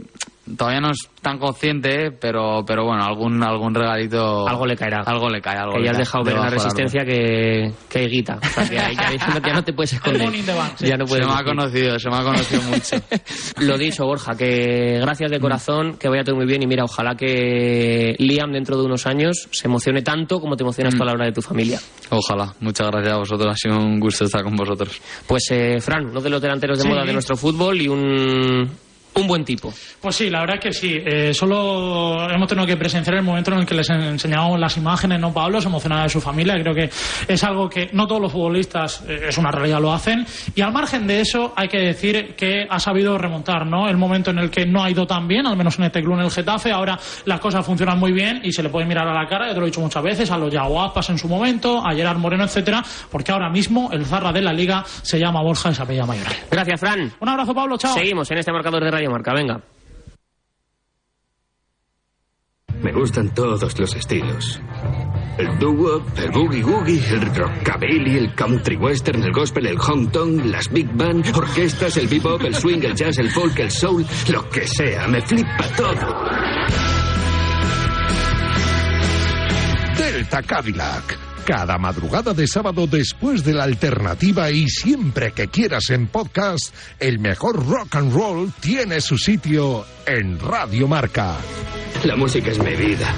todavía 0.57 0.81
no 0.81 0.90
es 0.90 1.09
tan 1.22 1.38
consciente, 1.38 2.11
pero 2.12 2.64
pero 2.66 2.85
bueno, 2.85 3.05
algún 3.05 3.42
algún 3.42 3.74
regalito 3.74 4.48
Algo 4.48 4.66
le 4.66 4.74
caerá. 4.76 5.03
algo 5.07 5.29
le 5.31 5.40
cae, 5.40 5.57
algo 5.57 5.74
que 5.74 5.79
le 5.81 5.85
ya 5.87 5.90
has 5.92 5.96
cae 5.96 6.05
dejado 6.05 6.24
ver 6.24 6.35
en 6.35 6.40
la 6.40 6.50
resistencia 6.50 7.05
que, 7.05 7.72
que 7.88 7.98
hay 8.00 8.07
guita. 8.09 8.38
O 8.42 8.46
sea, 8.48 8.68
que 8.68 8.79
ahí 8.79 8.96
ya 8.96 9.53
no 9.55 9.62
te 9.64 9.72
puedes 9.72 9.92
esconder. 9.94 10.29
Sí. 10.76 10.87
Ya 10.87 10.96
no 10.96 11.05
puedes 11.07 11.24
Se 11.24 11.33
me 11.33 11.38
ha 11.38 11.44
conocido, 11.44 11.98
se 11.98 12.11
me 12.11 12.16
ha 12.16 12.22
conocido 12.22 12.62
mucho. 12.62 12.96
Lo 13.61 13.79
dicho, 13.79 14.05
Borja, 14.05 14.35
que 14.37 14.98
gracias 15.00 15.31
de 15.31 15.38
corazón, 15.40 15.96
que 15.98 16.09
vaya 16.09 16.24
todo 16.24 16.37
muy 16.37 16.46
bien 16.46 16.62
y 16.62 16.66
mira, 16.66 16.85
ojalá 16.85 17.14
que 17.14 18.14
Liam 18.18 18.50
dentro 18.53 18.76
de 18.79 18.85
unos 18.85 19.07
años 19.07 19.48
se 19.53 19.68
emocione 19.68 20.03
tanto 20.03 20.40
como 20.40 20.57
te 20.57 20.64
emocionas 20.64 20.94
tú 20.96 21.03
a 21.03 21.07
la 21.07 21.12
hora 21.12 21.26
de 21.26 21.33
tu 21.33 21.42
familia. 21.42 21.79
Ojalá. 22.11 22.53
Muchas 22.61 22.88
gracias 22.90 23.14
a 23.14 23.18
vosotros. 23.18 23.55
Ha 23.55 23.57
sido 23.57 23.79
un 23.79 24.00
gusto 24.00 24.24
estar 24.24 24.42
con 24.42 24.57
vosotros. 24.57 25.00
Pues 25.26 25.44
eh, 25.50 25.81
Fran, 25.81 26.07
uno 26.07 26.20
de 26.20 26.31
los 26.31 26.42
delanteros 26.42 26.79
de 26.79 26.83
Sí. 26.85 26.88
moda 26.88 27.05
de 27.05 27.12
nuestro 27.12 27.37
fútbol 27.37 27.81
y 27.81 27.87
un, 27.88 28.68
un 29.14 29.27
buen 29.27 29.44
tipo. 29.44 29.73
Pues 30.01 30.16
sí, 30.16 30.31
la 30.31 30.40
verdad 30.40 30.57
es 30.57 30.62
que 30.62 30.73
sí. 30.73 30.96
Eh, 31.05 31.35
solo 31.35 32.29
hemos 32.31 32.49
tenido 32.49 32.66
que 32.66 32.77
presenciar 32.77 33.16
el 33.16 33.23
momento 33.23 33.53
en 33.53 33.59
el 33.61 33.66
que 33.66 33.75
les 33.75 33.88
en- 33.90 34.01
enseñamos 34.03 34.59
las 34.59 34.77
imágenes, 34.77 35.18
¿no, 35.20 35.33
Pablo? 35.33 35.61
Se 35.61 35.68
emocionaba 35.68 36.05
de 36.05 36.09
su 36.09 36.20
familia. 36.20 36.55
Creo 36.61 36.75
que 36.75 36.90
es 37.29 37.44
algo 37.44 37.68
que 37.68 37.90
no 37.92 38.07
todos 38.07 38.20
los 38.20 38.33
futbolistas, 38.33 39.03
eh, 39.09 39.27
es 39.29 39.38
una 39.38 39.51
realidad, 39.51 39.81
lo 39.81 39.92
hacen. 39.92 40.25
Y 40.55 40.61
al 40.62 40.73
margen 40.73 41.07
de 41.07 41.20
eso, 41.20 41.53
hay 41.57 41.68
que 41.68 41.79
decir 41.79 42.35
que 42.37 42.66
ha 42.68 42.79
sabido 42.79 43.18
remontar, 43.18 43.66
¿no? 43.66 43.88
El 43.88 43.96
momento 43.96 44.31
en 44.31 44.38
el 44.38 44.51
que 44.51 44.64
no 44.66 44.83
ha 44.83 44.90
ido 44.90 45.07
tan 45.07 45.27
bien, 45.29 45.46
al 45.46 45.57
menos 45.57 45.79
en 45.79 45.87
este 45.87 46.03
club, 46.03 46.14
en 46.14 46.25
el 46.25 46.31
Getafe. 46.31 46.70
Ahora 46.73 46.99
las 47.27 47.40
cosas 47.40 47.64
funcionan 47.66 47.99
muy 47.99 48.12
bien 48.12 48.40
y 48.44 48.53
se 48.53 48.62
le 48.62 48.68
puede 48.68 48.87
mirar 48.87 49.07
a 49.09 49.12
la 49.14 49.27
cara, 49.29 49.49
ya 49.49 49.55
te 49.55 49.61
lo 49.61 49.66
he 49.66 49.70
dicho 49.70 49.81
muchas 49.81 50.03
veces, 50.03 50.31
a 50.31 50.38
los 50.38 50.53
Yaguapas 50.53 51.11
en 51.11 51.18
su 51.18 51.29
momento, 51.29 51.85
a 51.87 51.92
Gerard 51.94 52.18
Moreno, 52.18 52.44
etcétera, 52.44 52.83
porque 53.11 53.33
ahora 53.33 53.49
mismo 53.51 53.90
el 53.92 54.05
zarra 54.07 54.33
de 54.33 54.40
la 54.42 54.53
liga 54.53 54.85
se 55.03 55.18
llama 55.18 55.42
Borja 55.42 55.70
Esapella 55.70 56.07
Mayoral. 56.07 56.35
Gracias, 56.51 56.79
Fran. 56.81 57.12
Un 57.20 57.29
abrazo, 57.29 57.55
Pablo. 57.55 57.77
Chao. 57.77 57.94
Seguimos 57.94 58.31
en 58.31 58.38
este 58.38 58.53
marcador 58.53 58.83
de 58.85 58.90
Radio 58.90 59.00
Marca. 59.09 59.33
Venga. 59.33 59.61
Me 62.83 62.93
gustan 62.93 63.35
todos 63.35 63.79
los 63.79 63.95
estilos. 63.95 64.61
El 65.37 65.59
doo-wop, 65.59 66.03
el 66.19 66.31
boogie-woogie, 66.33 67.13
el 67.13 67.35
rockabilly, 67.35 68.17
el 68.17 68.35
country 68.35 68.77
western, 68.77 69.23
el 69.23 69.33
gospel, 69.33 69.67
el 69.67 69.79
hong 69.79 70.07
kong, 70.11 70.45
las 70.47 70.69
big 70.71 70.91
band, 70.95 71.27
orquestas, 71.37 71.97
el 71.99 72.09
bebop, 72.09 72.43
el 72.43 72.55
swing, 72.55 72.83
el 72.83 72.95
jazz, 72.95 73.19
el 73.19 73.31
folk, 73.31 73.59
el 73.59 73.71
soul, 73.71 74.05
lo 74.29 74.49
que 74.49 74.67
sea, 74.67 75.07
me 75.09 75.21
flipa 75.23 75.65
todo. 75.77 76.25
Delta 79.97 80.43
Cadillac. 80.43 81.30
Cada 81.51 81.79
madrugada 81.79 82.33
de 82.33 82.47
sábado 82.47 82.87
después 82.87 83.43
de 83.43 83.53
la 83.53 83.65
alternativa 83.65 84.53
y 84.53 84.69
siempre 84.69 85.33
que 85.33 85.49
quieras 85.49 85.91
en 85.91 86.07
podcast, 86.07 86.73
el 87.01 87.19
mejor 87.19 87.67
rock 87.67 87.97
and 87.97 88.15
roll 88.15 88.53
tiene 88.61 89.01
su 89.01 89.19
sitio 89.19 89.85
en 90.07 90.39
Radio 90.39 90.87
Marca. 90.87 91.39
La 92.05 92.15
música 92.15 92.53
es 92.53 92.59
mi 92.61 92.77
vida. 92.77 93.13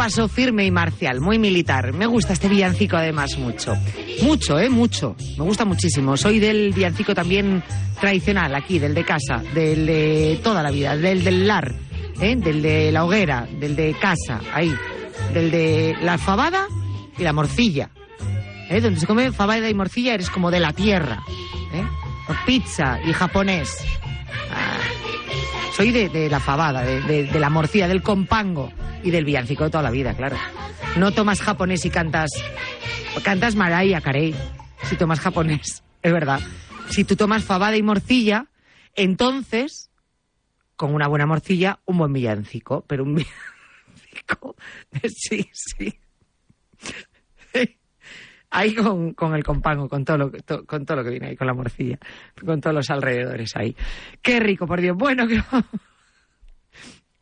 Paso 0.00 0.28
firme 0.28 0.64
y 0.64 0.70
marcial, 0.70 1.20
muy 1.20 1.38
militar. 1.38 1.92
Me 1.92 2.06
gusta 2.06 2.32
este 2.32 2.48
villancico 2.48 2.96
además 2.96 3.36
mucho. 3.36 3.74
Mucho, 4.22 4.58
¿eh? 4.58 4.70
Mucho. 4.70 5.14
Me 5.36 5.44
gusta 5.44 5.66
muchísimo. 5.66 6.16
Soy 6.16 6.38
del 6.38 6.72
villancico 6.72 7.14
también 7.14 7.62
tradicional 8.00 8.54
aquí, 8.54 8.78
del 8.78 8.94
de 8.94 9.04
casa, 9.04 9.42
del 9.52 9.84
de 9.84 10.40
toda 10.42 10.62
la 10.62 10.70
vida, 10.70 10.96
del 10.96 11.22
del 11.22 11.46
lar, 11.46 11.74
¿eh? 12.18 12.34
Del 12.34 12.62
de 12.62 12.90
la 12.92 13.04
hoguera, 13.04 13.46
del 13.60 13.76
de 13.76 13.94
casa, 14.00 14.40
ahí. 14.54 14.74
Del 15.34 15.50
de 15.50 15.94
la 16.00 16.16
fabada 16.16 16.66
y 17.18 17.22
la 17.22 17.34
morcilla. 17.34 17.90
¿eh? 18.70 18.80
Donde 18.80 19.00
se 19.00 19.06
come 19.06 19.32
fabada 19.32 19.68
y 19.68 19.74
morcilla 19.74 20.14
eres 20.14 20.30
como 20.30 20.50
de 20.50 20.60
la 20.60 20.72
tierra. 20.72 21.22
¿eh? 21.74 21.84
Pizza 22.46 22.98
y 23.06 23.12
japonés. 23.12 23.76
Ah, 24.50 24.78
soy 25.76 25.90
de, 25.92 26.08
de 26.08 26.30
la 26.30 26.40
fabada, 26.40 26.80
de, 26.80 27.02
de- 27.02 27.24
de 27.24 27.38
la 27.38 27.50
morcilla, 27.50 27.86
del 27.86 28.00
compango 28.02 28.72
y 29.02 29.10
del 29.10 29.24
villancico 29.24 29.64
de 29.64 29.70
toda 29.70 29.82
la 29.82 29.90
vida, 29.90 30.14
claro. 30.14 30.36
No 30.96 31.12
tomas 31.12 31.40
japonés 31.40 31.84
y 31.84 31.90
cantas. 31.90 32.30
Cantas 33.24 33.54
Mariah 33.56 34.00
Carey 34.00 34.34
si 34.84 34.96
tomas 34.96 35.20
japonés, 35.20 35.82
es 36.02 36.12
verdad. 36.12 36.40
Si 36.88 37.04
tú 37.04 37.14
tomas 37.16 37.44
fabada 37.44 37.76
y 37.76 37.82
morcilla, 37.82 38.46
entonces, 38.94 39.90
con 40.76 40.94
una 40.94 41.06
buena 41.06 41.26
morcilla, 41.26 41.78
un 41.84 41.98
buen 41.98 42.12
villancico. 42.12 42.84
Pero 42.86 43.04
un 43.04 43.14
villancico. 43.16 44.56
Sí, 45.08 45.48
sí. 45.52 45.98
Ahí 48.52 48.74
con, 48.74 49.14
con 49.14 49.34
el 49.36 49.44
compango, 49.44 49.88
con 49.88 50.04
todo, 50.04 50.18
lo, 50.18 50.30
to- 50.32 50.64
con 50.66 50.84
todo 50.84 50.96
lo 50.98 51.04
que 51.04 51.10
viene 51.10 51.28
ahí, 51.28 51.36
con 51.36 51.46
la 51.46 51.54
morcilla, 51.54 51.98
con 52.44 52.60
todos 52.60 52.74
los 52.74 52.90
alrededores 52.90 53.54
ahí. 53.54 53.76
Qué 54.20 54.40
rico, 54.40 54.66
por 54.66 54.80
Dios. 54.80 54.96
Bueno, 54.96 55.28
que- 55.28 55.40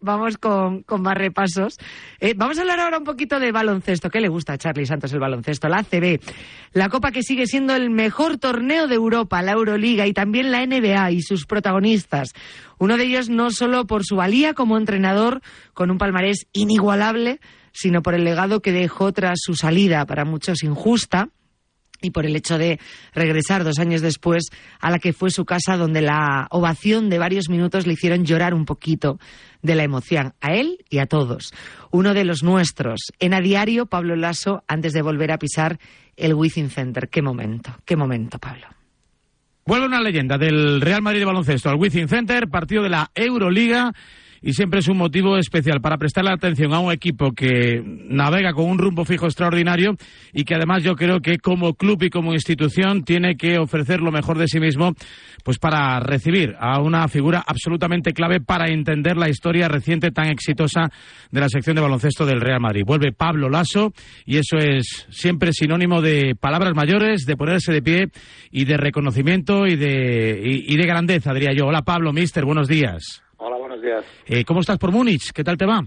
vamos 0.01 0.39
con, 0.39 0.83
con 0.83 1.03
más 1.03 1.17
repasos. 1.17 1.79
Eh, 2.21 2.35
vamos 2.37 2.59
a 2.59 2.63
hablar 2.63 2.81
ahora 2.81 2.99
un 2.99 3.05
poquito 3.05 3.41
de 3.41 3.53
baloncesto. 3.53 4.11
¿Qué 4.11 4.21
le 4.21 4.29
gusta 4.29 4.55
a 4.55 4.59
Charlie 4.59 4.87
Santos 4.87 5.13
el 5.13 5.21
baloncesto? 5.21 5.69
La 5.69 5.79
ACB, 5.79 6.21
la 6.73 6.89
Copa 6.89 7.11
que 7.11 7.23
sigue 7.23 7.47
siendo 7.47 7.75
el 7.75 7.91
mejor 7.91 8.39
torneo 8.39 8.87
de 8.87 8.95
Europa, 8.95 9.43
la 9.43 9.53
Euroliga 9.53 10.07
y 10.07 10.13
también 10.13 10.51
la 10.51 10.65
NBA 10.65 11.13
y 11.13 11.23
sus 11.23 11.47
protagonistas. 11.47 12.33
Uno 12.79 12.97
de 12.97 13.05
ellos 13.05 13.29
no 13.29 13.51
solo 13.51 13.87
por 13.87 14.05
su 14.05 14.17
valía 14.17 14.55
como 14.55 14.77
entrenador, 14.77 15.41
con 15.75 15.91
un 15.91 15.99
palmarés 15.99 16.47
inigualable, 16.53 17.41
sino 17.73 18.03
por 18.03 18.15
el 18.15 18.25
legado 18.25 18.61
que 18.61 18.73
dejó 18.73 19.13
tras 19.13 19.39
su 19.41 19.55
salida, 19.55 20.05
para 20.07 20.25
muchos 20.25 20.63
injusta, 20.63 21.29
y 22.01 22.11
por 22.11 22.27
el 22.27 22.37
hecho 22.37 22.59
de 22.59 22.79
regresar 23.15 23.65
dos 23.65 23.79
años 23.79 24.01
después 24.01 24.49
a 24.81 24.91
la 24.91 24.99
que 24.99 25.13
fue 25.13 25.31
su 25.31 25.45
casa, 25.45 25.77
donde 25.77 26.03
la 26.03 26.47
ovación 26.51 27.11
de 27.11 27.19
varios 27.19 27.49
minutos 27.49 27.87
le 27.87 27.95
hicieron 27.95 28.25
llorar 28.25 28.55
un 28.55 28.65
poquito 28.65 29.19
de 29.63 29.75
la 29.75 29.85
emoción, 29.85 30.35
a 30.41 30.55
él 30.55 30.85
y 30.89 30.99
a 30.99 31.07
todos. 31.07 31.53
Uno 31.91 32.15
de 32.15 32.25
los 32.25 32.43
nuestros. 32.43 33.01
En 33.19 33.35
a 33.35 33.41
diario, 33.41 33.87
Pablo 33.87 34.17
Lasso, 34.17 34.63
antes 34.69 34.93
de 34.93 35.03
volver 35.03 35.33
a 35.33 35.39
pisar 35.39 35.79
el 36.17 36.35
Wizzing 36.35 36.71
Center. 36.71 37.09
Qué 37.09 37.23
momento, 37.23 37.77
qué 37.85 37.97
momento, 37.97 38.39
Pablo. 38.39 38.67
Vuelve 39.67 39.87
una 39.87 40.01
leyenda 40.01 40.39
del 40.39 40.81
Real 40.81 41.03
Madrid 41.03 41.21
de 41.21 41.27
baloncesto 41.27 41.69
al 41.69 41.77
Wizzing 41.77 42.09
Center, 42.09 42.49
partido 42.49 42.83
de 42.83 42.89
la 42.89 43.11
Euroliga 43.15 43.93
y 44.43 44.53
siempre 44.53 44.81
es 44.81 44.89
un 44.89 44.97
motivo 44.97 45.37
especial 45.37 45.81
para 45.81 45.99
prestarle 45.99 46.31
atención 46.31 46.73
a 46.73 46.81
un 46.81 46.93
equipo 46.93 47.33
que 47.33 47.83
navega 48.09 48.53
con 48.53 48.67
un 48.67 48.79
rumbo 48.79 49.05
fijo 49.05 49.27
extraordinario 49.27 49.97
y 50.33 50.45
que 50.45 50.55
además 50.55 50.83
yo 50.83 50.95
creo 50.95 51.21
que 51.21 51.39
como 51.39 51.75
club 51.75 52.03
y 52.03 52.11
como 52.11 52.33
institución 52.33 53.05
tiene 53.05 53.37
que 53.37 53.59
ofrecer 53.59 54.01
lo 54.01 54.13
mejor 54.13 54.39
de 54.39 54.49
sí 54.49 54.61
mismo 54.61 54.95
pues 55.45 55.59
para 55.59 56.01
recibir 56.01 56.55
a 56.59 56.81
una 56.81 57.09
figura 57.09 57.43
absolutamente 57.47 58.13
clave 58.13 58.41
para 58.41 58.69
entender 58.69 59.17
la 59.17 59.29
historia 59.29 59.69
reciente 59.69 60.11
tan 60.11 60.27
exitosa 60.27 60.91
de 61.31 61.41
la 61.41 61.49
sección 61.49 61.77
de 61.77 61.83
baloncesto 61.83 62.27
del 62.27 62.41
Real 62.41 62.61
Madrid. 62.61 62.85
Vuelve 62.87 63.13
Pablo 63.13 63.49
Lasso 63.49 63.93
y 64.25 64.37
eso 64.37 64.57
es 64.59 65.07
siempre 65.11 65.53
sinónimo 65.53 66.01
de 66.03 66.35
palabras 66.39 66.75
mayores, 66.75 67.25
de 67.27 67.37
ponerse 67.37 67.73
de 67.73 67.83
pie 67.83 68.09
y 68.51 68.65
de 68.65 68.77
reconocimiento 68.77 69.67
y 69.67 69.77
de, 69.77 70.41
y, 70.45 70.75
y 70.75 70.77
de 70.77 70.87
grandeza, 70.87 71.33
diría 71.33 71.53
yo. 71.55 71.67
Hola 71.67 71.83
Pablo, 71.83 72.13
mister, 72.13 72.45
buenos 72.45 72.69
días. 72.69 73.23
Hola, 73.39 73.57
buenos 73.57 73.81
días. 73.81 74.05
Eh, 74.27 74.45
¿Cómo 74.45 74.61
estás 74.61 74.79
por 74.79 74.91
Múnich? 74.93 75.33
¿Qué 75.33 75.45
tal 75.45 75.57
te 75.57 75.65
va? 75.67 75.81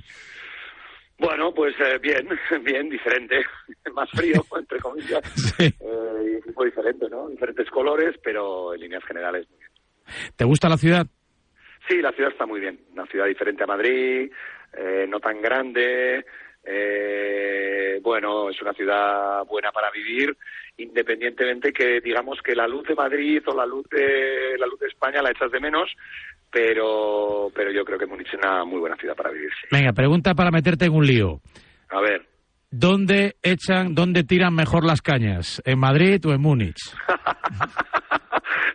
Bueno, 1.20 1.54
pues 1.54 1.76
eh, 1.80 1.98
bien, 2.00 2.28
bien, 2.64 2.90
diferente. 2.90 3.44
Más 3.94 4.10
frío, 4.12 4.44
entre 4.58 4.80
comillas. 4.80 5.22
Sí. 5.58 5.66
Eh, 5.66 6.24
y 6.44 6.48
un 6.48 6.54
poco 6.54 6.66
diferente, 6.66 7.08
¿no? 7.10 7.28
Diferentes 7.30 7.70
colores, 7.70 8.16
pero 8.24 8.74
en 8.74 8.82
líneas 8.82 9.04
generales 9.06 9.48
muy 9.50 9.60
bien. 9.60 9.72
¿Te 10.36 10.46
gusta 10.46 10.70
la 10.70 10.78
ciudad? 10.78 11.06
Sí, 11.88 12.02
la 12.02 12.12
ciudad 12.14 12.32
está 12.32 12.46
muy 12.46 12.60
bien. 12.60 12.80
Una 12.94 13.06
ciudad 13.08 13.26
diferente 13.26 13.64
a 13.64 13.68
Madrid, 13.68 14.32
eh, 14.78 15.06
no 15.10 15.20
tan 15.20 15.42
grande. 15.42 16.26
eh, 16.64 18.00
bueno, 18.02 18.50
es 18.50 18.62
una 18.62 18.74
ciudad 18.74 19.44
buena 19.46 19.72
para 19.72 19.92
vivir, 19.92 20.36
independientemente 20.78 21.72
que 21.74 22.00
digamos 22.02 22.40
que 22.42 22.56
la 22.56 22.68
luz 22.68 22.88
de 22.88 22.96
Madrid 22.96 23.42
o 23.48 23.56
la 23.56 23.66
luz 23.66 23.88
de 23.90 24.56
la 24.58 24.66
luz 24.68 24.80
de 24.80 24.88
España 24.88 25.22
la 25.22 25.32
echas 25.32 25.52
de 25.52 25.60
menos, 25.60 25.92
pero 26.52 27.50
pero 27.56 27.72
yo 27.72 27.84
creo 27.86 27.98
que 27.98 28.06
Múnich 28.06 28.28
es 28.28 28.34
una 28.36 28.64
muy 28.66 28.80
buena 28.80 28.96
ciudad 28.98 29.16
para 29.16 29.32
vivir. 29.32 29.50
sí. 29.62 29.68
Venga, 29.72 29.94
pregunta 29.94 30.34
para 30.34 30.52
meterte 30.52 30.86
en 30.86 30.94
un 30.94 31.06
lío. 31.06 31.40
A 31.90 32.02
ver, 32.02 32.26
¿Dónde 32.74 33.36
echan, 33.44 33.94
dónde 33.96 34.24
tiran 34.24 34.56
mejor 34.56 34.86
las 34.86 35.02
cañas? 35.02 35.62
¿En 35.66 35.78
Madrid 35.78 36.26
o 36.26 36.32
en 36.34 36.40
Múnich? 36.40 36.78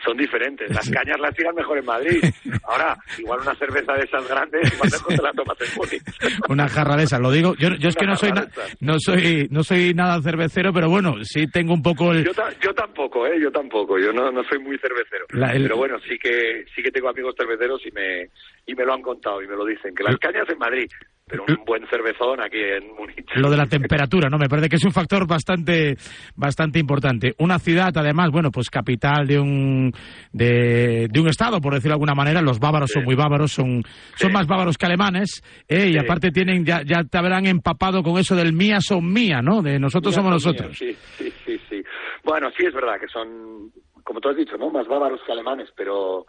son 0.05 0.17
diferentes. 0.17 0.71
Las 0.71 0.89
cañas 0.91 1.19
las 1.21 1.35
tiran 1.35 1.55
mejor 1.55 1.79
en 1.79 1.85
Madrid. 1.85 2.23
Ahora, 2.65 2.97
igual 3.19 3.41
una 3.41 3.55
cerveza 3.55 3.93
de 3.95 4.05
esas 4.05 4.29
grandes, 4.29 4.73
igual 4.73 4.91
mejor 4.91 5.15
te 5.17 5.23
la 5.23 5.33
tomas 5.33 5.57
en 5.61 5.77
Múnich. 5.77 6.03
Una 6.49 6.69
jarra 6.69 6.97
de 6.97 7.05
esas, 7.05 7.21
lo 7.21 7.31
digo. 7.31 7.55
Yo, 7.57 7.69
yo 7.79 7.89
es 7.89 7.97
que 7.97 8.07
no 8.07 8.17
soy, 8.17 8.33
na- 8.33 8.49
no 8.81 8.95
soy, 8.99 9.49
no 9.51 9.63
soy 9.63 9.95
nada 9.95 10.21
cervecero, 10.23 10.73
pero 10.73 10.89
bueno, 10.89 11.15
sí 11.23 11.47
tengo 11.49 11.75
un 11.75 11.83
poco 11.83 12.13
el, 12.13 12.25
Yo, 12.25 12.33
ta- 12.35 12.53
yo 12.61 12.73
tampoco, 12.75 13.27
¿eh? 13.27 13.41
Yo 13.41 13.51
tampoco. 13.51 13.99
Yo 13.99 14.13
no, 14.13 14.31
no 14.31 14.43
soy 14.45 14.59
muy 14.59 14.79
cervecero. 14.79 15.27
La- 15.31 15.53
el- 15.53 15.63
Pero 15.65 15.77
bueno, 15.77 15.99
sí 16.09 16.19
que 16.19 16.65
sí 16.75 16.83
que 16.83 16.91
tengo 16.91 17.09
amigos 17.09 17.35
cerveceros 17.37 17.81
y 17.87 17.91
me 17.93 18.29
y 18.67 18.75
me 18.75 18.85
lo 18.85 18.95
han 18.95 19.03
contado 19.03 19.43
y 19.43 19.47
me 19.49 19.57
lo 19.57 19.65
dicen. 19.65 19.95
Que 19.95 20.03
las 20.05 20.17
cañas 20.19 20.49
en 20.49 20.59
Madrid, 20.59 20.89
pero 21.29 21.45
un 21.49 21.65
buen 21.65 21.85
cervezón 21.89 22.41
aquí 22.41 22.59
en 22.59 22.95
Múnich. 22.95 23.27
lo 23.35 23.51
de 23.51 23.57
la 23.57 23.67
temperatura, 23.67 24.29
¿no? 24.29 24.39
Me 24.39 24.49
parece 24.49 24.69
que 24.69 24.77
es 24.77 24.85
un 24.85 24.93
factor 24.93 25.27
bastante, 25.27 25.97
bastante 26.37 26.79
importante. 26.79 27.35
Una 27.39 27.59
ciudad, 27.59 27.91
además, 27.97 28.31
bueno, 28.31 28.53
pues 28.53 28.71
capital 28.71 29.27
de 29.27 29.41
un, 29.41 29.93
de, 30.33 31.09
de 31.11 31.21
un 31.21 31.27
estado, 31.27 31.61
por 31.61 31.75
decirlo 31.75 31.95
de 31.95 31.95
alguna 31.95 32.15
manera. 32.15 32.41
Los 32.41 32.61
bávaros 32.61 32.93
son 32.93 33.03
muy 33.03 33.17
bávaros, 33.17 33.51
son, 33.51 33.83
son 34.15 34.33
más 34.33 34.47
bávaros 34.47 34.79
que 34.79 34.87
alemanes, 34.87 35.43
¿eh? 35.67 35.91
Y 35.93 35.99
aparte 35.99 36.31
tienen, 36.31 36.65
ya, 36.65 36.83
ya 36.85 37.03
te 37.03 37.19
habrán 37.19 37.45
empapado 37.47 38.05
con 38.05 38.19
eso 38.19 38.37
del 38.37 38.53
mía 38.53 38.81
son 38.81 39.13
mía, 39.13 39.43
¿no? 39.43 39.63
De 39.63 39.81
nosotros 39.81 40.15
somos 40.15 40.31
mía, 40.31 40.35
nosotros. 40.35 40.79
Sí, 40.79 40.93
sí, 41.19 41.33
sí, 41.45 41.61
sí. 41.69 41.83
Bueno, 42.23 42.51
sí 42.57 42.67
es 42.67 42.73
verdad 42.73 43.01
que 43.01 43.09
son, 43.09 43.73
como 44.05 44.21
tú 44.21 44.29
has 44.29 44.37
dicho, 44.37 44.57
¿no? 44.57 44.71
Más 44.71 44.87
bávaros 44.87 45.21
que 45.27 45.33
alemanes, 45.33 45.71
pero 45.77 46.27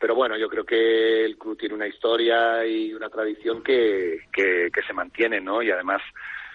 pero 0.00 0.14
bueno, 0.14 0.36
yo 0.38 0.48
creo 0.48 0.64
que 0.64 1.26
el 1.26 1.36
club 1.36 1.58
tiene 1.58 1.74
una 1.74 1.86
historia 1.86 2.64
y 2.64 2.94
una 2.94 3.10
tradición 3.10 3.62
que, 3.62 4.20
que, 4.32 4.70
que 4.72 4.82
se 4.82 4.94
mantiene, 4.94 5.42
¿no? 5.42 5.62
Y 5.62 5.70
además, 5.70 6.00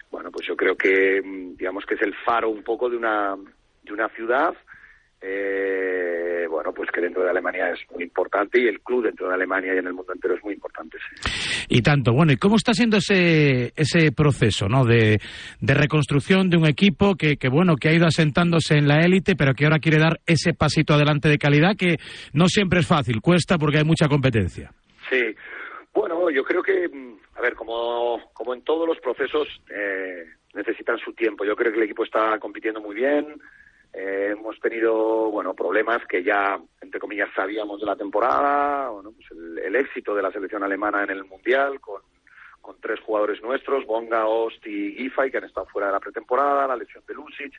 bueno, 0.09 0.31
pues 0.31 0.47
yo 0.47 0.57
creo 0.57 0.75
que, 0.75 1.21
mm, 1.23 1.55
digamos 1.55 1.85
que 1.85 1.93
es 1.93 2.01
el 2.01 2.15
faro 2.25 2.49
un 2.49 2.63
poco 2.63 2.89
de 2.89 2.97
una, 2.97 3.35
de 3.83 3.93
una 3.93 4.09
ciudad, 4.09 4.55
eh, 5.27 6.45
bueno, 6.47 6.71
pues 6.71 6.91
que 6.91 7.01
dentro 7.01 7.23
de 7.23 7.31
Alemania 7.31 7.71
es 7.71 7.79
muy 7.91 8.03
importante 8.03 8.61
y 8.61 8.67
el 8.67 8.79
club 8.81 9.05
dentro 9.05 9.27
de 9.27 9.33
Alemania 9.33 9.73
y 9.73 9.79
en 9.79 9.87
el 9.87 9.93
mundo 9.93 10.13
entero 10.13 10.35
es 10.35 10.43
muy 10.43 10.53
importante, 10.53 10.99
sí. 10.99 11.65
Y 11.67 11.81
tanto. 11.81 12.13
Bueno, 12.13 12.31
¿y 12.31 12.37
cómo 12.37 12.57
está 12.57 12.73
siendo 12.73 12.97
ese, 12.97 13.73
ese 13.75 14.11
proceso, 14.11 14.67
¿no? 14.67 14.85
De, 14.85 15.17
de 15.59 15.73
reconstrucción 15.73 16.49
de 16.49 16.57
un 16.57 16.67
equipo 16.67 17.15
que, 17.15 17.37
que, 17.37 17.49
bueno, 17.49 17.75
que 17.75 17.89
ha 17.89 17.93
ido 17.93 18.05
asentándose 18.05 18.77
en 18.77 18.87
la 18.87 18.99
élite, 18.99 19.35
pero 19.35 19.55
que 19.55 19.65
ahora 19.65 19.79
quiere 19.79 19.97
dar 19.97 20.19
ese 20.27 20.53
pasito 20.53 20.93
adelante 20.93 21.27
de 21.27 21.39
calidad 21.39 21.75
que 21.75 21.97
no 22.33 22.47
siempre 22.47 22.81
es 22.81 22.87
fácil, 22.87 23.19
cuesta 23.19 23.57
porque 23.57 23.79
hay 23.79 23.83
mucha 23.83 24.07
competencia. 24.07 24.71
Sí, 25.09 25.35
bueno, 25.93 26.29
yo 26.29 26.43
creo 26.43 26.61
que, 26.61 26.87
mm, 26.87 27.17
a 27.37 27.41
ver, 27.41 27.55
como, 27.55 28.29
como 28.33 28.53
en 28.53 28.61
todos 28.61 28.87
los 28.87 28.99
procesos, 28.99 29.47
eh, 29.69 30.25
necesitan 30.53 30.97
su 30.99 31.13
tiempo. 31.13 31.45
Yo 31.45 31.55
creo 31.55 31.71
que 31.71 31.77
el 31.77 31.85
equipo 31.85 32.03
está 32.03 32.37
compitiendo 32.39 32.81
muy 32.81 32.95
bien. 32.95 33.25
Eh, 33.97 34.33
hemos 34.33 34.59
tenido, 34.59 35.31
bueno, 35.31 35.53
problemas 35.53 36.05
que 36.05 36.21
ya, 36.21 36.59
entre 36.81 36.99
comillas, 36.99 37.29
sabíamos 37.33 37.79
de 37.79 37.85
la 37.85 37.95
temporada. 37.95 38.89
Bueno, 38.89 39.13
pues 39.13 39.25
el, 39.31 39.57
el 39.59 39.75
éxito 39.77 40.13
de 40.13 40.21
la 40.21 40.31
selección 40.31 40.63
alemana 40.63 41.03
en 41.03 41.11
el 41.11 41.23
Mundial 41.23 41.79
con, 41.79 42.01
con 42.59 42.75
tres 42.81 42.99
jugadores 42.99 43.41
nuestros, 43.41 43.85
Bonga, 43.85 44.25
Ost 44.25 44.65
y 44.67 44.95
Giffey, 44.95 45.31
que 45.31 45.37
han 45.37 45.45
estado 45.45 45.67
fuera 45.67 45.87
de 45.87 45.93
la 45.93 45.99
pretemporada, 46.01 46.67
la 46.67 46.75
lesión 46.75 47.03
de 47.07 47.13
Lucic. 47.13 47.53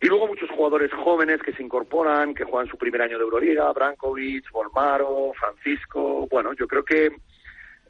Y 0.00 0.06
luego 0.06 0.28
muchos 0.28 0.48
jugadores 0.50 0.92
jóvenes 0.92 1.42
que 1.42 1.52
se 1.52 1.62
incorporan, 1.62 2.34
que 2.34 2.44
juegan 2.44 2.70
su 2.70 2.78
primer 2.78 3.02
año 3.02 3.18
de 3.18 3.24
Euroliga, 3.24 3.72
Brankovic, 3.72 4.50
Volmaro, 4.50 5.32
Francisco. 5.38 6.26
Bueno, 6.30 6.52
yo 6.54 6.66
creo 6.66 6.84
que 6.84 7.06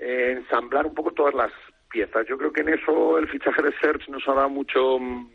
eh, 0.00 0.32
ensamblar 0.32 0.86
un 0.86 0.94
poco 0.94 1.12
todas 1.12 1.34
las 1.34 1.52
piezas. 1.90 2.26
Yo 2.26 2.36
creo 2.36 2.52
que 2.52 2.62
en 2.62 2.70
eso 2.70 3.18
el 3.18 3.28
fichaje 3.28 3.62
de 3.62 3.72
Serge 3.78 4.10
nos 4.10 4.26
ha 4.28 4.34
dado 4.34 4.48
mucho 4.48 4.98
mm, 4.98 5.28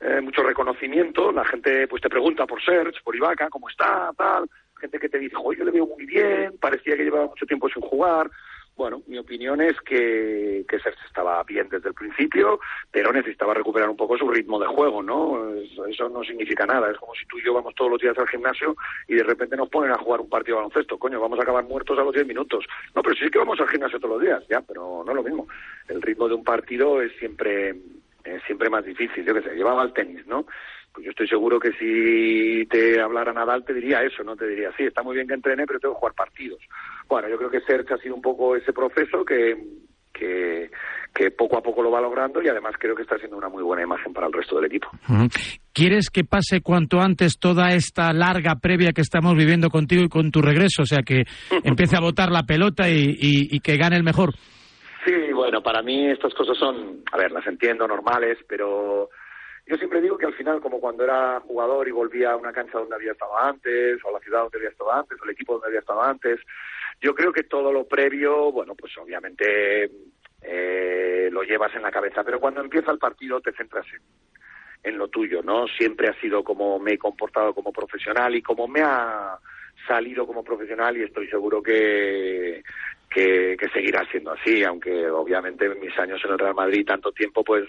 eh, 0.00 0.20
mucho 0.20 0.42
reconocimiento. 0.42 1.32
La 1.32 1.44
gente 1.44 1.86
pues 1.88 2.02
te 2.02 2.08
pregunta 2.08 2.46
por 2.46 2.62
Serge, 2.62 3.00
por 3.02 3.16
Ibaka, 3.16 3.48
cómo 3.48 3.68
está, 3.68 4.10
tal. 4.16 4.48
Gente 4.80 4.98
que 4.98 5.08
te 5.08 5.18
dice, 5.18 5.36
oye, 5.42 5.58
yo 5.58 5.64
le 5.64 5.72
veo 5.72 5.86
muy 5.86 6.06
bien, 6.06 6.56
parecía 6.60 6.96
que 6.96 7.04
llevaba 7.04 7.26
mucho 7.26 7.46
tiempo 7.46 7.68
sin 7.68 7.82
jugar. 7.82 8.30
Bueno, 8.78 9.02
mi 9.08 9.18
opinión 9.18 9.60
es 9.60 9.74
que, 9.80 10.64
que 10.68 10.78
Serge 10.78 11.04
estaba 11.04 11.42
bien 11.42 11.68
desde 11.68 11.88
el 11.88 11.94
principio, 11.94 12.60
pero 12.92 13.12
necesitaba 13.12 13.52
recuperar 13.52 13.88
un 13.88 13.96
poco 13.96 14.16
su 14.16 14.28
ritmo 14.28 14.60
de 14.60 14.68
juego, 14.68 15.02
¿no? 15.02 15.52
Eso, 15.56 15.84
eso 15.86 16.08
no 16.08 16.22
significa 16.22 16.64
nada. 16.64 16.88
Es 16.88 16.96
como 16.96 17.12
si 17.16 17.26
tú 17.26 17.40
y 17.40 17.44
yo 17.44 17.52
vamos 17.52 17.74
todos 17.74 17.90
los 17.90 18.00
días 18.00 18.16
al 18.16 18.28
gimnasio 18.28 18.76
y 19.08 19.16
de 19.16 19.24
repente 19.24 19.56
nos 19.56 19.68
ponen 19.68 19.90
a 19.90 19.98
jugar 19.98 20.20
un 20.20 20.28
partido 20.28 20.58
de 20.58 20.62
baloncesto. 20.62 20.96
Coño, 20.96 21.20
vamos 21.20 21.40
a 21.40 21.42
acabar 21.42 21.64
muertos 21.64 21.98
a 21.98 22.04
los 22.04 22.14
10 22.14 22.24
minutos. 22.28 22.64
No, 22.94 23.02
pero 23.02 23.16
sí 23.16 23.28
que 23.28 23.40
vamos 23.40 23.58
al 23.58 23.68
gimnasio 23.68 23.98
todos 23.98 24.14
los 24.14 24.22
días, 24.22 24.44
ya, 24.48 24.60
pero 24.60 25.02
no 25.04 25.10
es 25.10 25.16
lo 25.16 25.24
mismo. 25.24 25.48
El 25.88 26.00
ritmo 26.00 26.28
de 26.28 26.34
un 26.34 26.44
partido 26.44 27.02
es 27.02 27.10
siempre, 27.18 27.74
es 28.36 28.42
siempre 28.44 28.70
más 28.70 28.84
difícil. 28.84 29.24
Yo 29.24 29.34
qué 29.34 29.42
sé, 29.42 29.54
llevaba 29.54 29.82
al 29.82 29.92
tenis, 29.92 30.26
¿no? 30.26 30.46
Pues 30.92 31.04
yo 31.04 31.10
estoy 31.10 31.28
seguro 31.28 31.60
que 31.60 31.72
si 31.72 32.66
te 32.66 33.00
hablara 33.00 33.32
Nadal 33.32 33.64
te 33.64 33.74
diría 33.74 34.02
eso, 34.02 34.22
¿no? 34.24 34.36
Te 34.36 34.46
diría, 34.48 34.70
sí, 34.76 34.84
está 34.84 35.02
muy 35.02 35.14
bien 35.14 35.28
que 35.28 35.34
entrene, 35.34 35.66
pero 35.66 35.78
tengo 35.78 35.94
que 35.94 35.98
jugar 36.00 36.14
partidos. 36.14 36.60
Bueno, 37.08 37.28
yo 37.28 37.36
creo 37.36 37.50
que 37.50 37.60
Serge 37.60 37.94
ha 37.94 37.98
sido 37.98 38.14
un 38.14 38.22
poco 38.22 38.56
ese 38.56 38.72
proceso 38.72 39.24
que, 39.24 39.54
que, 40.12 40.70
que 41.14 41.30
poco 41.30 41.58
a 41.58 41.62
poco 41.62 41.82
lo 41.82 41.90
va 41.90 42.00
logrando 42.00 42.42
y 42.42 42.48
además 42.48 42.74
creo 42.78 42.96
que 42.96 43.02
está 43.02 43.18
siendo 43.18 43.36
una 43.36 43.48
muy 43.48 43.62
buena 43.62 43.82
imagen 43.82 44.12
para 44.12 44.26
el 44.26 44.32
resto 44.32 44.56
del 44.56 44.64
equipo. 44.64 44.88
¿Quieres 45.72 46.10
que 46.10 46.24
pase 46.24 46.60
cuanto 46.62 47.00
antes 47.00 47.38
toda 47.38 47.68
esta 47.74 48.12
larga 48.12 48.56
previa 48.56 48.92
que 48.92 49.02
estamos 49.02 49.34
viviendo 49.36 49.68
contigo 49.70 50.02
y 50.02 50.08
con 50.08 50.30
tu 50.32 50.40
regreso? 50.42 50.82
O 50.82 50.86
sea, 50.86 51.02
que 51.06 51.22
empiece 51.64 51.96
a 51.96 52.00
botar 52.00 52.30
la 52.32 52.42
pelota 52.42 52.88
y, 52.88 53.02
y- 53.20 53.48
y 53.56 53.60
que 53.60 53.76
gane 53.76 53.96
el 53.96 54.02
mejor. 54.02 54.30
Sí, 55.04 55.32
bueno, 55.32 55.62
para 55.62 55.82
mí 55.82 56.10
estas 56.10 56.34
cosas 56.34 56.56
son, 56.56 57.02
a 57.12 57.16
ver, 57.16 57.30
las 57.30 57.46
entiendo 57.46 57.86
normales, 57.86 58.38
pero 58.48 59.10
yo 59.66 59.76
siempre 59.76 60.00
digo 60.00 60.16
que 60.18 60.26
al 60.26 60.34
final, 60.34 60.60
como 60.60 60.80
cuando 60.80 61.04
era 61.04 61.40
jugador 61.40 61.86
y 61.86 61.92
volvía 61.92 62.32
a 62.32 62.36
una 62.36 62.52
cancha 62.52 62.78
donde 62.78 62.96
había 62.96 63.12
estado 63.12 63.36
antes, 63.38 64.02
o 64.04 64.08
a 64.08 64.12
la 64.12 64.20
ciudad 64.20 64.42
donde 64.42 64.58
había 64.58 64.70
estado 64.70 64.92
antes, 64.92 65.18
o 65.20 65.24
al 65.24 65.30
equipo 65.30 65.52
donde 65.52 65.68
había 65.68 65.80
estado 65.80 66.02
antes, 66.02 66.40
yo 67.00 67.14
creo 67.14 67.32
que 67.32 67.44
todo 67.44 67.72
lo 67.72 67.86
previo, 67.86 68.50
bueno, 68.50 68.74
pues 68.74 68.96
obviamente 68.98 69.90
eh, 70.42 71.28
lo 71.30 71.42
llevas 71.42 71.74
en 71.74 71.82
la 71.82 71.92
cabeza, 71.92 72.24
pero 72.24 72.40
cuando 72.40 72.60
empieza 72.60 72.90
el 72.90 72.98
partido 72.98 73.40
te 73.40 73.52
centras 73.52 73.86
en, 73.92 74.02
en 74.90 74.98
lo 74.98 75.08
tuyo, 75.08 75.42
¿no? 75.42 75.66
Siempre 75.68 76.08
ha 76.08 76.20
sido 76.20 76.42
como 76.42 76.78
me 76.78 76.94
he 76.94 76.98
comportado 76.98 77.54
como 77.54 77.72
profesional 77.72 78.34
y 78.34 78.42
como 78.42 78.66
me 78.66 78.80
ha 78.82 79.38
salido 79.86 80.26
como 80.26 80.44
profesional 80.44 80.96
y 80.96 81.02
estoy 81.02 81.28
seguro 81.28 81.62
que, 81.62 82.62
que, 83.08 83.56
seguirá 83.72 84.04
siendo 84.10 84.32
así, 84.32 84.62
aunque 84.64 85.08
obviamente 85.10 85.68
mis 85.74 85.96
años 85.98 86.20
en 86.24 86.32
el 86.32 86.38
Real 86.38 86.54
Madrid, 86.54 86.86
tanto 86.86 87.12
tiempo, 87.12 87.42
pues, 87.44 87.64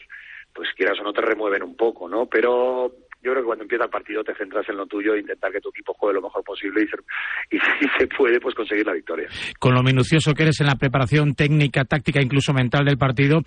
pues 0.53 0.69
quieras 0.75 0.99
o 0.99 1.03
no 1.03 1.13
te 1.13 1.21
remueven 1.21 1.63
un 1.63 1.75
poco, 1.75 2.07
¿no? 2.07 2.25
Pero 2.25 2.91
yo 3.21 3.31
creo 3.31 3.43
que 3.43 3.47
cuando 3.47 3.63
empieza 3.63 3.83
el 3.85 3.89
partido 3.89 4.23
te 4.23 4.35
centras 4.35 4.67
en 4.69 4.77
lo 4.77 4.85
tuyo 4.85 5.13
e 5.13 5.19
intentar 5.19 5.51
que 5.51 5.59
tu 5.59 5.69
equipo 5.69 5.93
juegue 5.93 6.15
lo 6.15 6.21
mejor 6.21 6.43
posible 6.43 6.83
y, 6.83 6.87
ser- 6.87 7.03
y 7.51 7.57
si 7.57 7.89
se 7.97 8.07
puede, 8.07 8.39
pues 8.39 8.55
conseguir 8.55 8.85
la 8.85 8.93
victoria. 8.93 9.27
Con 9.59 9.73
lo 9.73 9.83
minucioso 9.83 10.33
que 10.33 10.43
eres 10.43 10.59
en 10.61 10.67
la 10.67 10.75
preparación 10.75 11.35
técnica, 11.35 11.83
táctica, 11.85 12.21
incluso 12.21 12.53
mental 12.53 12.85
del 12.85 12.97
partido, 12.97 13.41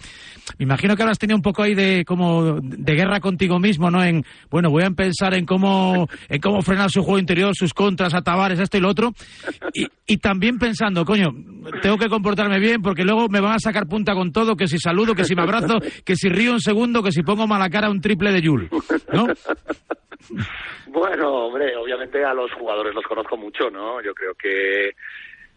me 0.59 0.65
imagino 0.65 0.95
que 0.97 1.03
ahora 1.03 1.13
has 1.13 1.19
tenido 1.19 1.37
un 1.37 1.43
poco 1.43 1.63
ahí 1.63 1.75
de 1.75 2.05
como 2.05 2.61
de 2.61 2.95
guerra 2.95 3.21
contigo 3.21 3.59
mismo, 3.59 3.91
¿no? 3.91 4.03
En 4.05 4.25
bueno, 4.51 4.71
voy 4.71 4.83
a 4.85 4.91
pensar 4.91 5.35
en 5.35 5.47
cómo 5.47 6.09
en 6.29 6.41
cómo 6.41 6.63
frenar 6.63 6.91
su 6.91 7.03
juego 7.03 7.19
interior, 7.19 7.53
sus 7.55 7.73
contras, 7.73 8.15
a 8.15 8.23
esto 8.63 8.77
y 8.77 8.81
lo 8.81 8.89
otro, 8.89 9.13
y, 9.73 9.87
y 10.07 10.17
también 10.19 10.59
pensando, 10.59 11.05
coño, 11.05 11.31
tengo 11.81 11.97
que 11.99 12.09
comportarme 12.09 12.59
bien 12.59 12.83
porque 12.83 13.05
luego 13.05 13.29
me 13.29 13.41
van 13.41 13.55
a 13.55 13.59
sacar 13.59 13.87
punta 13.87 14.15
con 14.15 14.33
todo, 14.33 14.57
que 14.57 14.67
si 14.67 14.79
saludo, 14.79 15.15
que 15.15 15.25
si 15.25 15.35
me 15.35 15.43
abrazo, 15.43 15.79
que 16.05 16.17
si 16.17 16.29
río 16.29 16.53
un 16.53 16.61
segundo, 16.61 17.03
que 17.03 17.13
si 17.13 17.23
pongo 17.23 17.47
mala 17.47 17.69
cara 17.71 17.91
un 17.91 18.01
triple 18.01 18.33
de 18.33 18.41
Yul, 18.43 18.69
¿no? 19.13 19.27
Bueno, 20.87 21.47
hombre, 21.47 21.77
obviamente 21.77 22.25
a 22.25 22.35
los 22.35 22.53
jugadores 22.53 22.95
los 22.95 23.05
conozco 23.05 23.37
mucho, 23.37 23.71
¿no? 23.71 24.01
Yo 24.03 24.15
creo 24.15 24.35
que, 24.35 24.95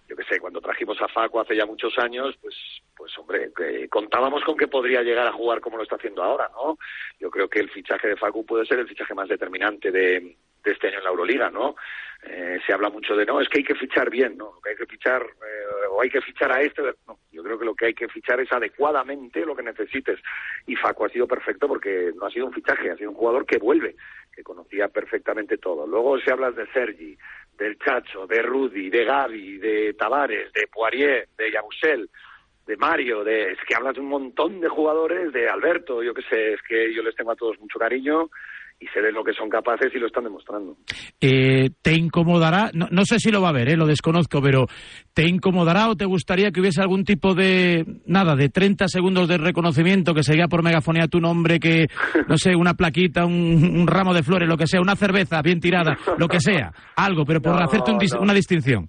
yo 0.08 0.16
qué 0.16 0.24
sé, 0.24 0.40
cuando 0.40 0.62
trajimos 0.62 1.02
a 1.02 1.08
Facu 1.08 1.40
hace 1.40 1.56
ya 1.56 1.66
muchos 1.66 1.98
años, 1.98 2.36
pues, 2.42 2.56
pues 2.96 3.18
hombre, 3.18 3.52
que 3.56 3.88
contábamos 3.90 4.44
con 4.44 4.56
que 4.58 4.68
podría 4.68 5.02
llegar 5.04 5.28
a 5.28 5.34
jugar 5.34 5.62
como 5.62 5.78
lo 5.78 5.84
está 5.84 5.96
haciendo 5.96 6.24
ahora, 6.24 6.50
¿no? 6.54 6.78
Yo 7.20 7.30
creo 7.30 7.50
que 7.50 7.60
el 7.60 7.70
fichaje 7.70 8.08
de 8.08 8.16
Facu 8.16 8.46
puede 8.46 8.66
ser 8.66 8.80
el 8.80 8.88
fichaje 8.88 9.14
más 9.14 9.28
determinante 9.28 9.92
de, 9.92 10.38
de 10.64 10.72
este 10.72 10.88
año 10.88 10.98
en 11.00 11.04
la 11.04 11.10
Euroliga, 11.10 11.50
¿no? 11.50 11.76
Eh, 12.24 12.60
se 12.66 12.74
habla 12.74 12.90
mucho 12.90 13.16
de, 13.16 13.26
no, 13.26 13.40
es 13.40 13.48
que 13.50 13.60
hay 13.60 13.64
que 13.64 13.76
fichar 13.76 14.10
bien, 14.10 14.36
¿no? 14.38 14.60
Que 14.64 14.72
hay 14.72 14.76
que 14.76 14.88
fichar, 14.88 15.22
eh, 15.22 15.88
o 15.92 16.02
hay 16.02 16.10
que 16.10 16.22
fichar 16.22 16.52
a 16.52 16.62
este, 16.62 16.82
no, 17.08 17.20
yo 17.32 17.44
creo 17.44 17.60
que 17.60 17.66
lo 17.66 17.76
que 17.76 17.86
hay 17.88 17.94
que 17.94 18.08
fichar 18.08 18.40
es 18.40 18.52
adecuadamente 18.52 19.46
lo 19.46 19.56
que 19.56 19.64
necesites. 19.64 20.20
Y 20.66 20.76
Facu 20.76 21.06
ha 21.06 21.10
sido 21.10 21.28
perfecto 21.28 21.68
porque 21.68 22.12
no 22.16 22.26
ha 22.26 22.32
sido 22.32 22.48
un 22.48 22.54
fichaje, 22.54 22.90
ha 22.90 22.98
sido 22.98 23.12
un 23.12 23.16
jugador 23.16 23.46
que 23.46 23.58
vuelve, 23.58 23.96
que 24.34 24.44
conocía 24.44 24.88
perfectamente 24.88 25.58
todo. 25.58 25.86
Luego 25.86 26.20
si 26.20 26.32
hablas 26.32 26.56
de 26.56 26.66
Sergi, 26.72 27.18
del 27.58 27.78
Chacho, 27.78 28.26
de 28.26 28.42
Rudy, 28.42 28.90
de 28.90 29.06
Gaby, 29.06 29.58
de 29.60 29.94
Tavares, 29.94 30.52
de 30.54 30.68
Poirier, 30.68 31.28
de 31.38 31.52
Yabusel, 31.52 32.10
de 32.66 32.78
Mario, 32.78 33.24
de, 33.24 33.52
es 33.52 33.60
que 33.68 33.76
hablas 33.76 33.94
de 33.94 34.02
un 34.02 34.10
montón 34.10 34.60
de 34.60 34.68
jugadores, 34.68 35.32
de 35.32 35.48
Alberto, 35.48 36.02
yo 36.02 36.14
qué 36.14 36.24
sé, 36.24 36.54
es 36.54 36.62
que 36.64 36.92
yo 36.92 37.04
les 37.04 37.16
tengo 37.16 37.32
a 37.32 37.36
todos 37.36 37.60
mucho 37.60 37.78
cariño 37.78 38.30
y 38.80 38.88
sé 38.88 39.02
de 39.02 39.12
lo 39.12 39.24
que 39.24 39.34
son 39.34 39.50
capaces 39.50 39.94
y 39.96 40.00
lo 40.00 40.08
están 40.08 40.26
demostrando. 40.26 40.76
Eh, 41.22 41.70
¿Te 41.82 41.94
incomodará? 41.94 42.72
No, 42.74 42.88
no 42.92 43.06
sé 43.06 43.20
si 43.20 43.32
lo 43.32 43.42
va 43.42 43.50
a 43.50 43.54
ver, 43.54 43.70
eh, 43.70 43.78
lo 43.78 43.86
desconozco, 43.88 44.42
pero 44.42 44.68
¿te 45.14 45.28
incomodará 45.28 45.90
o 45.90 45.96
te 45.96 46.06
gustaría 46.06 46.52
que 46.52 46.60
hubiese 46.60 46.82
algún 46.82 47.04
tipo 47.04 47.34
de, 47.34 47.86
nada, 48.06 48.36
de 48.36 48.50
30 48.50 48.88
segundos 48.88 49.28
de 49.28 49.38
reconocimiento 49.38 50.14
que 50.14 50.24
seguía 50.24 50.48
por 50.48 50.64
megafonía 50.64 51.08
tu 51.08 51.20
nombre, 51.20 51.60
que, 51.60 51.88
no 52.28 52.38
sé, 52.38 52.56
una 52.56 52.74
plaquita, 52.74 53.26
un, 53.26 53.78
un 53.80 53.88
ramo 53.88 54.14
de 54.14 54.24
flores, 54.24 54.48
lo 54.48 54.58
que 54.58 54.68
sea, 54.68 54.82
una 54.82 54.96
cerveza 54.96 55.42
bien 55.42 55.60
tirada, 55.60 55.98
lo 56.18 56.28
que 56.28 56.40
sea, 56.40 56.72
algo, 56.96 57.24
pero 57.26 57.42
por 57.42 57.56
No, 57.56 57.64
hacerte 57.64 57.92
un 57.92 57.98
no. 57.98 58.22
una 58.22 58.34
distinción? 58.34 58.88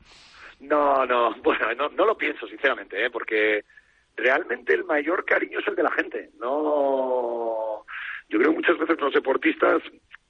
No, 0.60 1.06
no, 1.06 1.34
bueno, 1.42 1.66
no, 1.76 1.88
no 1.90 2.04
lo 2.04 2.16
pienso 2.16 2.46
sinceramente, 2.48 3.04
¿eh? 3.04 3.10
porque 3.10 3.62
realmente 4.16 4.74
el 4.74 4.84
mayor 4.84 5.24
cariño 5.24 5.60
es 5.60 5.68
el 5.68 5.76
de 5.76 5.82
la 5.82 5.90
gente. 5.92 6.30
No, 6.40 7.84
yo 8.28 8.38
creo 8.38 8.50
que 8.50 8.56
muchas 8.56 8.78
veces 8.78 9.00
los 9.00 9.14
deportistas, 9.14 9.82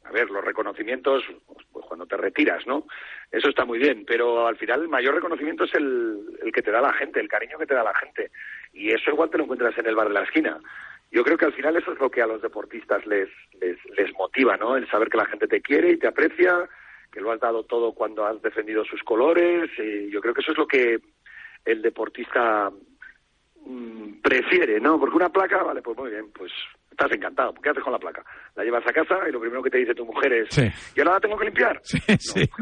a 0.05 0.11
ver, 0.11 0.31
los 0.31 0.45
reconocimientos, 0.45 1.25
pues 1.73 1.87
cuando 1.87 2.07
te 2.07 2.17
retiras, 2.17 2.67
¿no? 2.67 2.87
Eso 3.31 3.49
está 3.49 3.65
muy 3.65 3.79
bien, 3.79 4.05
pero 4.07 4.47
al 4.47 4.57
final 4.57 4.83
el 4.83 4.89
mayor 4.89 5.15
reconocimiento 5.15 5.65
es 5.65 5.75
el, 5.75 6.53
que 6.53 6.63
te 6.63 6.71
da 6.71 6.81
la 6.81 6.93
gente, 6.93 7.21
el 7.21 7.29
cariño 7.29 7.59
que 7.59 7.67
te 7.67 7.75
da 7.75 7.83
la 7.83 7.95
gente. 7.95 8.31
Y 8.73 8.91
eso 8.91 9.11
igual 9.11 9.31
te 9.31 9.39
lo 9.39 9.45
encuentras 9.45 9.77
en 9.79 9.87
el 9.87 9.97
bar 9.97 10.09
de 10.09 10.15
la 10.15 10.25
esquina. 10.25 10.59
Yo 11.11 11.25
creo 11.25 11.39
que 11.39 11.47
al 11.47 11.55
final 11.55 11.77
eso 11.77 11.93
es 11.93 11.99
lo 11.99 12.11
que 12.11 12.21
a 12.21 12.27
los 12.27 12.43
deportistas 12.43 13.07
les, 13.07 13.29
les, 13.61 13.79
les 13.97 14.13
motiva, 14.15 14.57
¿no? 14.57 14.77
El 14.77 14.89
saber 14.91 15.09
que 15.09 15.17
la 15.17 15.27
gente 15.27 15.49
te 15.49 15.63
quiere 15.63 15.91
y 15.91 15.99
te 15.99 16.09
aprecia, 16.09 16.69
que 17.11 17.21
lo 17.21 17.33
has 17.33 17.41
dado 17.41 17.65
todo 17.65 17.93
cuando 17.93 18.27
has 18.27 18.43
defendido 18.43 18.85
sus 18.85 19.03
colores. 19.03 19.71
Y 19.79 20.11
yo 20.11 20.21
creo 20.21 20.35
que 20.35 20.43
eso 20.43 20.53
es 20.53 20.59
lo 20.59 20.67
que 20.67 21.01
el 21.65 21.81
deportista 21.81 22.71
mm, 23.65 24.21
prefiere, 24.21 24.81
¿no? 24.81 25.01
Porque 25.01 25.17
una 25.17 25.31
placa, 25.31 25.63
vale, 25.63 25.81
pues 25.81 25.97
muy 25.97 26.11
bien, 26.11 26.31
pues 26.33 26.53
estás 26.99 27.13
encantado. 27.13 27.53
¿Qué 27.63 27.69
haces 27.69 27.83
con 27.85 27.93
la 27.93 27.99
placa? 27.99 28.25
La 28.55 28.65
llevas 28.65 28.87
a 28.87 28.93
casa 28.93 29.29
y 29.29 29.33
lo 29.33 29.41
primero 29.41 29.63
que 29.63 29.71
te 29.71 29.79
dice 29.79 29.95
tu 29.95 30.07
mujer 30.07 30.33
es, 30.33 30.49
Sí. 30.51 30.63
¿y 30.97 31.01
ahora 31.01 31.15
la 31.15 31.21
tengo 31.21 31.37
que 31.37 31.45
limpiar? 31.45 31.79
Sí, 31.85 31.99
sí. 32.19 32.49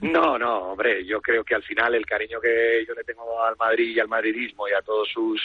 No, 0.00 0.38
no, 0.38 0.70
hombre, 0.72 1.04
yo 1.06 1.20
creo 1.20 1.44
que 1.44 1.54
al 1.54 1.62
final 1.62 1.94
el 1.94 2.04
cariño 2.06 2.40
que 2.40 2.84
yo 2.86 2.94
le 2.94 3.04
tengo 3.04 3.42
al 3.42 3.56
Madrid 3.56 3.94
y 3.94 4.00
al 4.00 4.08
madridismo 4.08 4.68
y 4.68 4.72
a 4.72 4.82
todos 4.82 5.08
sus 5.08 5.40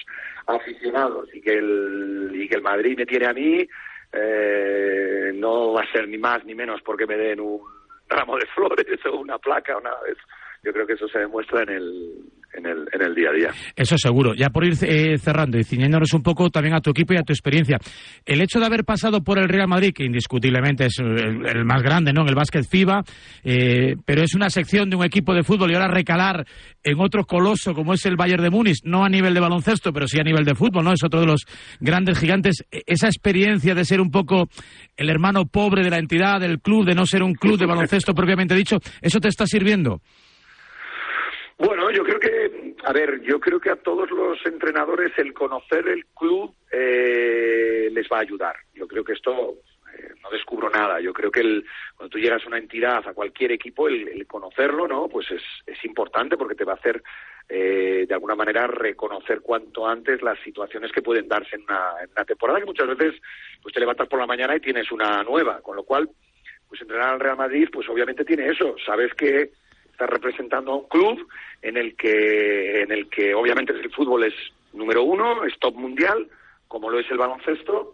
aficionados 0.47 1.29
y 1.33 1.41
que 1.41 1.53
el, 1.53 2.31
y 2.33 2.47
que 2.47 2.55
el 2.55 2.61
Madrid 2.61 2.97
me 2.97 3.05
tiene 3.05 3.25
a 3.27 3.33
mí, 3.33 3.67
eh, 4.11 5.31
no 5.35 5.73
va 5.73 5.81
a 5.81 5.91
ser 5.91 6.07
ni 6.07 6.17
más 6.17 6.43
ni 6.45 6.55
menos 6.55 6.81
porque 6.81 7.05
me 7.05 7.15
den 7.17 7.39
un 7.39 7.61
ramo 8.09 8.37
de 8.37 8.45
flores 8.55 8.85
o 9.05 9.17
una 9.17 9.37
placa 9.37 9.77
o 9.77 9.81
nada 9.81 10.01
de 10.03 10.11
eso. 10.11 10.21
Yo 10.63 10.73
creo 10.73 10.85
que 10.85 10.93
eso 10.93 11.07
se 11.07 11.19
demuestra 11.19 11.63
en 11.63 11.69
el, 11.69 12.15
en 12.53 12.65
el, 12.65 12.85
en 12.91 13.01
el 13.01 13.15
día 13.15 13.29
a 13.29 13.33
día. 13.33 13.49
Eso 13.75 13.97
seguro. 13.97 14.33
Ya 14.33 14.49
por 14.49 14.65
ir 14.65 14.73
eh, 14.81 15.17
cerrando 15.17 15.57
y 15.57 15.63
ciñéndonos 15.63 16.13
un 16.13 16.23
poco 16.23 16.49
también 16.49 16.75
a 16.75 16.81
tu 16.81 16.89
equipo 16.91 17.13
y 17.13 17.17
a 17.17 17.23
tu 17.23 17.31
experiencia. 17.33 17.77
El 18.25 18.41
hecho 18.41 18.59
de 18.59 18.65
haber 18.65 18.83
pasado 18.85 19.23
por 19.23 19.39
el 19.39 19.47
Real 19.49 19.67
Madrid, 19.67 19.93
que 19.93 20.03
indiscutiblemente 20.05 20.85
es 20.85 20.99
el, 20.99 21.65
más 21.65 21.81
grande 21.83 22.11
¿no? 22.13 22.21
en 22.23 22.29
el 22.29 22.35
básquet 22.35 22.65
FIBA, 22.67 23.03
eh, 23.43 23.95
pero 24.05 24.21
es 24.23 24.33
una 24.35 24.49
sección 24.49 24.89
de 24.89 24.95
un 24.95 25.05
equipo 25.05 25.33
de 25.33 25.43
fútbol 25.43 25.71
y 25.71 25.75
ahora 25.75 25.87
recalar 25.87 26.45
en 26.83 26.99
otro 26.99 27.23
coloso 27.25 27.73
como 27.73 27.93
es 27.93 28.05
el 28.05 28.15
Bayern 28.15 28.43
de 28.43 28.49
Múnich, 28.49 28.79
no 28.83 29.03
a 29.03 29.09
nivel 29.09 29.33
de 29.33 29.39
baloncesto, 29.39 29.91
pero 29.93 30.07
sí 30.07 30.19
a 30.19 30.23
nivel 30.23 30.45
de 30.45 30.55
fútbol, 30.55 30.83
¿no? 30.83 30.93
Es 30.93 31.03
otro 31.03 31.19
de 31.19 31.27
los 31.27 31.45
grandes 31.79 32.17
gigantes. 32.19 32.63
E- 32.71 32.81
Esa 32.85 33.07
experiencia 33.07 33.75
de 33.75 33.85
ser 33.85 34.01
un 34.01 34.11
poco 34.11 34.47
el 34.97 35.09
hermano 35.09 35.45
pobre 35.45 35.83
de 35.83 35.89
la 35.89 35.97
entidad, 35.97 36.39
del 36.39 36.59
club, 36.59 36.85
de 36.85 36.95
no 36.95 37.05
ser 37.05 37.23
un 37.23 37.33
club 37.33 37.57
de 37.59 37.65
baloncesto 37.65 38.13
propiamente 38.13 38.55
dicho, 38.55 38.77
¿eso 39.01 39.19
te 39.19 39.27
está 39.27 39.45
sirviendo? 39.45 40.01
Bueno, 41.57 41.91
yo 41.91 42.03
creo 42.03 42.19
que, 42.19 42.73
a 42.89 42.91
ver, 42.91 43.21
yo 43.21 43.39
creo 43.39 43.59
que 43.59 43.69
a 43.69 43.75
todos 43.75 44.09
los 44.09 44.43
entrenadores 44.47 45.11
el 45.17 45.31
conocer 45.31 45.87
el 45.87 46.07
club 46.07 46.55
eh, 46.71 47.87
les 47.91 48.07
va 48.11 48.17
a 48.17 48.21
ayudar. 48.21 48.55
Yo 48.73 48.87
creo 48.87 49.03
que 49.03 49.13
esto 49.13 49.59
eh, 49.95 50.09
no 50.23 50.31
descubro 50.31 50.71
nada. 50.71 50.99
Yo 50.99 51.13
creo 51.13 51.29
que 51.29 51.41
el, 51.41 51.63
cuando 51.95 52.09
tú 52.09 52.17
llegas 52.17 52.43
a 52.43 52.47
una 52.47 52.57
entidad, 52.57 53.07
a 53.07 53.13
cualquier 53.13 53.51
equipo, 53.51 53.87
el, 53.87 54.07
el 54.07 54.25
conocerlo, 54.25 54.87
¿no? 54.87 55.07
Pues 55.07 55.29
es, 55.29 55.43
es 55.67 55.85
importante 55.85 56.35
porque 56.35 56.55
te 56.55 56.63
va 56.63 56.73
a 56.73 56.77
hacer 56.77 57.03
eh, 57.47 58.05
de 58.07 58.13
alguna 58.15 58.33
manera 58.33 58.65
reconocer 58.65 59.41
cuanto 59.41 59.87
antes 59.87 60.23
las 60.23 60.39
situaciones 60.39 60.91
que 60.91 61.03
pueden 61.03 61.27
darse 61.27 61.57
en 61.57 61.61
una, 61.69 61.91
en 62.03 62.09
una 62.09 62.25
temporada 62.25 62.59
que 62.59 62.65
muchas 62.65 62.87
veces 62.87 63.21
pues 63.61 63.71
te 63.71 63.79
levantas 63.79 64.07
por 64.07 64.17
la 64.17 64.25
mañana 64.25 64.55
y 64.55 64.61
tienes 64.61 64.91
una 64.91 65.21
nueva, 65.21 65.61
con 65.61 65.75
lo 65.75 65.83
cual 65.83 66.09
pues 66.67 66.81
entrenar 66.81 67.09
al 67.09 67.19
Real 67.19 67.37
Madrid 67.37 67.69
pues 67.71 67.87
obviamente 67.87 68.25
tiene 68.25 68.47
eso, 68.47 68.75
sabes 68.83 69.13
que 69.13 69.51
estás 69.99 70.09
representando 70.09 70.71
a 70.71 70.75
un 70.77 70.87
club 70.87 71.27
en 71.61 71.75
el 71.75 71.97
que 71.97 72.81
en 72.83 72.91
el 72.93 73.09
que 73.09 73.35
obviamente 73.35 73.73
el 73.73 73.91
fútbol 73.91 74.23
es 74.23 74.33
número 74.71 75.03
uno, 75.03 75.43
es 75.43 75.59
top 75.59 75.75
mundial, 75.75 76.29
como 76.69 76.89
lo 76.89 76.99
es 76.99 77.11
el 77.11 77.17
baloncesto 77.17 77.93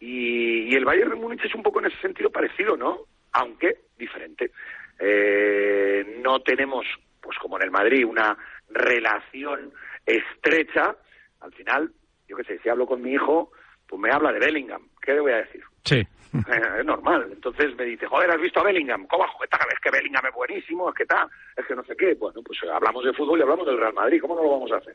y, 0.00 0.72
y 0.72 0.74
el 0.74 0.84
Bayern 0.84 1.10
de 1.10 1.16
Múnich 1.16 1.44
es 1.44 1.54
un 1.54 1.62
poco 1.62 1.78
en 1.78 1.86
ese 1.86 2.00
sentido 2.00 2.30
parecido, 2.30 2.76
¿no? 2.76 3.02
Aunque 3.32 3.82
diferente. 3.96 4.50
Eh, 4.98 6.18
no 6.24 6.40
tenemos, 6.40 6.86
pues 7.20 7.38
como 7.38 7.56
en 7.56 7.64
el 7.64 7.70
Madrid, 7.70 8.04
una 8.04 8.36
relación 8.70 9.72
estrecha. 10.04 10.96
Al 11.40 11.52
final, 11.52 11.92
yo 12.26 12.36
qué 12.36 12.44
sé, 12.44 12.58
si 12.58 12.68
hablo 12.68 12.86
con 12.86 13.00
mi 13.00 13.12
hijo, 13.12 13.52
pues 13.86 14.00
me 14.00 14.10
habla 14.10 14.32
de 14.32 14.40
Bellingham. 14.40 14.88
¿Qué 15.00 15.14
le 15.14 15.20
voy 15.20 15.32
a 15.32 15.42
decir? 15.42 15.62
Sí. 15.84 16.02
Eh, 16.34 16.80
es 16.80 16.84
normal. 16.84 17.28
Entonces 17.30 17.76
me 17.76 17.84
dice, 17.84 18.06
joder, 18.06 18.30
¿has 18.30 18.40
visto 18.40 18.60
a 18.60 18.64
Bellingham? 18.64 19.06
¿Cómo? 19.06 19.24
Joder, 19.28 19.48
tal, 19.48 19.60
es 19.72 19.78
que 19.80 19.90
Bellingham 19.90 20.26
es 20.26 20.34
buenísimo, 20.34 20.88
es 20.88 20.94
que 20.96 21.06
tal, 21.06 21.28
es 21.56 21.64
que 21.64 21.76
no 21.76 21.84
sé 21.84 21.94
qué. 21.96 22.14
Bueno, 22.14 22.40
pues 22.44 22.58
hablamos 22.72 23.04
de 23.04 23.12
fútbol 23.12 23.38
y 23.38 23.42
hablamos 23.42 23.66
del 23.66 23.78
Real 23.78 23.94
Madrid, 23.94 24.20
¿cómo 24.20 24.34
no 24.34 24.42
lo 24.42 24.50
vamos 24.50 24.72
a 24.72 24.76
hacer? 24.76 24.94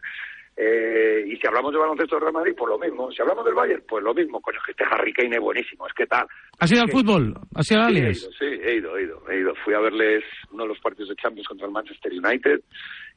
Eh, 0.57 1.23
y 1.25 1.37
si 1.37 1.47
hablamos 1.47 1.71
de 1.71 1.79
baloncesto 1.79 2.15
del 2.15 2.23
Real 2.23 2.33
Madrid, 2.33 2.53
pues 2.57 2.69
lo 2.69 2.77
mismo. 2.77 3.09
Si 3.11 3.21
hablamos 3.21 3.45
del 3.45 3.53
Bayern, 3.53 3.83
pues 3.87 4.03
lo 4.03 4.13
mismo. 4.13 4.41
Coño, 4.41 4.59
que 4.65 4.71
este 4.71 4.83
Harry 4.83 5.13
Kane 5.13 5.37
es 5.37 5.41
buenísimo, 5.41 5.87
es 5.87 5.93
que 5.93 6.05
tal. 6.05 6.27
¿Has 6.59 6.71
ido 6.71 6.81
al 6.81 6.91
fútbol? 6.91 7.33
¿Has 7.55 7.71
ido 7.71 7.81
al 7.81 7.93
Sí, 7.93 7.99
he 8.01 8.09
ido, 8.09 8.31
sí, 8.33 8.45
he 8.45 8.75
ido, 8.75 8.97
he 8.97 9.03
ido, 9.03 9.29
he 9.29 9.39
ido. 9.39 9.55
Fui 9.63 9.73
a 9.73 9.79
verles 9.79 10.23
uno 10.51 10.63
de 10.63 10.69
los 10.69 10.79
partidos 10.79 11.09
de 11.09 11.15
Champions 11.15 11.47
contra 11.47 11.67
el 11.67 11.71
Manchester 11.71 12.11
United 12.11 12.59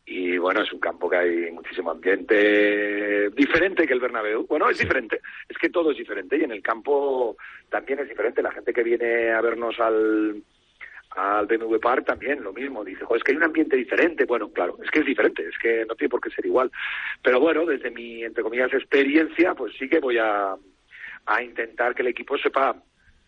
y 0.05 0.37
bueno, 0.37 0.63
es 0.63 0.73
un 0.73 0.81
campo 0.81 1.09
que 1.09 1.17
hay 1.17 1.51
muchísimo 1.53 1.91
ambiente 1.91 3.31
diferente 3.31 3.87
que 3.87 3.93
el 3.93 4.01
Bernabéu. 4.01 4.47
Bueno, 4.47 4.69
es 4.69 4.79
diferente, 4.79 5.21
es 5.49 5.57
que 5.59 5.71
todo 5.71 5.93
es 5.93 5.99
diferente 5.99 6.37
y 6.37 6.43
en 6.43 6.51
el 6.51 6.63
campo 6.63 7.37
también 7.71 8.01
es 8.01 8.09
diferente. 8.09 8.43
La 8.43 8.53
gente 8.53 8.73
que 8.73 8.83
viene 8.83 9.31
a 9.31 9.41
vernos 9.41 9.79
al 9.79 10.43
al 11.15 11.47
BMW 11.47 11.79
Park 11.79 12.07
también 12.07 12.43
lo 12.43 12.55
mismo, 12.55 12.83
dice, 12.83 13.05
"Joder, 13.05 13.19
es 13.19 13.25
que 13.25 13.33
hay 13.33 13.37
un 13.37 13.45
ambiente 13.45 13.77
diferente. 13.77 14.25
Bueno, 14.25 14.51
claro, 14.51 14.79
es 14.83 14.91
que 14.91 15.01
es 15.01 15.07
diferente, 15.07 15.47
es 15.47 15.59
que 15.59 15.85
no 15.85 15.95
tiene 15.95 16.09
por 16.09 16.23
qué 16.23 16.31
ser 16.31 16.47
igual. 16.47 16.73
Pero 17.23 17.39
bueno, 17.39 17.67
desde 17.67 17.91
mi, 17.91 18.25
entre 18.25 18.43
comillas, 18.43 18.73
experiencia, 18.73 19.55
pues 19.55 19.75
sí 19.79 19.91
que 19.91 20.01
voy 20.01 20.17
a, 20.17 20.57
a 21.27 21.43
intentar 21.43 21.95
que 21.95 22.01
el 22.03 22.09
equipo 22.09 22.39
sepa 22.39 22.83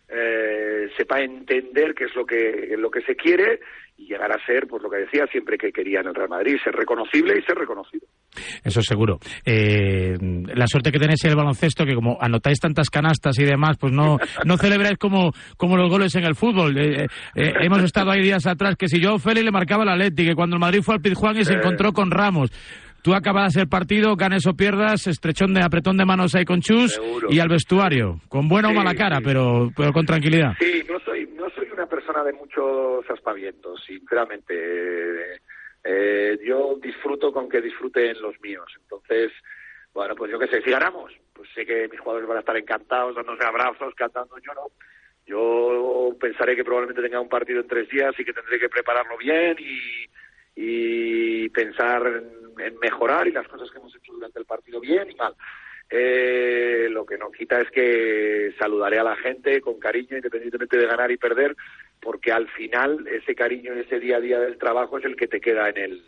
eh, 0.07 0.89
sepa 0.97 1.21
entender 1.21 1.95
qué 1.95 2.05
es 2.05 2.15
lo 2.15 2.25
que 2.25 2.75
lo 2.77 2.91
que 2.91 3.01
se 3.01 3.15
quiere 3.15 3.59
y 3.97 4.07
llegar 4.07 4.31
a 4.31 4.45
ser, 4.45 4.67
pues 4.67 4.83
lo 4.83 4.89
que 4.89 4.97
decía 4.97 5.25
siempre 5.31 5.57
que 5.57 5.71
quería 5.71 6.01
en 6.01 6.07
el 6.07 6.15
Real 6.15 6.29
Madrid, 6.29 6.55
ser 6.63 6.73
reconocible 6.75 7.33
y 7.39 7.41
ser 7.43 7.55
reconocido. 7.57 8.05
Eso 8.63 8.81
seguro. 8.81 9.19
Eh, 9.45 10.17
la 10.53 10.67
suerte 10.67 10.91
que 10.91 10.99
tenéis 10.99 11.23
en 11.23 11.31
el 11.31 11.37
baloncesto, 11.37 11.85
que 11.85 11.95
como 11.95 12.17
anotáis 12.19 12.59
tantas 12.59 12.89
canastas 12.89 13.39
y 13.39 13.45
demás, 13.45 13.77
pues 13.79 13.93
no, 13.93 14.17
no 14.45 14.57
celebráis 14.57 14.97
como, 14.97 15.31
como 15.57 15.77
los 15.77 15.89
goles 15.89 16.13
en 16.15 16.25
el 16.25 16.35
fútbol. 16.35 16.77
Eh, 16.77 17.07
eh, 17.35 17.53
hemos 17.61 17.81
estado 17.83 18.11
ahí 18.11 18.21
días 18.21 18.45
atrás 18.47 18.75
que 18.75 18.87
si 18.89 18.99
yo 18.99 19.17
Félix 19.17 19.45
le 19.45 19.51
marcaba 19.51 19.83
el 19.83 19.89
Atleti, 19.89 20.25
que 20.25 20.35
cuando 20.35 20.55
el 20.57 20.59
Madrid 20.59 20.81
fue 20.81 20.95
al 20.95 21.01
Pizjuán 21.01 21.37
y 21.37 21.45
se 21.45 21.53
Eh. 21.53 21.57
encontró 21.57 21.93
con 21.93 22.11
Ramos. 22.11 22.51
Tú 23.01 23.13
acabas 23.13 23.55
el 23.55 23.67
partido, 23.67 24.15
ganes 24.15 24.47
o 24.47 24.55
pierdas, 24.55 25.05
estrechón 25.05 25.53
de 25.53 25.61
apretón 25.63 25.95
de 25.95 26.05
manos 26.05 26.33
ahí 26.33 26.43
con 26.43 26.59
Chus 26.61 26.93
Seguro. 26.93 27.27
y 27.29 27.37
al 27.39 27.49
vestuario, 27.49 28.19
con 28.29 28.47
buena 28.47 28.69
o 28.69 28.73
mala 28.73 28.95
cara, 28.95 29.17
sí. 29.17 29.21
pero, 29.23 29.69
pero 29.77 29.93
con 29.93 30.07
tranquilidad. 30.07 30.53
Sí, 30.59 30.81
no 30.91 30.99
soy, 31.05 31.14
persona 32.05 32.23
de 32.23 32.33
muchos 32.33 33.09
aspavientos, 33.09 33.83
sinceramente. 33.85 34.53
Eh, 34.53 35.39
eh, 35.83 36.39
yo 36.45 36.77
disfruto 36.81 37.31
con 37.31 37.49
que 37.49 37.61
disfruten 37.61 38.21
los 38.21 38.39
míos. 38.41 38.71
Entonces, 38.79 39.31
bueno, 39.93 40.15
pues 40.15 40.31
yo 40.31 40.39
qué 40.39 40.47
sé, 40.47 40.61
si 40.61 40.69
ganamos, 40.69 41.11
pues 41.33 41.49
sé 41.53 41.65
que 41.65 41.87
mis 41.87 41.99
jugadores 41.99 42.27
van 42.27 42.37
a 42.37 42.39
estar 42.41 42.57
encantados, 42.57 43.15
dándose 43.15 43.43
abrazos, 43.43 43.93
cantando, 43.95 44.37
yo 44.37 44.53
no. 44.53 44.67
Yo 45.25 46.15
pensaré 46.19 46.55
que 46.55 46.63
probablemente 46.63 47.01
tenga 47.01 47.19
un 47.19 47.29
partido 47.29 47.61
en 47.61 47.67
tres 47.67 47.89
días 47.89 48.13
y 48.19 48.23
que 48.23 48.33
tendré 48.33 48.59
que 48.59 48.69
prepararlo 48.69 49.17
bien 49.17 49.57
y, 49.59 51.49
pensar 51.49 52.05
en, 52.05 52.59
en 52.59 52.77
mejorar 52.79 53.27
y 53.27 53.31
las 53.31 53.47
cosas 53.47 53.71
que 53.71 53.77
hemos 53.77 53.95
hecho 53.95 54.11
durante 54.11 54.39
el 54.39 54.45
partido 54.45 54.79
bien 54.79 55.09
y 55.09 55.15
mal. 55.15 55.33
Eh, 55.89 56.87
lo 56.89 57.05
que 57.05 57.17
no 57.17 57.31
quita 57.31 57.61
es 57.61 57.69
que 57.69 58.53
saludaré 58.57 58.99
a 58.99 59.03
la 59.03 59.15
gente 59.17 59.61
con 59.61 59.79
cariño, 59.79 60.17
independientemente 60.17 60.77
de 60.77 60.87
ganar 60.87 61.11
y 61.11 61.17
perder, 61.17 61.55
porque 62.01 62.31
al 62.31 62.47
final 62.49 63.05
ese 63.07 63.33
cariño 63.35 63.73
en 63.73 63.79
ese 63.79 63.99
día 63.99 64.17
a 64.17 64.19
día 64.21 64.39
del 64.39 64.57
trabajo 64.57 64.97
es 64.99 65.05
el 65.05 65.15
que 65.15 65.27
te 65.27 65.39
queda 65.39 65.69
en 65.69 65.77
el 65.77 66.01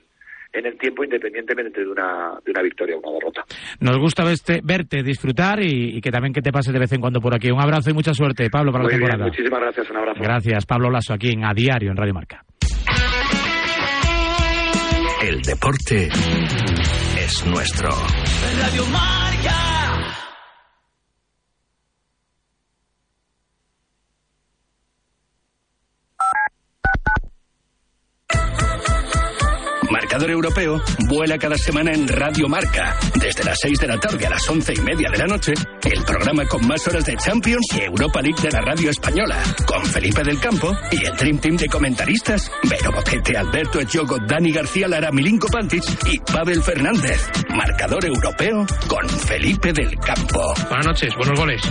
en 0.53 0.65
el 0.65 0.77
tiempo, 0.77 1.03
independientemente 1.03 1.81
de 1.81 1.87
una 1.89 2.39
de 2.45 2.51
una 2.51 2.61
victoria 2.61 2.95
o 2.95 2.99
una 2.99 3.11
derrota. 3.19 3.43
Nos 3.81 3.97
gusta 3.97 4.23
verte, 4.23 4.61
verte 4.63 5.03
disfrutar 5.03 5.61
y, 5.61 5.97
y 5.97 6.01
que 6.01 6.09
también 6.09 6.33
que 6.33 6.41
te 6.41 6.51
pases 6.53 6.71
de 6.73 6.79
vez 6.79 6.91
en 6.93 7.01
cuando 7.01 7.19
por 7.19 7.35
aquí. 7.35 7.51
Un 7.51 7.61
abrazo 7.61 7.89
y 7.89 7.93
mucha 7.93 8.13
suerte, 8.13 8.49
Pablo, 8.49 8.71
para 8.71 8.83
Muy 8.85 8.93
la 8.93 8.97
bien, 8.97 9.09
temporada. 9.09 9.29
muchísimas 9.29 9.59
gracias, 9.61 9.89
un 9.91 9.97
abrazo. 9.97 10.19
Gracias, 10.23 10.65
Pablo 10.65 10.89
Lasso, 10.89 11.13
aquí 11.13 11.31
en 11.31 11.43
A 11.45 11.53
Diario, 11.53 11.91
en 11.91 11.97
Radio 11.97 12.13
Marca. 12.13 12.43
El 15.21 15.41
deporte 15.41 16.07
es 17.17 17.45
nuestro. 17.47 17.89
Radio 17.89 18.85
Marca. 18.85 20.26
Marcador 29.89 30.31
Europeo 30.31 30.81
vuela 31.07 31.37
cada 31.37 31.57
semana 31.57 31.91
en 31.91 32.07
Radio 32.07 32.47
Marca. 32.47 32.97
Desde 33.15 33.43
las 33.43 33.57
6 33.61 33.79
de 33.79 33.87
la 33.87 33.99
tarde 33.99 34.25
a 34.25 34.29
las 34.31 34.47
11 34.49 34.73
y 34.73 34.81
media 34.81 35.09
de 35.09 35.17
la 35.17 35.25
noche, 35.25 35.53
el 35.83 36.03
programa 36.03 36.45
con 36.45 36.65
más 36.67 36.87
horas 36.87 37.05
de 37.05 37.15
Champions 37.17 37.65
y 37.75 37.81
Europa 37.81 38.21
League 38.21 38.41
de 38.41 38.51
la 38.51 38.61
radio 38.61 38.89
española. 38.89 39.41
Con 39.65 39.85
Felipe 39.85 40.23
del 40.23 40.39
Campo 40.39 40.71
y 40.91 41.05
el 41.05 41.15
Dream 41.15 41.39
Team 41.39 41.57
de 41.57 41.67
comentaristas. 41.67 42.51
Vero 42.69 42.91
Boquete, 42.91 43.37
Alberto 43.37 43.79
Echogo, 43.79 44.17
Dani 44.27 44.51
García 44.51 44.87
Lara, 44.87 45.11
Milinko 45.11 45.47
Pantic 45.47 45.83
y 46.05 46.19
Pavel 46.19 46.61
Fernández. 46.61 47.29
Marcador 47.49 48.05
Europeo 48.05 48.65
con 48.87 49.09
Felipe 49.09 49.73
del 49.73 49.95
Campo. 49.99 50.53
Buenas 50.69 50.87
noches, 50.87 51.13
buenos 51.15 51.39
goles. 51.39 51.61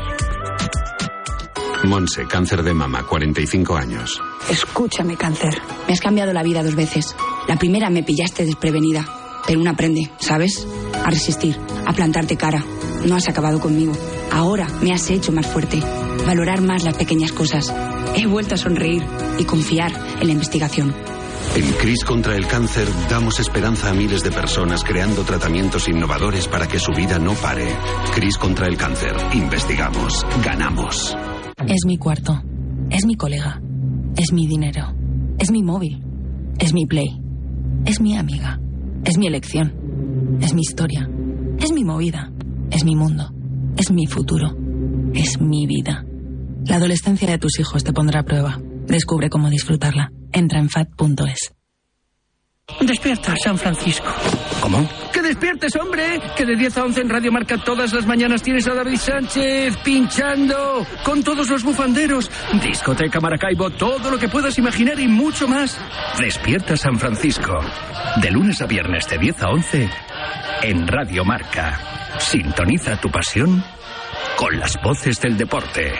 Monse, 1.86 2.26
cáncer 2.26 2.62
de 2.62 2.74
mama, 2.74 3.04
45 3.04 3.76
años. 3.76 4.20
Escúchame, 4.50 5.16
cáncer. 5.16 5.60
Me 5.86 5.94
has 5.94 6.00
cambiado 6.00 6.32
la 6.32 6.42
vida 6.42 6.62
dos 6.62 6.74
veces. 6.74 7.14
La 7.48 7.56
primera 7.56 7.90
me 7.90 8.02
pillaste 8.02 8.44
desprevenida. 8.44 9.06
Pero 9.46 9.60
uno 9.60 9.70
aprende, 9.70 10.10
¿sabes? 10.18 10.66
A 11.04 11.10
resistir, 11.10 11.56
a 11.86 11.92
plantarte 11.92 12.36
cara. 12.36 12.64
No 13.04 13.14
has 13.14 13.28
acabado 13.28 13.60
conmigo. 13.60 13.92
Ahora 14.32 14.66
me 14.82 14.92
has 14.92 15.08
hecho 15.10 15.30
más 15.30 15.46
fuerte. 15.46 15.80
Valorar 16.26 16.60
más 16.60 16.82
las 16.82 16.96
pequeñas 16.96 17.32
cosas. 17.32 17.72
He 18.16 18.26
vuelto 18.26 18.56
a 18.56 18.58
sonreír 18.58 19.04
y 19.38 19.44
confiar 19.44 19.92
en 20.20 20.26
la 20.26 20.32
investigación. 20.32 20.94
En 21.54 21.72
CRIS 21.72 22.04
contra 22.04 22.36
el 22.36 22.46
cáncer 22.46 22.88
damos 23.08 23.38
esperanza 23.38 23.90
a 23.90 23.94
miles 23.94 24.22
de 24.22 24.32
personas 24.32 24.82
creando 24.82 25.22
tratamientos 25.22 25.88
innovadores 25.88 26.48
para 26.48 26.66
que 26.66 26.80
su 26.80 26.92
vida 26.92 27.18
no 27.18 27.34
pare. 27.34 27.74
CRIS 28.14 28.36
contra 28.36 28.66
el 28.66 28.76
cáncer. 28.76 29.14
Investigamos. 29.32 30.26
Ganamos. 30.44 31.16
Es 31.68 31.84
mi 31.84 31.96
cuarto. 31.98 32.42
Es 32.90 33.04
mi 33.04 33.16
colega. 33.16 33.60
Es 34.16 34.32
mi 34.32 34.46
dinero. 34.46 34.94
Es 35.38 35.50
mi 35.50 35.62
móvil. 35.62 36.02
Es 36.58 36.72
mi 36.72 36.86
play. 36.86 37.20
Es 37.84 38.00
mi 38.00 38.16
amiga. 38.16 38.60
Es 39.04 39.18
mi 39.18 39.26
elección. 39.26 40.38
Es 40.40 40.54
mi 40.54 40.62
historia. 40.62 41.08
Es 41.58 41.72
mi 41.72 41.84
movida. 41.84 42.32
Es 42.70 42.84
mi 42.84 42.94
mundo. 42.94 43.32
Es 43.76 43.90
mi 43.90 44.06
futuro. 44.06 44.56
Es 45.14 45.40
mi 45.40 45.66
vida. 45.66 46.04
La 46.64 46.76
adolescencia 46.76 47.28
de 47.28 47.38
tus 47.38 47.58
hijos 47.58 47.84
te 47.84 47.92
pondrá 47.92 48.20
a 48.20 48.24
prueba. 48.24 48.60
Descubre 48.86 49.28
cómo 49.28 49.50
disfrutarla. 49.50 50.12
Entra 50.32 50.60
en 50.60 50.68
fat.es. 50.68 51.52
Despierta, 52.80 53.34
San 53.42 53.58
Francisco. 53.58 54.08
¿Cómo? 54.60 54.86
¡Que 55.26 55.30
despiertes, 55.30 55.74
hombre! 55.74 56.20
Que 56.36 56.46
de 56.46 56.54
10 56.54 56.78
a 56.78 56.84
11 56.84 57.00
en 57.00 57.08
Radio 57.08 57.32
Marca 57.32 57.58
todas 57.58 57.92
las 57.92 58.06
mañanas 58.06 58.42
tienes 58.42 58.68
a 58.68 58.74
David 58.74 58.96
Sánchez 58.96 59.76
pinchando 59.78 60.86
con 61.02 61.24
todos 61.24 61.50
los 61.50 61.64
bufanderos. 61.64 62.30
Discoteca 62.62 63.18
Maracaibo, 63.18 63.70
todo 63.70 64.12
lo 64.12 64.18
que 64.18 64.28
puedas 64.28 64.56
imaginar 64.56 65.00
y 65.00 65.08
mucho 65.08 65.48
más. 65.48 65.80
Despierta 66.20 66.76
San 66.76 66.96
Francisco. 67.00 67.58
De 68.22 68.30
lunes 68.30 68.62
a 68.62 68.66
viernes 68.66 69.08
de 69.08 69.18
10 69.18 69.42
a 69.42 69.48
11 69.48 69.90
en 70.62 70.86
Radio 70.86 71.24
Marca. 71.24 71.80
Sintoniza 72.20 73.00
tu 73.00 73.10
pasión 73.10 73.64
con 74.36 74.56
las 74.60 74.80
voces 74.80 75.20
del 75.20 75.36
deporte. 75.36 75.92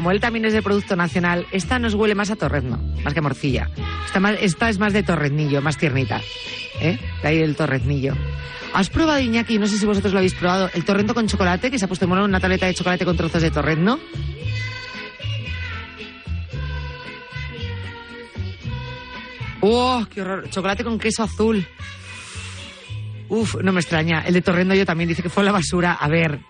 Como 0.00 0.12
él 0.12 0.18
también 0.20 0.46
es 0.46 0.54
de 0.54 0.62
producto 0.62 0.96
nacional, 0.96 1.46
esta 1.52 1.78
nos 1.78 1.92
huele 1.92 2.14
más 2.14 2.30
a 2.30 2.36
torrezno, 2.36 2.78
más 3.04 3.12
que 3.12 3.18
a 3.18 3.22
morcilla. 3.22 3.68
Esta, 4.06 4.18
más- 4.18 4.38
es 4.40 4.78
más 4.78 4.94
de 4.94 5.02
torreznillo, 5.02 5.60
más 5.60 5.76
tiernita. 5.76 6.22
¿Eh? 6.80 6.98
De 7.20 7.28
ahí 7.28 7.36
el 7.40 7.54
torreznillo. 7.54 8.14
¿Has 8.72 8.88
probado, 8.88 9.20
Iñaki, 9.20 9.58
no 9.58 9.66
sé 9.66 9.76
si 9.76 9.84
vosotros 9.84 10.14
lo 10.14 10.20
habéis 10.20 10.32
probado, 10.32 10.70
el 10.72 10.86
torrento 10.86 11.12
con 11.12 11.26
chocolate, 11.28 11.70
que 11.70 11.78
se 11.78 11.84
ha 11.84 11.88
puesto 11.88 12.06
en 12.06 12.12
una 12.12 12.40
tableta 12.40 12.64
de 12.64 12.72
chocolate 12.72 13.04
con 13.04 13.14
trozos 13.14 13.42
de 13.42 13.50
torrezno? 13.50 13.98
¡Oh, 19.60 20.06
qué 20.10 20.22
horror! 20.22 20.48
Chocolate 20.48 20.82
con 20.82 20.98
queso 20.98 21.22
azul. 21.24 21.66
Uf, 23.28 23.56
no 23.62 23.70
me 23.72 23.80
extraña. 23.80 24.20
El 24.22 24.32
de 24.32 24.40
Torrendo 24.40 24.74
yo 24.74 24.86
también 24.86 25.08
dice 25.08 25.22
que 25.22 25.28
fue 25.28 25.44
la 25.44 25.52
basura. 25.52 25.92
A 25.92 26.08
ver, 26.08 26.40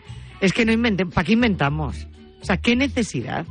es 0.41 0.53
que 0.53 0.65
no 0.65 0.71
inventen. 0.71 1.11
¿Para 1.11 1.25
qué 1.25 1.33
inventamos? 1.33 2.07
O 2.41 2.45
sea, 2.45 2.57
¿qué 2.57 2.77
necesidad? 2.77 3.47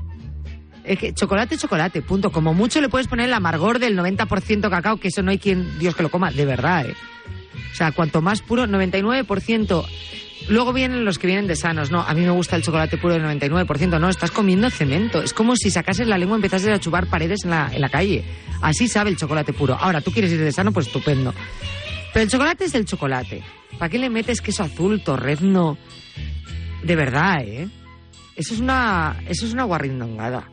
Es 0.84 0.98
que 0.98 1.14
chocolate, 1.14 1.58
chocolate, 1.58 2.02
punto. 2.02 2.32
Como 2.32 2.54
mucho 2.54 2.82
le 2.82 2.90
puedes 2.90 3.08
poner 3.08 3.28
el 3.28 3.34
amargor 3.34 3.80
del 3.80 3.98
90% 3.98 4.70
cacao, 4.70 4.98
que 4.98 5.10
eso 5.10 5.22
no 5.22 5.32
hay 5.32 5.38
quien, 5.38 5.78
Dios 5.78 5.96
que 5.96 6.04
lo 6.04 6.10
coma, 6.10 6.32
de 6.32 6.46
verdad, 6.46 6.86
¿eh? 6.88 6.96
O 7.72 7.76
sea, 7.76 7.92
cuanto 7.92 8.22
más 8.22 8.42
puro, 8.42 8.66
99%. 8.66 9.86
Luego 10.50 10.74
vienen 10.74 11.06
los 11.06 11.20
que 11.20 11.28
vienen 11.28 11.48
de 11.48 11.56
sanos. 11.56 11.92
No, 11.92 12.02
a 12.02 12.14
mí 12.14 12.22
me 12.22 12.32
gusta 12.32 12.56
el 12.56 12.64
chocolate 12.64 12.98
puro 12.98 13.14
del 13.14 13.24
99%. 13.24 14.00
No, 14.00 14.10
estás 14.10 14.32
comiendo 14.32 14.70
cemento. 14.70 15.22
Es 15.22 15.34
como 15.34 15.56
si 15.56 15.70
sacases 15.70 16.08
la 16.08 16.18
lengua 16.18 16.38
y 16.38 16.40
empezases 16.40 16.70
a 16.70 16.80
chupar 16.80 17.06
paredes 17.08 17.44
en 17.44 17.52
la, 17.52 17.70
en 17.72 17.82
la 17.82 17.90
calle. 17.90 18.24
Así 18.62 18.88
sabe 18.88 19.12
el 19.12 19.18
chocolate 19.18 19.54
puro. 19.54 19.76
Ahora, 19.80 20.02
tú 20.02 20.12
quieres 20.12 20.32
ir 20.32 20.40
de 20.40 20.52
sano, 20.52 20.72
pues 20.72 20.88
estupendo. 20.88 21.34
Pero 22.14 22.24
el 22.24 22.30
chocolate 22.30 22.66
es 22.66 22.74
el 22.74 22.86
chocolate. 22.86 23.44
¿Para 23.78 23.90
qué 23.90 24.00
le 24.00 24.10
metes 24.10 24.42
queso 24.42 24.64
azul, 24.64 25.04
torrezno? 25.04 25.78
De 26.84 26.96
verdad, 26.96 27.42
¿eh? 27.42 27.70
Eso 28.40 28.54
es 28.54 28.62
una, 28.62 29.18
eso 29.28 29.46
es 29.46 29.52
una 29.52 29.66
guarrindongada. 29.66 30.50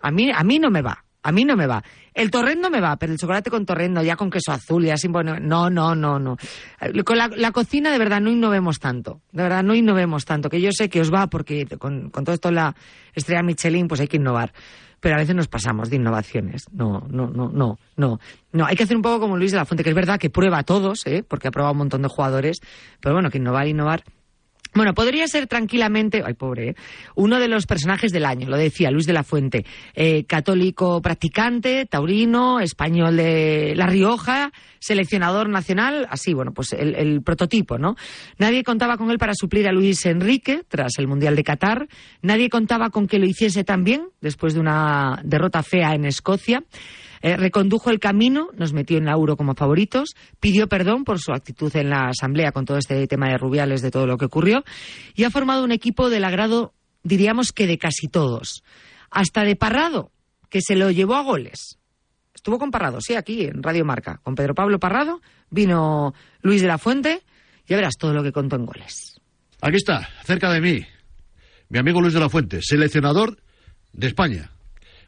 A 0.00 0.10
mí, 0.12 0.30
a 0.30 0.44
mí 0.44 0.60
no 0.60 0.70
me 0.70 0.82
va. 0.82 1.04
A 1.24 1.32
mí 1.32 1.44
no 1.44 1.56
me 1.56 1.66
va. 1.66 1.82
El 2.14 2.30
torrendo 2.30 2.70
me 2.70 2.80
va, 2.80 2.94
pero 2.96 3.12
el 3.12 3.18
chocolate 3.18 3.50
con 3.50 3.66
torrendo, 3.66 4.00
ya 4.04 4.14
con 4.14 4.30
queso 4.30 4.52
azul, 4.52 4.84
ya 4.84 4.96
sin 4.96 5.10
poner... 5.10 5.42
No, 5.42 5.68
no, 5.68 5.96
no, 5.96 6.20
no. 6.20 6.36
Eh, 6.80 7.02
Con 7.02 7.18
la, 7.18 7.26
la 7.26 7.50
cocina, 7.50 7.90
de 7.90 7.98
verdad, 7.98 8.20
no 8.20 8.30
innovemos 8.30 8.78
tanto. 8.78 9.20
De 9.32 9.42
verdad, 9.42 9.64
no 9.64 9.74
innovemos 9.74 10.24
tanto. 10.24 10.48
Que 10.48 10.60
yo 10.60 10.70
sé 10.70 10.88
que 10.88 11.00
os 11.00 11.12
va, 11.12 11.26
porque 11.26 11.66
con, 11.76 12.10
con 12.10 12.22
todo 12.22 12.34
esto 12.34 12.52
la 12.52 12.76
estrella 13.14 13.42
Michelin, 13.42 13.88
pues 13.88 14.00
hay 14.00 14.06
que 14.06 14.18
innovar. 14.18 14.52
Pero 15.00 15.16
a 15.16 15.18
veces 15.18 15.34
nos 15.34 15.48
pasamos 15.48 15.90
de 15.90 15.96
innovaciones. 15.96 16.66
No, 16.70 17.04
no, 17.10 17.26
no, 17.26 17.48
no, 17.48 17.78
no. 17.96 18.20
No, 18.52 18.64
hay 18.64 18.76
que 18.76 18.84
hacer 18.84 18.96
un 18.96 19.02
poco 19.02 19.18
como 19.18 19.36
Luis 19.36 19.50
de 19.50 19.58
la 19.58 19.64
Fuente, 19.64 19.82
que 19.82 19.90
es 19.90 19.96
verdad 19.96 20.20
que 20.20 20.30
prueba 20.30 20.58
a 20.58 20.62
todos, 20.62 21.04
¿eh? 21.06 21.24
porque 21.26 21.48
ha 21.48 21.50
probado 21.50 21.72
un 21.72 21.78
montón 21.78 22.02
de 22.02 22.08
jugadores. 22.08 22.58
Pero 23.00 23.16
bueno, 23.16 23.28
que 23.28 23.38
innovar, 23.38 23.66
innovar. 23.66 24.04
Bueno, 24.74 24.92
podría 24.92 25.28
ser 25.28 25.46
tranquilamente, 25.46 26.24
ay 26.26 26.34
pobre, 26.34 26.70
¿eh? 26.70 26.74
uno 27.14 27.38
de 27.38 27.46
los 27.46 27.64
personajes 27.64 28.10
del 28.10 28.24
año, 28.24 28.48
lo 28.48 28.56
decía 28.56 28.90
Luis 28.90 29.06
de 29.06 29.12
la 29.12 29.22
Fuente, 29.22 29.64
eh, 29.94 30.24
católico 30.24 31.00
practicante, 31.00 31.86
taurino, 31.86 32.58
español 32.58 33.16
de 33.16 33.74
La 33.76 33.86
Rioja, 33.86 34.50
seleccionador 34.80 35.48
nacional, 35.48 36.08
así, 36.10 36.34
bueno, 36.34 36.52
pues 36.52 36.72
el, 36.72 36.96
el 36.96 37.22
prototipo, 37.22 37.78
¿no? 37.78 37.94
Nadie 38.38 38.64
contaba 38.64 38.96
con 38.96 39.12
él 39.12 39.18
para 39.18 39.34
suplir 39.34 39.68
a 39.68 39.72
Luis 39.72 40.04
Enrique 40.06 40.62
tras 40.66 40.98
el 40.98 41.06
Mundial 41.06 41.36
de 41.36 41.44
Qatar, 41.44 41.86
nadie 42.20 42.48
contaba 42.48 42.90
con 42.90 43.06
que 43.06 43.20
lo 43.20 43.26
hiciese 43.26 43.62
tan 43.62 43.84
bien 43.84 44.08
después 44.20 44.54
de 44.54 44.60
una 44.60 45.20
derrota 45.22 45.62
fea 45.62 45.94
en 45.94 46.04
Escocia. 46.04 46.64
Eh, 47.24 47.38
recondujo 47.38 47.88
el 47.88 48.00
camino, 48.00 48.50
nos 48.54 48.74
metió 48.74 48.98
en 48.98 49.06
la 49.06 49.12
Euro 49.12 49.38
como 49.38 49.54
favoritos, 49.54 50.14
pidió 50.40 50.68
perdón 50.68 51.04
por 51.04 51.18
su 51.18 51.32
actitud 51.32 51.74
en 51.74 51.88
la 51.88 52.08
Asamblea 52.08 52.52
con 52.52 52.66
todo 52.66 52.76
este 52.76 53.06
tema 53.06 53.30
de 53.30 53.38
Rubiales, 53.38 53.80
de 53.80 53.90
todo 53.90 54.06
lo 54.06 54.18
que 54.18 54.26
ocurrió, 54.26 54.62
y 55.14 55.24
ha 55.24 55.30
formado 55.30 55.64
un 55.64 55.72
equipo 55.72 56.10
del 56.10 56.24
agrado, 56.24 56.74
diríamos 57.02 57.52
que 57.52 57.66
de 57.66 57.78
casi 57.78 58.08
todos. 58.08 58.62
Hasta 59.10 59.44
de 59.44 59.56
Parrado, 59.56 60.12
que 60.50 60.60
se 60.60 60.76
lo 60.76 60.90
llevó 60.90 61.14
a 61.14 61.22
goles. 61.22 61.78
Estuvo 62.34 62.58
con 62.58 62.70
Parrado, 62.70 63.00
sí, 63.00 63.14
aquí 63.14 63.44
en 63.44 63.62
Radio 63.62 63.86
Marca, 63.86 64.20
con 64.22 64.34
Pedro 64.34 64.54
Pablo 64.54 64.78
Parrado, 64.78 65.22
vino 65.48 66.12
Luis 66.42 66.60
de 66.60 66.68
la 66.68 66.76
Fuente, 66.76 67.22
ya 67.66 67.76
verás 67.76 67.94
todo 67.98 68.12
lo 68.12 68.22
que 68.22 68.32
contó 68.32 68.56
en 68.56 68.66
goles. 68.66 69.18
Aquí 69.62 69.76
está, 69.76 70.10
cerca 70.24 70.52
de 70.52 70.60
mí, 70.60 70.84
mi 71.70 71.78
amigo 71.78 72.02
Luis 72.02 72.12
de 72.12 72.20
la 72.20 72.28
Fuente, 72.28 72.60
seleccionador 72.60 73.38
de 73.94 74.08
España. 74.08 74.53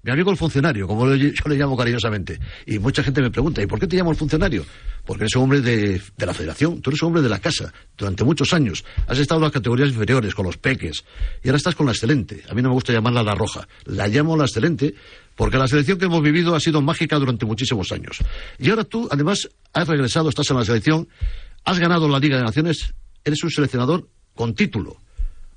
Mi 0.03 0.13
amigo 0.13 0.31
el 0.31 0.37
funcionario, 0.37 0.87
como 0.87 1.13
yo 1.15 1.33
le 1.47 1.57
llamo 1.57 1.77
cariñosamente. 1.77 2.39
Y 2.67 2.79
mucha 2.79 3.03
gente 3.03 3.21
me 3.21 3.31
pregunta, 3.31 3.63
¿y 3.63 3.67
por 3.67 3.81
qué 3.81 3.87
te 3.87 3.97
llamo 3.97 4.11
el 4.11 4.17
funcionario? 4.17 4.65
Porque 5.05 5.25
eres 5.25 5.37
un 5.37 5.45
hombre 5.45 5.61
de, 5.61 6.01
de 6.17 6.27
la 6.27 6.35
federación, 6.35 6.81
tú 6.81 6.91
eres 6.91 7.03
un 7.03 7.09
hombre 7.09 7.23
de 7.23 7.29
la 7.29 7.39
casa, 7.39 7.73
durante 7.97 8.25
muchos 8.25 8.53
años. 8.53 8.85
Has 9.07 9.19
estado 9.19 9.39
en 9.41 9.45
las 9.45 9.53
categorías 9.53 9.89
inferiores, 9.89 10.35
con 10.35 10.47
los 10.47 10.57
peques, 10.57 11.05
y 11.43 11.49
ahora 11.49 11.59
estás 11.59 11.75
con 11.75 11.87
la 11.87 11.93
excelente. 11.93 12.43
A 12.49 12.55
mí 12.55 12.63
no 12.63 12.69
me 12.69 12.75
gusta 12.75 12.93
llamarla 12.93 13.23
la 13.23 13.35
roja, 13.35 13.67
la 13.85 14.09
llamo 14.09 14.37
la 14.37 14.45
excelente 14.45 14.95
porque 15.37 15.59
la 15.59 15.69
selección 15.69 15.99
que 15.99 16.07
hemos 16.07 16.23
vivido 16.23 16.55
ha 16.55 16.61
sido 16.61 16.81
mágica 16.81 17.19
durante 17.19 17.45
muchísimos 17.45 17.93
años. 17.93 18.19
Y 18.59 18.71
ahora 18.71 18.85
tú, 18.85 19.07
además, 19.11 19.49
has 19.73 19.87
regresado, 19.87 20.31
estás 20.31 20.51
en 20.51 20.57
la 20.57 20.65
selección, 20.65 21.09
has 21.65 21.79
ganado 21.79 22.09
la 22.09 22.19
Liga 22.19 22.39
de 22.39 22.43
Naciones, 22.43 22.95
eres 23.23 23.45
un 23.45 23.51
seleccionador 23.51 24.09
con 24.35 24.55
título. 24.55 24.97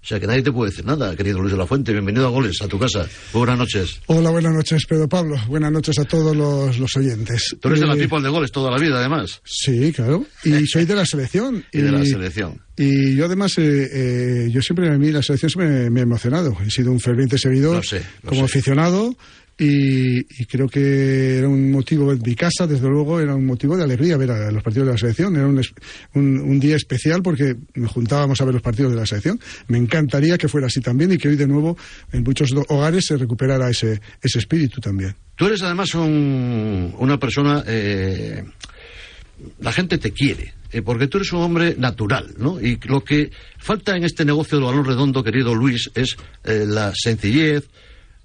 O 0.01 0.05
sea 0.09 0.17
que 0.19 0.27
nadie 0.27 0.41
te 0.41 0.51
puede 0.51 0.71
decir 0.71 0.85
nada, 0.85 1.13
querido 1.15 1.39
Luis 1.39 1.51
de 1.51 1.57
la 1.57 1.67
Fuente. 1.67 1.91
Bienvenido 1.91 2.25
a 2.25 2.29
Goles, 2.29 2.61
a 2.61 2.67
tu 2.69 2.79
casa. 2.79 3.05
Buenas 3.33 3.59
noches. 3.59 3.99
Hola, 4.07 4.29
buenas 4.29 4.53
noches, 4.53 4.85
Pedro 4.87 5.09
Pablo. 5.09 5.35
Buenas 5.47 5.71
noches 5.73 5.99
a 5.99 6.05
todos 6.05 6.35
los, 6.35 6.79
los 6.79 6.95
oyentes. 6.95 7.55
Tú 7.59 7.67
eres 7.67 7.81
de 7.81 7.85
la 7.85 7.95
Eh, 7.95 7.97
people 7.97 8.21
de 8.21 8.29
Goles 8.29 8.49
toda 8.51 8.71
la 8.71 8.77
vida, 8.77 8.97
además. 8.99 9.41
Sí, 9.43 9.91
claro. 9.91 10.25
Y 10.45 10.65
soy 10.67 10.85
de 10.85 10.95
la 10.95 11.05
selección. 11.05 11.65
Y 11.73 11.79
de 11.81 11.91
la 11.91 12.05
selección. 12.05 12.61
Y 12.77 13.13
yo 13.17 13.25
además, 13.25 13.57
eh, 13.57 13.89
eh, 13.91 14.49
yo 14.51 14.61
siempre, 14.61 14.87
a 14.89 14.97
mí 14.97 15.11
la 15.11 15.21
selección 15.21 15.49
siempre 15.49 15.89
me 15.89 15.99
ha 15.99 16.03
emocionado. 16.03 16.55
He 16.65 16.71
sido 16.71 16.93
un 16.93 17.01
ferviente 17.01 17.37
seguidor 17.37 17.75
Lo 17.75 17.83
sé, 17.83 18.01
lo 18.23 18.29
como 18.29 18.47
sé. 18.47 18.57
aficionado 18.57 19.17
y, 19.59 20.23
creo 20.45 20.67
que 20.67 21.37
era 21.39 21.47
un 21.49 21.69
motivo, 21.71 22.11
en 22.13 22.21
mi 22.25 22.33
casa, 22.35 22.65
desde 22.65 22.87
luego, 22.87 23.19
era 23.19 23.35
un 23.35 23.45
motivo 23.45 23.75
de 23.77 23.83
alegría 23.83 24.15
ver 24.17 24.31
a 24.31 24.51
los 24.51 24.63
partidos 24.63 24.87
de 24.87 24.93
la 24.93 24.97
selección. 24.97 25.35
Era 25.35 25.47
un, 25.47 25.61
un, 26.15 26.39
un 26.39 26.59
día 26.59 26.75
especial 26.75 27.21
porque 27.21 27.55
nos 27.75 27.91
juntábamos 27.91 28.39
a 28.41 28.45
ver 28.45 28.53
los 28.53 28.63
partidos 28.63 28.91
de 28.93 28.97
la 28.97 29.05
selección. 29.05 29.39
Me 29.67 29.77
encantaría 29.77 30.37
que 30.37 30.47
fuera 30.47 30.67
así 30.67 30.79
también 30.81 31.11
y 31.11 31.17
que 31.17 31.27
hoy 31.27 31.35
de 31.35 31.47
nuevo 31.47 31.77
en 32.11 32.23
muchos 32.23 32.51
hogares 32.69 33.05
se 33.05 33.17
recuperara 33.17 33.69
ese, 33.69 33.99
ese 34.21 34.39
espíritu 34.39 34.79
también. 34.81 35.15
Tú 35.35 35.45
eres 35.47 35.61
además 35.61 35.93
un- 35.95 36.95
una 36.97 37.17
persona... 37.19 37.63
eh, 37.67 38.43
la 39.61 39.71
gente 39.71 39.97
te 39.97 40.11
quiere, 40.11 40.53
eh, 40.71 40.81
porque 40.81 41.07
tú 41.07 41.17
eres 41.17 41.31
un 41.31 41.41
hombre 41.41 41.75
natural, 41.77 42.33
¿no? 42.37 42.59
Y 42.59 42.77
lo 42.87 43.03
que 43.05 43.31
falta 43.57 43.95
en 43.95 44.03
este 44.03 44.25
negocio 44.25 44.57
del 44.57 44.65
balón 44.67 44.83
redondo, 44.83 45.23
querido 45.23 45.55
Luis, 45.55 45.89
es 45.95 46.17
eh, 46.43 46.65
la 46.67 46.91
sencillez, 46.93 47.69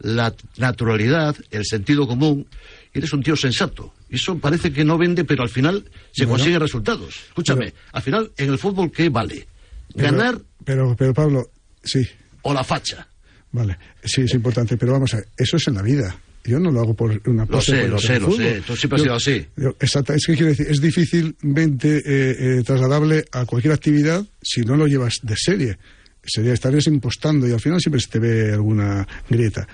la 0.00 0.34
naturalidad, 0.58 1.36
el 1.50 1.64
sentido 1.64 2.06
común. 2.06 2.46
Y 2.94 2.98
eres 2.98 3.12
un 3.12 3.22
tío 3.22 3.36
sensato. 3.36 3.92
Eso 4.10 4.38
parece 4.38 4.72
que 4.72 4.84
no 4.84 4.96
vende, 4.98 5.24
pero 5.24 5.42
al 5.42 5.48
final 5.48 5.84
se 6.12 6.24
Bueno. 6.24 6.38
consiguen 6.38 6.60
resultados. 6.60 7.14
Escúchame, 7.28 7.72
al 7.92 8.02
final, 8.02 8.30
en 8.36 8.50
el 8.50 8.58
fútbol, 8.58 8.90
¿qué 8.92 9.08
vale? 9.08 9.46
¿Ganar 9.94 10.40
Pero, 10.64 10.94
pero 10.96 11.12
Pablo, 11.14 11.50
sí. 11.82 12.06
o 12.42 12.54
la 12.54 12.62
facha? 12.64 13.06
Vale, 13.52 13.76
sí, 14.04 14.22
es 14.22 14.34
importante, 14.34 14.76
pero 14.76 14.92
vamos 14.92 15.12
a 15.14 15.18
ver, 15.18 15.28
eso 15.36 15.56
es 15.56 15.66
en 15.68 15.74
la 15.74 15.82
vida. 15.82 16.16
Yo 16.44 16.58
no 16.60 16.70
lo 16.70 16.80
hago 16.80 16.94
por 16.94 17.20
una 17.26 17.46
Lo 17.46 17.60
sé, 17.60 17.88
lo 17.88 17.98
sé, 17.98 18.20
lo 18.20 18.30
sé. 18.32 18.62
Tú 18.66 18.76
siempre 18.76 18.96
has 19.00 19.04
Yo- 19.06 19.18
sido 19.18 19.36
así. 19.38 19.46
yo- 19.56 19.76
exacto, 19.80 20.12
es 20.12 20.26
que 20.26 20.34
quiero 20.34 20.48
decir, 20.48 20.66
es 20.68 20.80
difícilmente 20.80 21.98
eh, 22.04 22.58
eh, 22.58 22.62
trasladable 22.64 23.24
a 23.32 23.46
cualquier 23.46 23.72
actividad 23.72 24.24
si 24.42 24.60
no 24.62 24.76
lo 24.76 24.86
llevas 24.86 25.14
de 25.22 25.36
serie. 25.36 25.78
Sería 26.26 26.54
estarías 26.54 26.86
impostando 26.86 27.46
y 27.46 27.52
al 27.52 27.60
final 27.60 27.80
siempre 27.80 28.00
se 28.00 28.08
te 28.08 28.18
ve 28.18 28.52
alguna 28.52 29.06
grieta. 29.28 29.66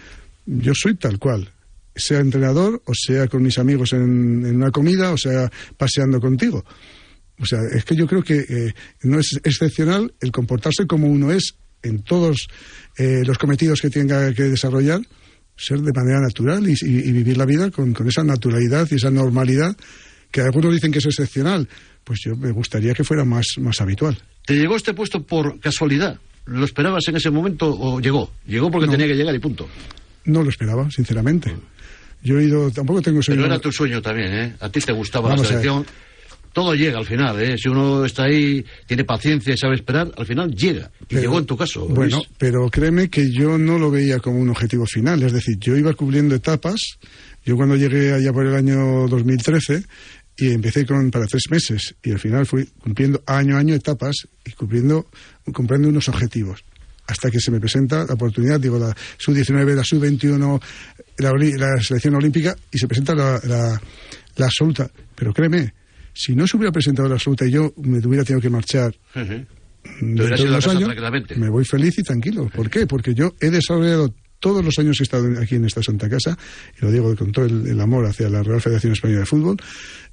Yo 0.46 0.72
soy 0.74 0.96
tal 0.96 1.18
cual, 1.18 1.48
sea 1.94 2.20
entrenador 2.20 2.82
o 2.84 2.92
sea 2.94 3.28
con 3.28 3.42
mis 3.42 3.58
amigos 3.58 3.92
en, 3.92 4.44
en 4.44 4.56
una 4.56 4.70
comida 4.70 5.12
o 5.12 5.16
sea 5.18 5.50
paseando 5.76 6.20
contigo. 6.20 6.64
O 7.40 7.46
sea, 7.46 7.60
es 7.72 7.84
que 7.84 7.96
yo 7.96 8.06
creo 8.06 8.22
que 8.22 8.38
eh, 8.38 8.74
no 9.02 9.18
es 9.18 9.40
excepcional 9.42 10.12
el 10.20 10.30
comportarse 10.30 10.86
como 10.86 11.08
uno 11.08 11.32
es 11.32 11.54
en 11.82 12.02
todos 12.02 12.48
eh, 12.98 13.22
los 13.24 13.38
cometidos 13.38 13.80
que 13.80 13.88
tenga 13.88 14.32
que 14.34 14.44
desarrollar, 14.44 15.00
ser 15.56 15.80
de 15.80 15.92
manera 15.92 16.20
natural 16.20 16.68
y, 16.68 17.12
vivir 17.12 17.38
la 17.38 17.46
vida 17.46 17.70
con, 17.70 17.94
con 17.94 18.06
esa 18.08 18.22
naturalidad 18.24 18.86
y 18.90 18.96
esa 18.96 19.10
normalidad 19.10 19.74
que 20.30 20.42
algunos 20.42 20.74
dicen 20.74 20.92
que 20.92 20.98
es 20.98 21.06
excepcional. 21.06 21.66
Pues 22.04 22.20
yo 22.24 22.36
me 22.36 22.50
gustaría 22.50 22.92
que 22.94 23.04
fuera 23.04 23.24
más, 23.24 23.46
más 23.58 23.80
habitual. 23.80 24.18
¿Te 24.44 24.54
llegó 24.54 24.76
este 24.76 24.94
puesto 24.94 25.24
por 25.24 25.58
casualidad? 25.60 26.20
¿Lo 26.46 26.64
esperabas 26.64 27.06
en 27.08 27.16
ese 27.16 27.30
momento 27.30 27.66
o 27.78 28.00
llegó? 28.00 28.30
Llegó 28.46 28.70
porque 28.70 28.86
No. 28.86 28.92
tenía 28.92 29.06
que 29.06 29.14
llegar 29.14 29.34
y 29.34 29.38
punto. 29.38 29.68
No 30.24 30.42
lo 30.42 30.50
esperaba, 30.50 30.90
sinceramente. 30.90 31.54
Yo 32.22 32.38
he 32.38 32.44
ido, 32.44 32.70
tampoco 32.70 33.00
tengo 33.00 33.20
Pero 33.20 33.34
sueño- 33.36 33.46
era 33.46 33.58
tu 33.58 33.72
sueño 33.72 34.02
también, 34.02 34.32
¿eh? 34.34 34.54
A 34.60 34.68
ti 34.68 34.80
te 34.80 34.92
gustaba 34.92 35.28
Vamos 35.30 35.42
la 35.42 35.48
selección. 35.48 35.86
Todo 36.52 36.74
llega 36.74 36.98
al 36.98 37.06
final, 37.06 37.40
¿eh? 37.40 37.56
Si 37.56 37.68
uno 37.68 38.04
está 38.04 38.24
ahí, 38.24 38.64
tiene 38.86 39.04
paciencia 39.04 39.54
y 39.54 39.56
sabe 39.56 39.76
esperar, 39.76 40.10
al 40.16 40.26
final 40.26 40.50
llega. 40.52 40.90
Y 41.02 41.04
Pero- 41.06 41.20
llegó 41.22 41.38
en 41.38 41.46
tu 41.46 41.56
caso. 41.56 41.86
Bueno, 41.86 42.20
pero 42.38 42.68
créeme 42.68 43.08
que 43.08 43.30
yo 43.30 43.56
no 43.56 43.78
lo 43.78 43.90
veía 43.90 44.18
como 44.18 44.40
un 44.40 44.50
objetivo 44.50 44.84
final. 44.84 45.22
Es 45.22 45.32
decir, 45.32 45.56
yo 45.60 45.76
iba 45.76 45.94
cubriendo 45.94 46.34
etapas. 46.34 46.80
Yo 47.46 47.54
cuando 47.56 47.76
llegué 47.76 48.12
allá 48.12 48.32
por 48.32 48.44
el 48.46 48.54
año 48.54 49.06
2013 49.08 49.84
y 50.40 50.50
empecé 50.52 50.86
con 50.86 51.10
para 51.10 51.26
tres 51.26 51.44
meses 51.50 51.94
y 52.02 52.10
al 52.12 52.18
final 52.18 52.46
fui 52.46 52.64
cumpliendo 52.82 53.22
año 53.26 53.56
a 53.56 53.60
año 53.60 53.74
etapas 53.74 54.16
y 54.44 54.50
cumpliendo, 54.52 55.06
cumpliendo 55.52 55.88
unos 55.88 56.08
objetivos. 56.08 56.64
hasta 57.06 57.28
que 57.30 57.40
se 57.40 57.50
me 57.50 57.58
presenta 57.58 58.04
la 58.06 58.14
oportunidad, 58.14 58.60
digo, 58.60 58.78
la 58.78 58.94
sub-19, 59.18 59.74
la 59.74 59.82
sub-21, 59.82 60.62
la, 61.18 61.32
la 61.32 61.82
selección 61.82 62.14
olímpica, 62.14 62.54
y 62.70 62.78
se 62.78 62.86
presenta 62.86 63.16
la, 63.16 63.40
la- 63.44 63.80
la 64.36 64.46
absoluta. 64.46 64.88
Pero 65.16 65.34
créeme, 65.34 65.74
si 66.14 66.36
no 66.36 66.46
se 66.46 66.56
hubiera 66.56 66.70
presentado 66.70 67.08
la 67.08 67.16
absoluta 67.16 67.44
y 67.46 67.50
yo 67.50 67.72
me 67.82 67.98
hubiera 67.98 68.22
tenido 68.24 68.40
que 68.40 68.48
marchar 68.50 68.94
hubieras 70.22 70.40
dentro 70.40 70.44
de 70.44 70.52
casa 70.60 70.70
años, 70.78 70.88
me 71.40 71.48
voy 71.48 71.64
feliz 71.64 71.98
y 71.98 72.02
tranquilo. 72.04 72.48
¿Por 72.54 72.70
qué? 72.70 72.86
Porque 72.86 73.12
yo 73.12 73.34
he 73.40 73.50
desarrollado 73.50 74.14
todos 74.38 74.64
los 74.64 74.78
años 74.78 74.96
que 74.96 75.02
he 75.02 75.04
estado 75.04 75.26
aquí 75.40 75.56
en 75.56 75.64
esta 75.64 75.82
Santa 75.82 76.08
Casa, 76.08 76.38
y 76.80 76.84
lo 76.84 76.92
digo 76.92 77.14
con 77.16 77.32
todo 77.32 77.44
el, 77.46 77.66
el 77.66 77.80
amor 77.80 78.06
hacia 78.06 78.28
la 78.30 78.42
Real 78.44 78.60
Federación 78.60 78.92
Española 78.92 79.20
de 79.20 79.26
Fútbol, 79.26 79.56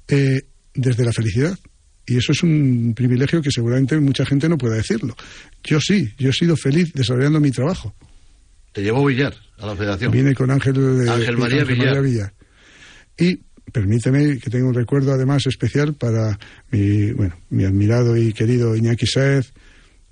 eh, 0.08 0.42
desde 0.74 1.04
la 1.04 1.12
felicidad. 1.12 1.58
Y 2.06 2.16
eso 2.16 2.32
es 2.32 2.42
un 2.42 2.94
privilegio 2.96 3.42
que 3.42 3.50
seguramente 3.50 3.98
mucha 4.00 4.24
gente 4.24 4.48
no 4.48 4.56
pueda 4.56 4.76
decirlo. 4.76 5.14
Yo 5.62 5.78
sí, 5.78 6.14
yo 6.18 6.30
he 6.30 6.32
sido 6.32 6.56
feliz 6.56 6.92
desarrollando 6.94 7.38
mi 7.38 7.50
trabajo. 7.50 7.94
Te 8.72 8.82
llevó 8.82 9.04
Villar 9.04 9.34
a 9.58 9.66
la 9.66 9.76
federación. 9.76 10.12
Vine 10.12 10.34
con 10.34 10.50
Ángel, 10.50 11.08
Ángel 11.08 11.36
María 11.36 11.64
Villar. 11.64 12.02
Villar. 12.02 12.32
Y 13.18 13.40
permíteme 13.72 14.38
que 14.38 14.48
tenga 14.48 14.66
un 14.66 14.74
recuerdo 14.74 15.12
además 15.12 15.46
especial 15.46 15.94
para 15.94 16.38
mi, 16.70 17.12
bueno, 17.12 17.36
mi 17.50 17.64
admirado 17.64 18.16
y 18.16 18.32
querido 18.32 18.74
Iñaki 18.74 19.06
Saez, 19.06 19.52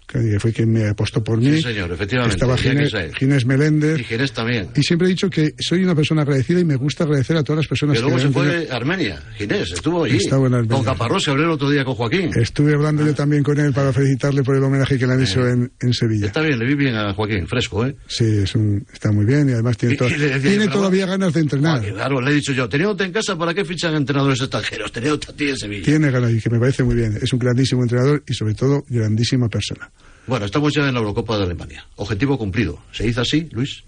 que 0.07 0.39
fue 0.41 0.53
quien 0.53 0.73
me 0.73 0.89
apostó 0.89 1.23
por 1.23 1.39
mí. 1.39 1.57
Sí, 1.57 1.63
señor, 1.63 1.91
efectivamente. 1.93 2.35
Estaba 2.37 2.57
Ginés. 2.57 2.93
Ginés 3.19 3.45
Meléndez. 3.47 3.99
Y 4.01 4.05
Ginés 4.05 4.33
también. 4.33 4.69
Y 4.77 4.83
siempre 4.83 5.09
he 5.09 5.11
dicho 5.11 5.29
que 5.29 5.53
soy 5.59 5.83
una 5.83 5.95
persona 5.95 6.23
agradecida 6.23 6.61
y 6.61 6.65
me 6.65 6.77
gusta 6.77 7.05
agradecer 7.05 7.37
a 7.37 7.43
todas 7.43 7.59
las 7.59 7.67
personas 7.67 7.97
Que 7.97 8.03
luego 8.03 8.17
que 8.17 8.23
se 8.23 8.29
fue 8.31 8.47
tenido- 8.49 8.73
a 8.73 8.77
Armenia. 8.77 9.23
Ginés, 9.37 9.73
estuvo 9.73 10.05
allí. 10.05 10.17
Estaba 10.17 10.47
en 10.47 10.55
Armenia. 10.55 10.77
Con 10.77 10.85
Caparrós 10.85 11.25
se 11.25 11.31
habló 11.31 11.45
el 11.45 11.51
otro 11.51 11.69
día 11.71 11.85
con 11.85 11.95
Joaquín. 11.95 12.31
Estuve 12.37 12.75
hablando 12.75 13.05
yo 13.05 13.15
también 13.15 13.43
con 13.43 13.59
él 13.59 13.73
para 13.73 13.93
felicitarle 13.93 14.43
por 14.43 14.57
el 14.57 14.63
homenaje 14.63 14.99
que 14.99 15.07
le 15.07 15.13
han 15.15 15.23
hecho 15.23 15.47
en, 15.47 15.73
en 15.81 15.93
Sevilla. 15.93 16.27
Está 16.27 16.41
bien, 16.41 16.59
le 16.59 16.67
vi 16.67 16.75
bien 16.75 16.95
a 16.95 17.13
Joaquín, 17.13 17.47
fresco, 17.49 17.85
¿eh? 17.87 17.97
Sí, 18.07 18.25
es 18.25 18.55
un- 18.55 18.87
está 18.93 19.11
muy 19.13 19.25
bien 19.25 19.49
y 19.49 19.53
además 19.53 19.77
tiene, 19.77 19.95
Y- 19.95 19.99
to- 19.99 20.09
y 20.09 20.15
decía, 20.15 20.41
tiene 20.41 20.69
todavía 20.69 21.07
ganas 21.07 21.33
de 21.35 21.41
entrenar. 21.41 21.83
Ah, 21.85 21.93
Claro, 21.97 22.21
le 22.21 22.31
he 22.31 22.35
dicho 22.35 22.53
yo, 22.53 22.69
teniéndote 22.69 23.05
en 23.05 23.13
casa, 23.13 23.37
¿para 23.37 23.53
qué 23.55 23.65
fichan 23.65 23.95
entrenadores 23.95 24.41
extranjeros? 24.41 24.93
Teniéndote 24.93 25.33
a 25.33 25.35
ti 25.35 25.49
en 25.49 25.57
Sevilla. 25.57 25.85
Tiene 25.85 26.11
ganas 26.11 26.31
y 26.33 26.41
que 26.41 26.51
me 26.51 26.59
parece 26.61 26.85
muy 26.85 26.95
bien. 26.95 27.19
Es 27.21 27.33
un 27.33 27.39
grandísimo 27.39 27.83
entrenador 27.83 28.23
y 28.27 28.35
sobre 28.35 28.55
todo 28.55 28.85
grandísima 28.89 29.49
persona. 29.49 29.91
Bueno, 30.27 30.47
estamos 30.47 30.73
ya 30.75 30.87
en 30.89 30.95
la 30.95 31.01
Eurocopa 31.01 31.37
de 31.39 31.45
Alemania. 31.45 31.87
Objetivo 31.97 32.37
cumplido. 32.39 32.79
¿Se 32.93 33.05
dice 33.05 33.21
así, 33.21 33.49
Luis? 33.53 33.85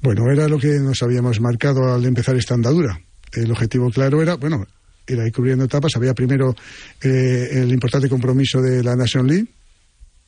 Bueno, 0.00 0.30
era 0.32 0.48
lo 0.48 0.58
que 0.58 0.68
nos 0.78 1.02
habíamos 1.02 1.40
marcado 1.40 1.92
al 1.94 2.04
empezar 2.04 2.36
esta 2.36 2.54
andadura. 2.54 3.00
El 3.32 3.50
objetivo 3.50 3.90
claro 3.90 4.22
era, 4.22 4.34
bueno, 4.36 4.66
era 5.06 5.26
ir 5.26 5.32
cubriendo 5.32 5.64
etapas. 5.64 5.92
Había 5.96 6.14
primero 6.14 6.54
eh, 7.02 7.48
el 7.52 7.70
importante 7.72 8.08
compromiso 8.08 8.60
de 8.60 8.82
la 8.82 8.96
Nation 8.96 9.26
League. 9.26 9.46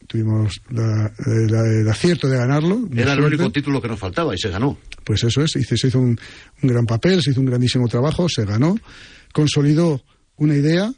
Tuvimos 0.07 0.61
la- 0.71 1.13
la- 1.49 1.67
el 1.81 1.89
acierto 1.89 2.29
de 2.29 2.37
ganarlo. 2.39 2.81
Era 2.93 3.13
el 3.13 3.21
único 3.21 3.53
título 3.53 3.81
que 3.81 3.89
nos 3.89 3.99
faltaba 3.99 4.35
y 4.35 4.39
se 4.39 4.49
ganó. 4.49 4.79
Pues 5.05 5.23
eso 5.25 5.43
es, 5.43 5.55
hizo- 5.57 5.77
se 5.77 5.89
hizo 5.89 5.99
un, 6.01 6.19
un 6.63 6.69
gran 6.69 6.87
papel, 6.87 7.23
se 7.23 7.31
hizo 7.31 7.41
un 7.41 7.47
grandísimo 7.47 7.87
trabajo, 7.89 8.29
se 8.29 8.45
ganó, 8.45 8.77
consolidó 9.33 10.03
una 10.37 10.55
idea, 10.57 10.93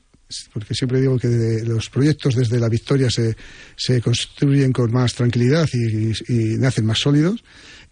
porque 0.53 0.75
siempre 0.75 1.01
digo 1.01 1.19
que 1.19 1.29
de- 1.29 1.65
los 1.65 1.89
proyectos 1.91 2.35
desde 2.35 2.59
la 2.61 2.69
victoria 2.69 3.11
se, 3.11 3.37
se 3.77 4.01
construyen 4.01 4.73
con 4.73 4.91
más 4.93 5.15
tranquilidad 5.15 5.69
y, 5.73 6.09
y- 6.09 6.13
y 6.29 6.57
nacen 6.59 6.85
más 6.87 6.99
sólidos. 6.99 7.43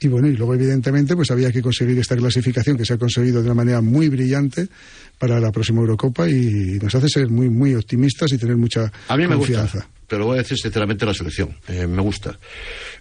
Y 0.03 0.09
bueno, 0.09 0.28
y 0.28 0.36
luego 0.36 0.55
evidentemente 0.55 1.14
pues 1.14 1.30
había 1.30 1.53
que 1.53 1.61
conseguir 1.61 1.99
esta 1.99 2.16
clasificación 2.16 2.78
que 2.78 2.86
se 2.86 2.95
ha 2.95 2.99
conseguido 2.99 3.41
de 3.41 3.47
una 3.47 3.55
manera 3.55 3.82
muy 3.82 4.09
brillante 4.09 4.66
para 5.18 5.38
la 5.38 5.53
próxima 5.53 5.80
Eurocopa 5.82 6.26
y 6.26 6.78
nos 6.82 6.95
hace 6.95 7.09
ser 7.11 7.28
muy, 7.28 7.51
muy 7.51 7.74
optimistas 7.74 8.32
y 8.32 8.38
tener 8.38 8.57
mucha 8.57 8.91
A 9.09 9.16
mí 9.18 9.26
me 9.26 9.36
confianza. 9.36 9.80
gusta, 9.80 9.91
pero 10.09 10.24
voy 10.24 10.36
a 10.38 10.43
decir 10.43 10.57
sinceramente 10.57 11.05
la 11.05 11.12
selección. 11.12 11.55
Eh, 11.68 11.86
me 11.86 12.01
gusta. 12.01 12.38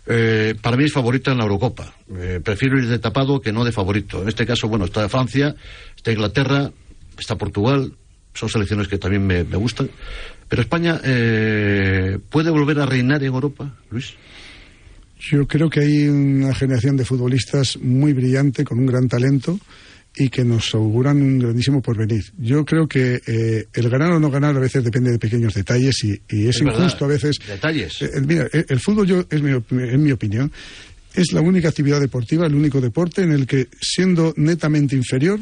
Eh, 0.05 0.55
para 0.61 0.75
mí 0.75 0.83
es 0.83 0.91
favorita 0.91 1.31
en 1.31 1.37
la 1.37 1.43
Eurocopa. 1.45 1.95
Eh, 2.17 2.41
prefiero 2.43 2.77
ir 2.77 2.87
de 2.89 2.99
tapado 2.99 3.39
que 3.39 3.53
no 3.53 3.63
de 3.63 3.71
favorito. 3.71 4.21
En 4.21 4.27
este 4.27 4.45
caso, 4.45 4.67
bueno, 4.67 4.83
está 4.83 5.07
Francia, 5.07 5.55
está 5.95 6.11
Inglaterra, 6.11 6.69
está 7.17 7.37
Portugal. 7.37 7.93
Son 8.33 8.49
selecciones 8.49 8.87
que 8.87 8.97
también 8.97 9.25
me, 9.25 9.43
me 9.43 9.57
gustan. 9.57 9.89
Pero 10.47 10.61
España 10.61 10.99
eh, 11.03 12.17
puede 12.29 12.49
volver 12.49 12.79
a 12.79 12.85
reinar 12.85 13.21
en 13.21 13.33
Europa, 13.33 13.77
Luis. 13.91 14.13
Yo 15.19 15.45
creo 15.47 15.69
que 15.69 15.81
hay 15.81 16.07
una 16.07 16.55
generación 16.55 16.95
de 16.95 17.05
futbolistas 17.05 17.77
muy 17.77 18.13
brillante, 18.13 18.63
con 18.63 18.79
un 18.79 18.85
gran 18.85 19.07
talento 19.07 19.59
y 20.15 20.29
que 20.29 20.43
nos 20.43 20.73
auguran 20.73 21.21
un 21.21 21.39
grandísimo 21.39 21.81
porvenir. 21.81 22.23
Yo 22.37 22.65
creo 22.65 22.87
que 22.87 23.21
eh, 23.27 23.67
el 23.71 23.89
ganar 23.89 24.13
o 24.13 24.19
no 24.19 24.31
ganar 24.31 24.55
a 24.55 24.59
veces 24.59 24.83
depende 24.83 25.11
de 25.11 25.19
pequeños 25.19 25.53
detalles 25.53 26.03
y, 26.03 26.21
y 26.29 26.47
es, 26.47 26.55
Es 26.55 26.63
verdad, 26.63 26.79
injusto 26.79 27.05
a 27.05 27.07
veces. 27.09 27.37
Detalles. 27.45 28.01
Eh, 28.01 28.21
mira, 28.25 28.47
el, 28.51 28.65
el 28.69 28.79
fútbol, 28.79 29.05
yo, 29.05 29.25
es 29.29 29.41
mi, 29.41 29.51
en 29.51 30.03
mi 30.03 30.11
opinión, 30.11 30.51
es 31.13 31.31
la 31.31 31.41
única 31.41 31.69
actividad 31.69 31.99
deportiva, 31.99 32.47
el 32.47 32.55
único 32.55 32.81
deporte 32.81 33.21
en 33.21 33.33
el 33.33 33.45
que, 33.45 33.67
siendo 33.79 34.33
netamente 34.37 34.95
inferior, 34.95 35.39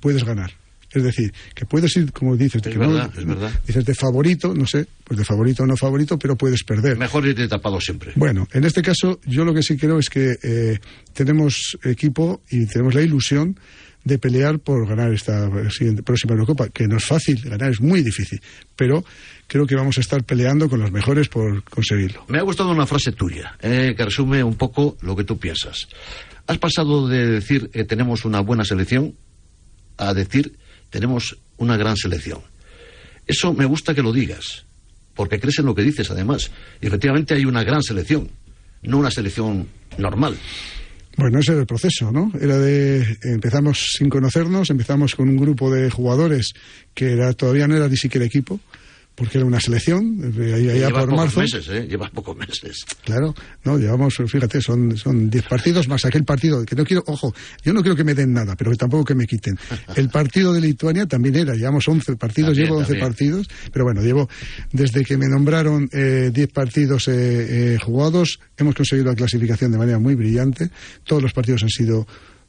puedes 0.00 0.24
ganar. 0.24 0.59
Es 0.92 1.02
decir, 1.04 1.32
que 1.54 1.64
puedes 1.66 1.96
ir, 1.96 2.12
como 2.12 2.36
dices, 2.36 2.62
de 2.62 2.70
Es 2.70 2.76
que 2.76 2.82
no- 2.82 2.92
verdad, 2.92 3.10
es 3.16 3.24
verdad. 3.24 3.50
dices 3.66 3.84
de 3.84 3.94
favorito, 3.94 4.52
no 4.54 4.66
sé, 4.66 4.86
pues 5.04 5.18
de 5.18 5.24
favorito 5.24 5.62
o 5.62 5.66
no 5.66 5.76
favorito, 5.76 6.18
pero 6.18 6.36
puedes 6.36 6.64
perder. 6.64 6.96
Mejor 6.98 7.26
ir 7.26 7.36
de 7.36 7.46
tapado 7.46 7.80
siempre. 7.80 8.12
Bueno, 8.16 8.48
en 8.52 8.64
este 8.64 8.82
caso 8.82 9.20
yo 9.24 9.44
lo 9.44 9.54
que 9.54 9.62
sí 9.62 9.76
creo 9.76 9.98
es 9.98 10.10
que 10.10 10.36
eh, 10.42 10.78
tenemos 11.12 11.78
equipo 11.84 12.42
y 12.50 12.66
tenemos 12.66 12.94
la 12.94 13.02
ilusión 13.02 13.58
de 14.02 14.18
pelear 14.18 14.58
por 14.60 14.88
ganar 14.88 15.12
esta 15.12 15.48
siguiente, 15.70 16.02
próxima 16.02 16.32
Eurocopa, 16.32 16.68
que 16.70 16.88
no 16.88 16.96
es 16.96 17.04
fácil, 17.04 17.40
ganar 17.42 17.70
es 17.70 17.80
muy 17.82 18.02
difícil, 18.02 18.40
pero 18.74 19.04
creo 19.46 19.66
que 19.66 19.74
vamos 19.74 19.98
a 19.98 20.00
estar 20.00 20.24
peleando 20.24 20.70
con 20.70 20.80
los 20.80 20.90
mejores 20.90 21.28
por 21.28 21.62
conseguirlo. 21.64 22.24
Me 22.28 22.38
ha 22.38 22.42
gustado 22.42 22.70
una 22.70 22.86
frase 22.86 23.12
tuya, 23.12 23.56
eh, 23.60 23.94
que 23.94 24.04
resume 24.06 24.42
un 24.42 24.54
poco 24.56 24.96
lo 25.02 25.14
que 25.14 25.24
tú 25.24 25.38
piensas. 25.38 25.86
Has 26.46 26.56
pasado 26.58 27.06
de 27.08 27.26
decir 27.26 27.68
que 27.70 27.84
tenemos 27.84 28.24
una 28.24 28.40
buena 28.40 28.64
selección 28.64 29.14
a 29.98 30.14
decir 30.14 30.56
tenemos 30.90 31.38
una 31.56 31.76
gran 31.76 31.96
selección. 31.96 32.40
Eso 33.26 33.54
me 33.54 33.64
gusta 33.64 33.94
que 33.94 34.02
lo 34.02 34.12
digas, 34.12 34.66
porque 35.14 35.40
crees 35.40 35.58
en 35.60 35.66
lo 35.66 35.74
que 35.74 35.82
dices 35.82 36.10
además. 36.10 36.50
Y 36.80 36.86
efectivamente 36.86 37.34
hay 37.34 37.44
una 37.44 37.62
gran 37.62 37.82
selección, 37.82 38.28
no 38.82 38.98
una 38.98 39.10
selección 39.10 39.68
normal. 39.98 40.36
Bueno, 41.16 41.38
ese 41.38 41.52
era 41.52 41.60
el 41.60 41.66
proceso, 41.66 42.10
¿no? 42.10 42.32
Era 42.40 42.58
de 42.58 43.18
empezamos 43.24 43.92
sin 43.98 44.08
conocernos, 44.08 44.70
empezamos 44.70 45.14
con 45.14 45.28
un 45.28 45.36
grupo 45.36 45.70
de 45.70 45.90
jugadores 45.90 46.52
que 46.94 47.12
era 47.12 47.32
todavía 47.34 47.68
no 47.68 47.76
era 47.76 47.88
ni 47.88 47.96
siquiera 47.96 48.26
equipo, 48.26 48.60
porque 49.20 49.36
era 49.36 49.46
una 49.46 49.60
selección, 49.60 50.32
eh, 50.38 50.72
allá 50.76 50.88
por 50.88 51.14
marzo. 51.14 51.40
meses, 51.40 51.68
¿eh? 51.68 51.86
Llevas 51.86 52.10
pocos 52.10 52.34
meses. 52.34 52.86
Claro, 53.04 53.34
no, 53.64 53.76
llevamos, 53.76 54.14
fíjate, 54.14 54.62
son 54.62 54.96
son 54.96 55.28
10 55.28 55.44
partidos 55.46 55.88
más 55.88 56.06
aquel 56.06 56.24
partido, 56.24 56.64
que 56.64 56.74
no 56.74 56.86
quiero, 56.86 57.02
ojo, 57.06 57.34
yo 57.62 57.74
no 57.74 57.82
quiero 57.82 57.94
que 57.94 58.02
me 58.02 58.14
den 58.14 58.32
nada, 58.32 58.56
pero 58.56 58.70
que 58.70 58.78
tampoco 58.78 59.04
que 59.04 59.14
me 59.14 59.26
quiten. 59.26 59.58
El 59.94 60.08
partido 60.08 60.54
de 60.54 60.62
Lituania 60.62 61.04
también 61.04 61.36
era, 61.36 61.52
llevamos 61.54 61.86
11 61.86 62.16
partidos, 62.16 62.52
También, 62.52 62.66
llevo 62.66 62.78
11 62.78 62.86
también. 62.86 63.08
partidos, 63.08 63.48
pero 63.70 63.84
bueno, 63.84 64.00
llevo, 64.00 64.26
desde 64.72 65.04
que 65.04 65.18
me 65.18 65.28
nombraron 65.28 65.90
eh, 65.92 66.30
10 66.32 66.48
partidos 66.54 67.08
eh, 67.08 67.74
eh, 67.74 67.78
jugados, 67.78 68.40
hemos 68.56 68.74
conseguido 68.74 69.10
la 69.10 69.16
clasificación 69.16 69.70
de 69.70 69.76
manera 69.76 69.98
muy 69.98 70.14
brillante, 70.14 70.70
todos 71.04 71.22
los 71.22 71.34
partidos 71.34 71.62
han 71.62 71.68
sido 71.68 72.06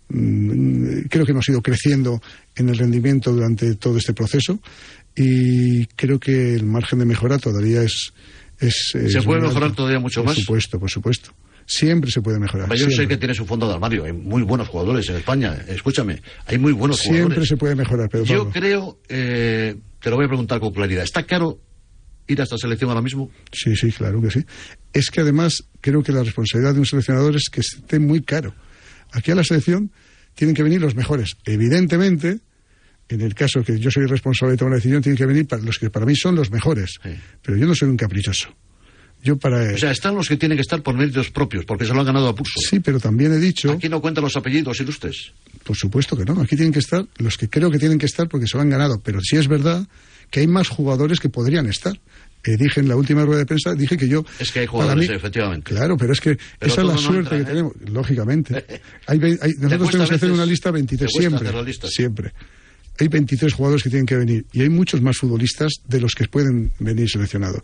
mm, 0.07 1.01
creo 1.09 1.26
que 1.26 1.34
hemos 1.34 1.49
ido 1.49 1.61
creciendo 1.61 2.22
en 2.55 2.69
el 2.69 2.78
rendimiento 2.78 3.34
durante 3.34 3.76
todo 3.76 3.97
este 3.97 4.13
proceso 4.13 4.61
y 5.16 5.86
creo 5.88 6.20
que 6.20 6.55
el 6.55 6.66
margen 6.66 6.99
de 6.99 7.05
mejora 7.05 7.38
todavía 7.38 7.82
es... 7.84 8.14
es- 8.59 8.89
¿Se 8.93 9.05
es 9.05 9.24
puede 9.26 9.41
mejorar 9.41 9.64
alto. 9.66 9.76
todavía 9.78 9.99
mucho 9.99 10.24
más? 10.24 10.36
Por 10.36 10.41
supuesto, 10.43 10.80
por 10.80 10.89
supuesto. 10.89 11.34
Siempre 11.66 12.12
se 12.12 12.22
puede 12.22 12.39
mejorar. 12.39 12.68
Yo 12.70 12.76
sé 12.76 12.91
siempre. 12.91 13.07
que 13.07 13.18
tienes 13.18 13.39
un 13.39 13.47
fondo 13.47 13.68
de 13.68 13.74
armario, 13.76 14.03
hay 14.03 14.14
muy 14.14 14.41
buenos 14.43 14.68
jugadores 14.68 15.07
en 15.09 15.16
España. 15.18 15.64
Escúchame, 15.68 16.22
hay 16.45 16.57
muy 16.57 16.74
buenos 16.74 16.97
Siempre 16.97 17.22
jugadores. 17.24 17.49
se 17.49 17.57
puede 17.57 17.76
mejorar, 17.76 18.09
pero 18.09 18.24
Yo 18.26 18.39
Pablo, 18.39 18.51
creo, 18.51 18.99
eh, 19.07 19.76
te 20.01 20.09
lo 20.09 20.16
voy 20.18 20.26
a 20.26 20.28
preguntar 20.28 20.59
con 20.59 20.74
claridad, 20.74 21.03
¿está 21.03 21.24
caro 21.26 21.62
ir 22.28 22.39
a 22.41 22.43
esta 22.43 22.57
selección 22.57 22.89
ahora 22.89 23.01
mismo? 23.01 23.30
Sí, 23.51 23.76
sí, 23.76 23.91
claro 23.91 24.22
que 24.22 24.32
sí. 24.32 24.43
Es 24.91 25.09
que 25.12 25.22
además 25.22 25.64
creo 25.80 26.03
que 26.03 26.12
la 26.12 26.24
responsabilidad 26.24 26.74
de 26.74 26.80
un 26.80 26.86
seleccionador 26.86 27.36
es 27.36 27.49
que 27.49 27.62
esté 27.62 27.99
muy 27.99 28.22
caro. 28.22 28.53
Aquí 29.14 29.32
a 29.32 29.36
la 29.36 29.43
selección 29.43 29.91
tienen 30.36 30.55
que 30.55 30.64
venir 30.64 30.82
los 30.82 30.95
mejores. 30.95 31.36
Evidentemente, 31.45 32.39
en 33.16 33.22
el 33.22 33.34
caso 33.36 33.64
que 33.64 33.80
yo 33.80 33.89
soy 33.91 34.05
responsable 34.05 34.51
de 34.53 34.57
tomar 34.57 34.72
la 34.72 34.76
decisión, 34.78 35.01
tienen 35.01 35.18
que 35.18 35.26
venir 35.26 35.47
para 35.47 35.62
los 35.64 35.78
que 35.80 35.89
para 35.89 36.05
mí 36.05 36.16
son 36.16 36.36
los 36.36 36.51
mejores. 36.51 36.99
Pero 37.41 37.57
yo 37.57 37.66
no 37.68 37.76
soy 37.76 37.89
un 37.89 37.97
caprichoso. 37.97 38.49
Yo 39.24 39.38
para... 39.38 39.74
O 39.74 39.78
sea, 39.78 39.91
están 39.91 40.16
los 40.16 40.28
que 40.28 40.36
tienen 40.38 40.57
que 40.57 40.64
estar 40.64 40.82
por 40.82 40.95
méritos 40.95 41.30
propios, 41.30 41.64
porque 41.66 41.86
se 41.86 41.93
lo 41.93 41.99
han 41.99 42.07
ganado 42.07 42.28
a 42.30 42.34
pulso. 42.36 42.59
Sí, 42.59 42.80
pero 42.80 42.99
también 42.99 43.32
he 43.32 43.38
dicho... 43.38 43.72
Aquí 43.72 43.88
no 43.88 44.01
cuentan 44.01 44.24
los 44.24 44.36
apellidos 44.36 44.80
ilustres. 44.82 45.32
Por 45.64 45.76
supuesto 45.78 46.18
que 46.18 46.26
no. 46.26 46.41
Aquí 46.41 46.55
tienen 46.55 46.74
que 46.74 46.80
estar 46.80 47.05
los 47.18 47.38
que 47.38 47.47
creo 47.47 47.70
que 47.70 47.78
tienen 47.78 47.99
que 47.99 48.07
estar 48.07 48.28
porque 48.28 48.47
se 48.47 48.57
lo 48.57 48.64
han 48.64 48.70
ganado. 48.72 48.99
Pero 49.03 49.20
sí 49.22 49.36
es 49.38 49.47
verdad 49.47 49.86
que 50.32 50.39
hay 50.39 50.47
más 50.47 50.70
jugadores 50.70 51.20
que 51.20 51.30
podrían 51.30 51.68
estar. 51.68 51.93
Eh, 52.43 52.57
dije 52.57 52.80
en 52.80 52.88
la 52.89 52.95
última 52.95 53.24
rueda 53.24 53.41
de 53.41 53.45
prensa, 53.45 53.76
dije 53.76 53.95
que 53.95 54.07
yo... 54.07 54.26
Es 54.39 54.51
que 54.51 54.62
hay 54.62 54.66
jugadores, 54.66 55.07
mí- 55.07 55.16
efectivamente. 55.16 55.72
Claro, 55.72 55.95
pero 55.97 56.14
es 56.14 56.20
que 56.20 56.39
Pero 56.57 56.72
esa 56.74 56.82
es 56.82 56.88
la 56.88 56.93
no 56.93 56.99
suerte 56.99 57.30
que 57.36 57.41
¿eh? 57.43 57.45
tenemos, 57.45 57.74
lógicamente. 57.91 58.55
Hay 59.05 59.20
hay- 59.22 59.53
nosotros 59.59 59.91
tenemos 59.91 60.09
que 60.09 60.16
hacer 60.16 60.32
una 60.32 60.47
lista 60.47 60.72
23 60.72 61.12
¿Te 61.12 61.14
cuesta 61.14 61.38
siempre. 61.39 61.64
lista? 61.64 61.88
Siempre. 61.88 62.34
Hay 62.99 63.07
23 63.07 63.53
jugadores 63.53 63.83
que 63.83 63.89
tienen 63.89 64.05
que 64.05 64.15
venir 64.15 64.45
y 64.51 64.61
hay 64.61 64.69
muchos 64.69 65.01
más 65.01 65.17
futbolistas 65.17 65.71
de 65.87 65.99
los 65.99 66.13
que 66.13 66.27
pueden 66.27 66.71
venir 66.79 67.09
seleccionados. 67.09 67.61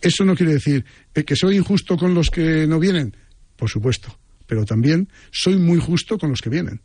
Eso 0.00 0.24
no 0.24 0.34
quiere 0.34 0.54
decir 0.54 0.84
eh, 1.14 1.24
que 1.24 1.36
soy 1.36 1.56
injusto 1.56 1.96
con 1.96 2.14
los 2.14 2.30
que 2.30 2.66
no 2.66 2.78
vienen, 2.78 3.14
por 3.56 3.68
supuesto, 3.68 4.18
pero 4.46 4.64
también 4.64 5.08
soy 5.30 5.56
muy 5.56 5.78
justo 5.78 6.18
con 6.18 6.30
los 6.30 6.40
que 6.40 6.50
vienen. 6.50 6.80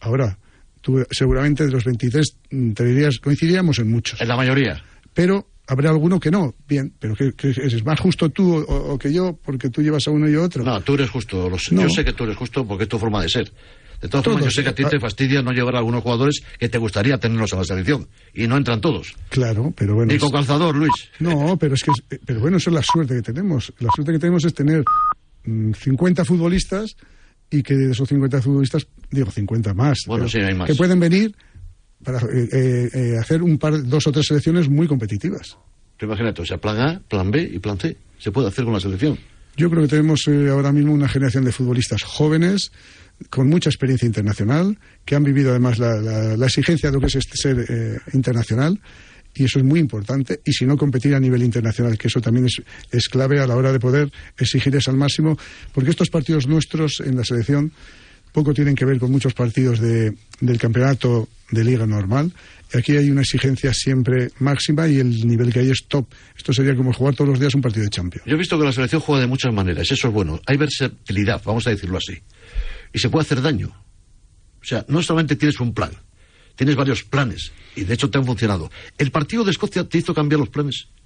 Ahora, 0.00 0.38
tú 0.80 1.04
seguramente 1.10 1.66
de 1.66 1.72
los 1.72 1.84
23 1.84 2.36
mm, 2.50 2.72
te 2.72 2.84
dirías, 2.84 3.18
coincidiríamos 3.18 3.78
en 3.78 3.90
muchos. 3.90 4.20
En 4.20 4.28
la 4.28 4.36
mayoría. 4.36 4.82
Pero 5.12 5.50
habrá 5.66 5.90
alguno 5.90 6.18
que 6.18 6.30
no. 6.30 6.54
Bien, 6.66 6.92
pero 6.98 7.14
que, 7.14 7.32
que 7.32 7.48
eres 7.48 7.84
más 7.84 8.00
justo 8.00 8.30
tú 8.30 8.56
o, 8.56 8.92
o 8.92 8.98
que 8.98 9.12
yo 9.12 9.38
porque 9.42 9.68
tú 9.68 9.82
llevas 9.82 10.06
a 10.08 10.10
uno 10.10 10.28
y 10.28 10.34
a 10.34 10.40
otro. 10.40 10.64
No, 10.64 10.80
tú 10.80 10.94
eres 10.94 11.10
justo. 11.10 11.48
lo 11.50 11.58
sé. 11.58 11.74
No. 11.74 11.82
Yo 11.82 11.90
sé 11.90 12.04
que 12.04 12.12
tú 12.12 12.24
eres 12.24 12.36
justo 12.36 12.66
porque 12.66 12.84
es 12.84 12.88
tu 12.88 12.98
forma 12.98 13.22
de 13.22 13.28
ser. 13.28 13.52
De 14.00 14.08
todas 14.08 14.24
formas, 14.24 14.44
yo 14.44 14.50
sé 14.50 14.62
que 14.62 14.70
a 14.70 14.74
ti 14.74 14.84
te 14.84 14.96
Ah. 14.96 15.00
fastidia 15.00 15.42
no 15.42 15.52
llevar 15.52 15.74
a 15.74 15.78
algunos 15.78 16.02
jugadores 16.02 16.40
que 16.58 16.68
te 16.68 16.78
gustaría 16.78 17.18
tenerlos 17.18 17.52
en 17.52 17.58
la 17.58 17.64
selección. 17.64 18.08
Y 18.32 18.46
no 18.46 18.56
entran 18.56 18.80
todos. 18.80 19.14
Claro, 19.28 19.72
pero 19.76 19.94
bueno. 19.94 20.12
Ni 20.12 20.18
con 20.18 20.30
calzador, 20.30 20.74
Luis. 20.74 20.92
No, 21.18 21.56
pero 21.58 21.74
es 21.74 21.82
que, 21.82 21.90
es- 21.90 22.18
pero 22.24 22.40
bueno, 22.40 22.56
esa 22.56 22.70
es 22.70 22.74
la 22.74 22.82
suerte 22.82 23.14
que 23.16 23.22
tenemos. 23.22 23.72
La 23.78 23.90
suerte 23.94 24.12
que 24.12 24.18
tenemos 24.18 24.44
es 24.44 24.54
tener 24.54 24.82
mm, 25.44 25.72
50 25.72 26.24
futbolistas 26.24 26.96
y 27.50 27.62
que 27.62 27.74
de 27.74 27.90
esos 27.92 28.08
50 28.08 28.40
futbolistas, 28.42 28.86
digo 29.10 29.30
50 29.30 29.74
más, 29.74 29.98
Bueno, 30.06 30.28
sí, 30.28 30.38
hay 30.38 30.54
más. 30.54 30.68
que 30.68 30.74
pueden 30.74 30.98
venir 31.00 31.34
para 32.04 32.18
eh, 32.20 32.48
eh, 32.52 32.88
eh, 32.94 33.18
hacer 33.20 33.42
un 33.42 33.58
par, 33.58 33.86
dos 33.86 34.06
o 34.06 34.12
tres 34.12 34.26
selecciones 34.26 34.68
muy 34.68 34.86
competitivas. 34.86 35.56
Tú 35.98 36.06
imagínate, 36.06 36.40
o 36.42 36.46
sea, 36.46 36.56
plan 36.58 36.80
A, 36.80 37.00
plan 37.00 37.30
B 37.30 37.42
y 37.52 37.58
plan 37.58 37.78
C. 37.78 37.96
Se 38.18 38.30
puede 38.32 38.48
hacer 38.48 38.64
con 38.64 38.72
la 38.74 38.80
selección. 38.80 39.18
Yo 39.56 39.68
creo 39.68 39.82
que 39.82 39.88
tenemos 39.88 40.20
eh, 40.28 40.48
ahora 40.48 40.72
mismo 40.72 40.92
una 40.94 41.08
generación 41.08 41.44
de 41.44 41.52
futbolistas 41.52 42.02
jóvenes 42.04 42.70
con 43.28 43.48
mucha 43.48 43.68
experiencia 43.68 44.06
internacional, 44.06 44.78
que 45.04 45.14
han 45.14 45.24
vivido 45.24 45.50
además 45.50 45.78
la, 45.78 46.34
exigencia 46.46 46.88
de 46.90 46.94
lo 46.94 47.00
que 47.00 47.06
es 47.06 47.16
este 47.16 47.36
ser 47.36 47.66
eh, 47.68 47.98
internacional, 48.14 48.80
y 49.34 49.44
eso 49.44 49.58
es 49.58 49.64
muy 49.64 49.78
importante, 49.78 50.40
y 50.44 50.52
si 50.52 50.64
no 50.66 50.76
competir 50.76 51.14
a 51.14 51.20
nivel 51.20 51.42
internacional, 51.42 51.96
que 51.98 52.08
eso 52.08 52.20
también 52.20 52.46
es, 52.46 52.62
es 52.90 53.08
clave 53.08 53.40
a 53.40 53.46
la 53.46 53.56
hora 53.56 53.72
de 53.72 53.78
poder 53.78 54.10
exigir 54.38 54.74
eso 54.74 54.90
al 54.90 54.96
máximo, 54.96 55.38
porque 55.72 55.90
estos 55.90 56.08
partidos 56.08 56.48
nuestros 56.48 57.00
en 57.00 57.16
la 57.16 57.24
selección 57.24 57.72
poco 58.32 58.54
tienen 58.54 58.74
que 58.74 58.84
ver 58.84 58.98
con 58.98 59.10
muchos 59.10 59.34
partidos 59.34 59.80
de- 59.80 60.14
del 60.40 60.58
campeonato 60.58 61.28
de 61.50 61.64
liga 61.64 61.84
normal. 61.86 62.32
Aquí 62.72 62.96
hay 62.96 63.10
una 63.10 63.22
exigencia 63.22 63.72
siempre 63.74 64.30
máxima 64.38 64.86
y 64.86 64.98
el 65.00 65.26
nivel 65.26 65.52
que 65.52 65.58
hay 65.58 65.70
es 65.70 65.84
top. 65.88 66.06
Esto 66.36 66.52
sería 66.52 66.76
como 66.76 66.92
jugar 66.92 67.16
todos 67.16 67.30
los 67.30 67.40
días 67.40 67.52
un 67.56 67.60
partido 67.62 67.82
de 67.82 67.90
Champions. 67.90 68.24
Yo 68.26 68.34
he 68.36 68.38
visto 68.38 68.56
que 68.56 68.64
la 68.64 68.70
selección 68.72 69.00
juega 69.00 69.22
de 69.22 69.26
muchas 69.26 69.52
maneras. 69.52 69.90
Eso 69.90 70.06
es 70.06 70.14
bueno. 70.14 70.40
Hay 70.46 70.56
versatilidad, 70.56 71.42
vamos 71.44 71.66
a 71.66 71.70
decirlo 71.70 71.98
así. 71.98 72.18
Y 72.92 72.98
se 72.98 73.08
puede 73.08 73.22
hacer 73.22 73.42
daño. 73.42 73.72
O 74.60 74.64
sea, 74.64 74.84
no 74.88 75.02
solamente 75.02 75.36
tienes 75.36 75.58
un 75.60 75.72
plan, 75.72 75.90
tienes 76.54 76.76
varios 76.76 77.02
planes. 77.02 77.52
Y 77.74 77.84
de 77.84 77.94
hecho 77.94 78.10
te 78.10 78.18
han 78.18 78.26
funcionado. 78.26 78.70
¿El 78.98 79.10
partido 79.10 79.44
de 79.44 79.52
Escocia 79.52 79.84
te 79.84 79.98
hizo 79.98 80.14
cambiar 80.14 80.40
los 80.40 80.50
planes? 80.50 80.88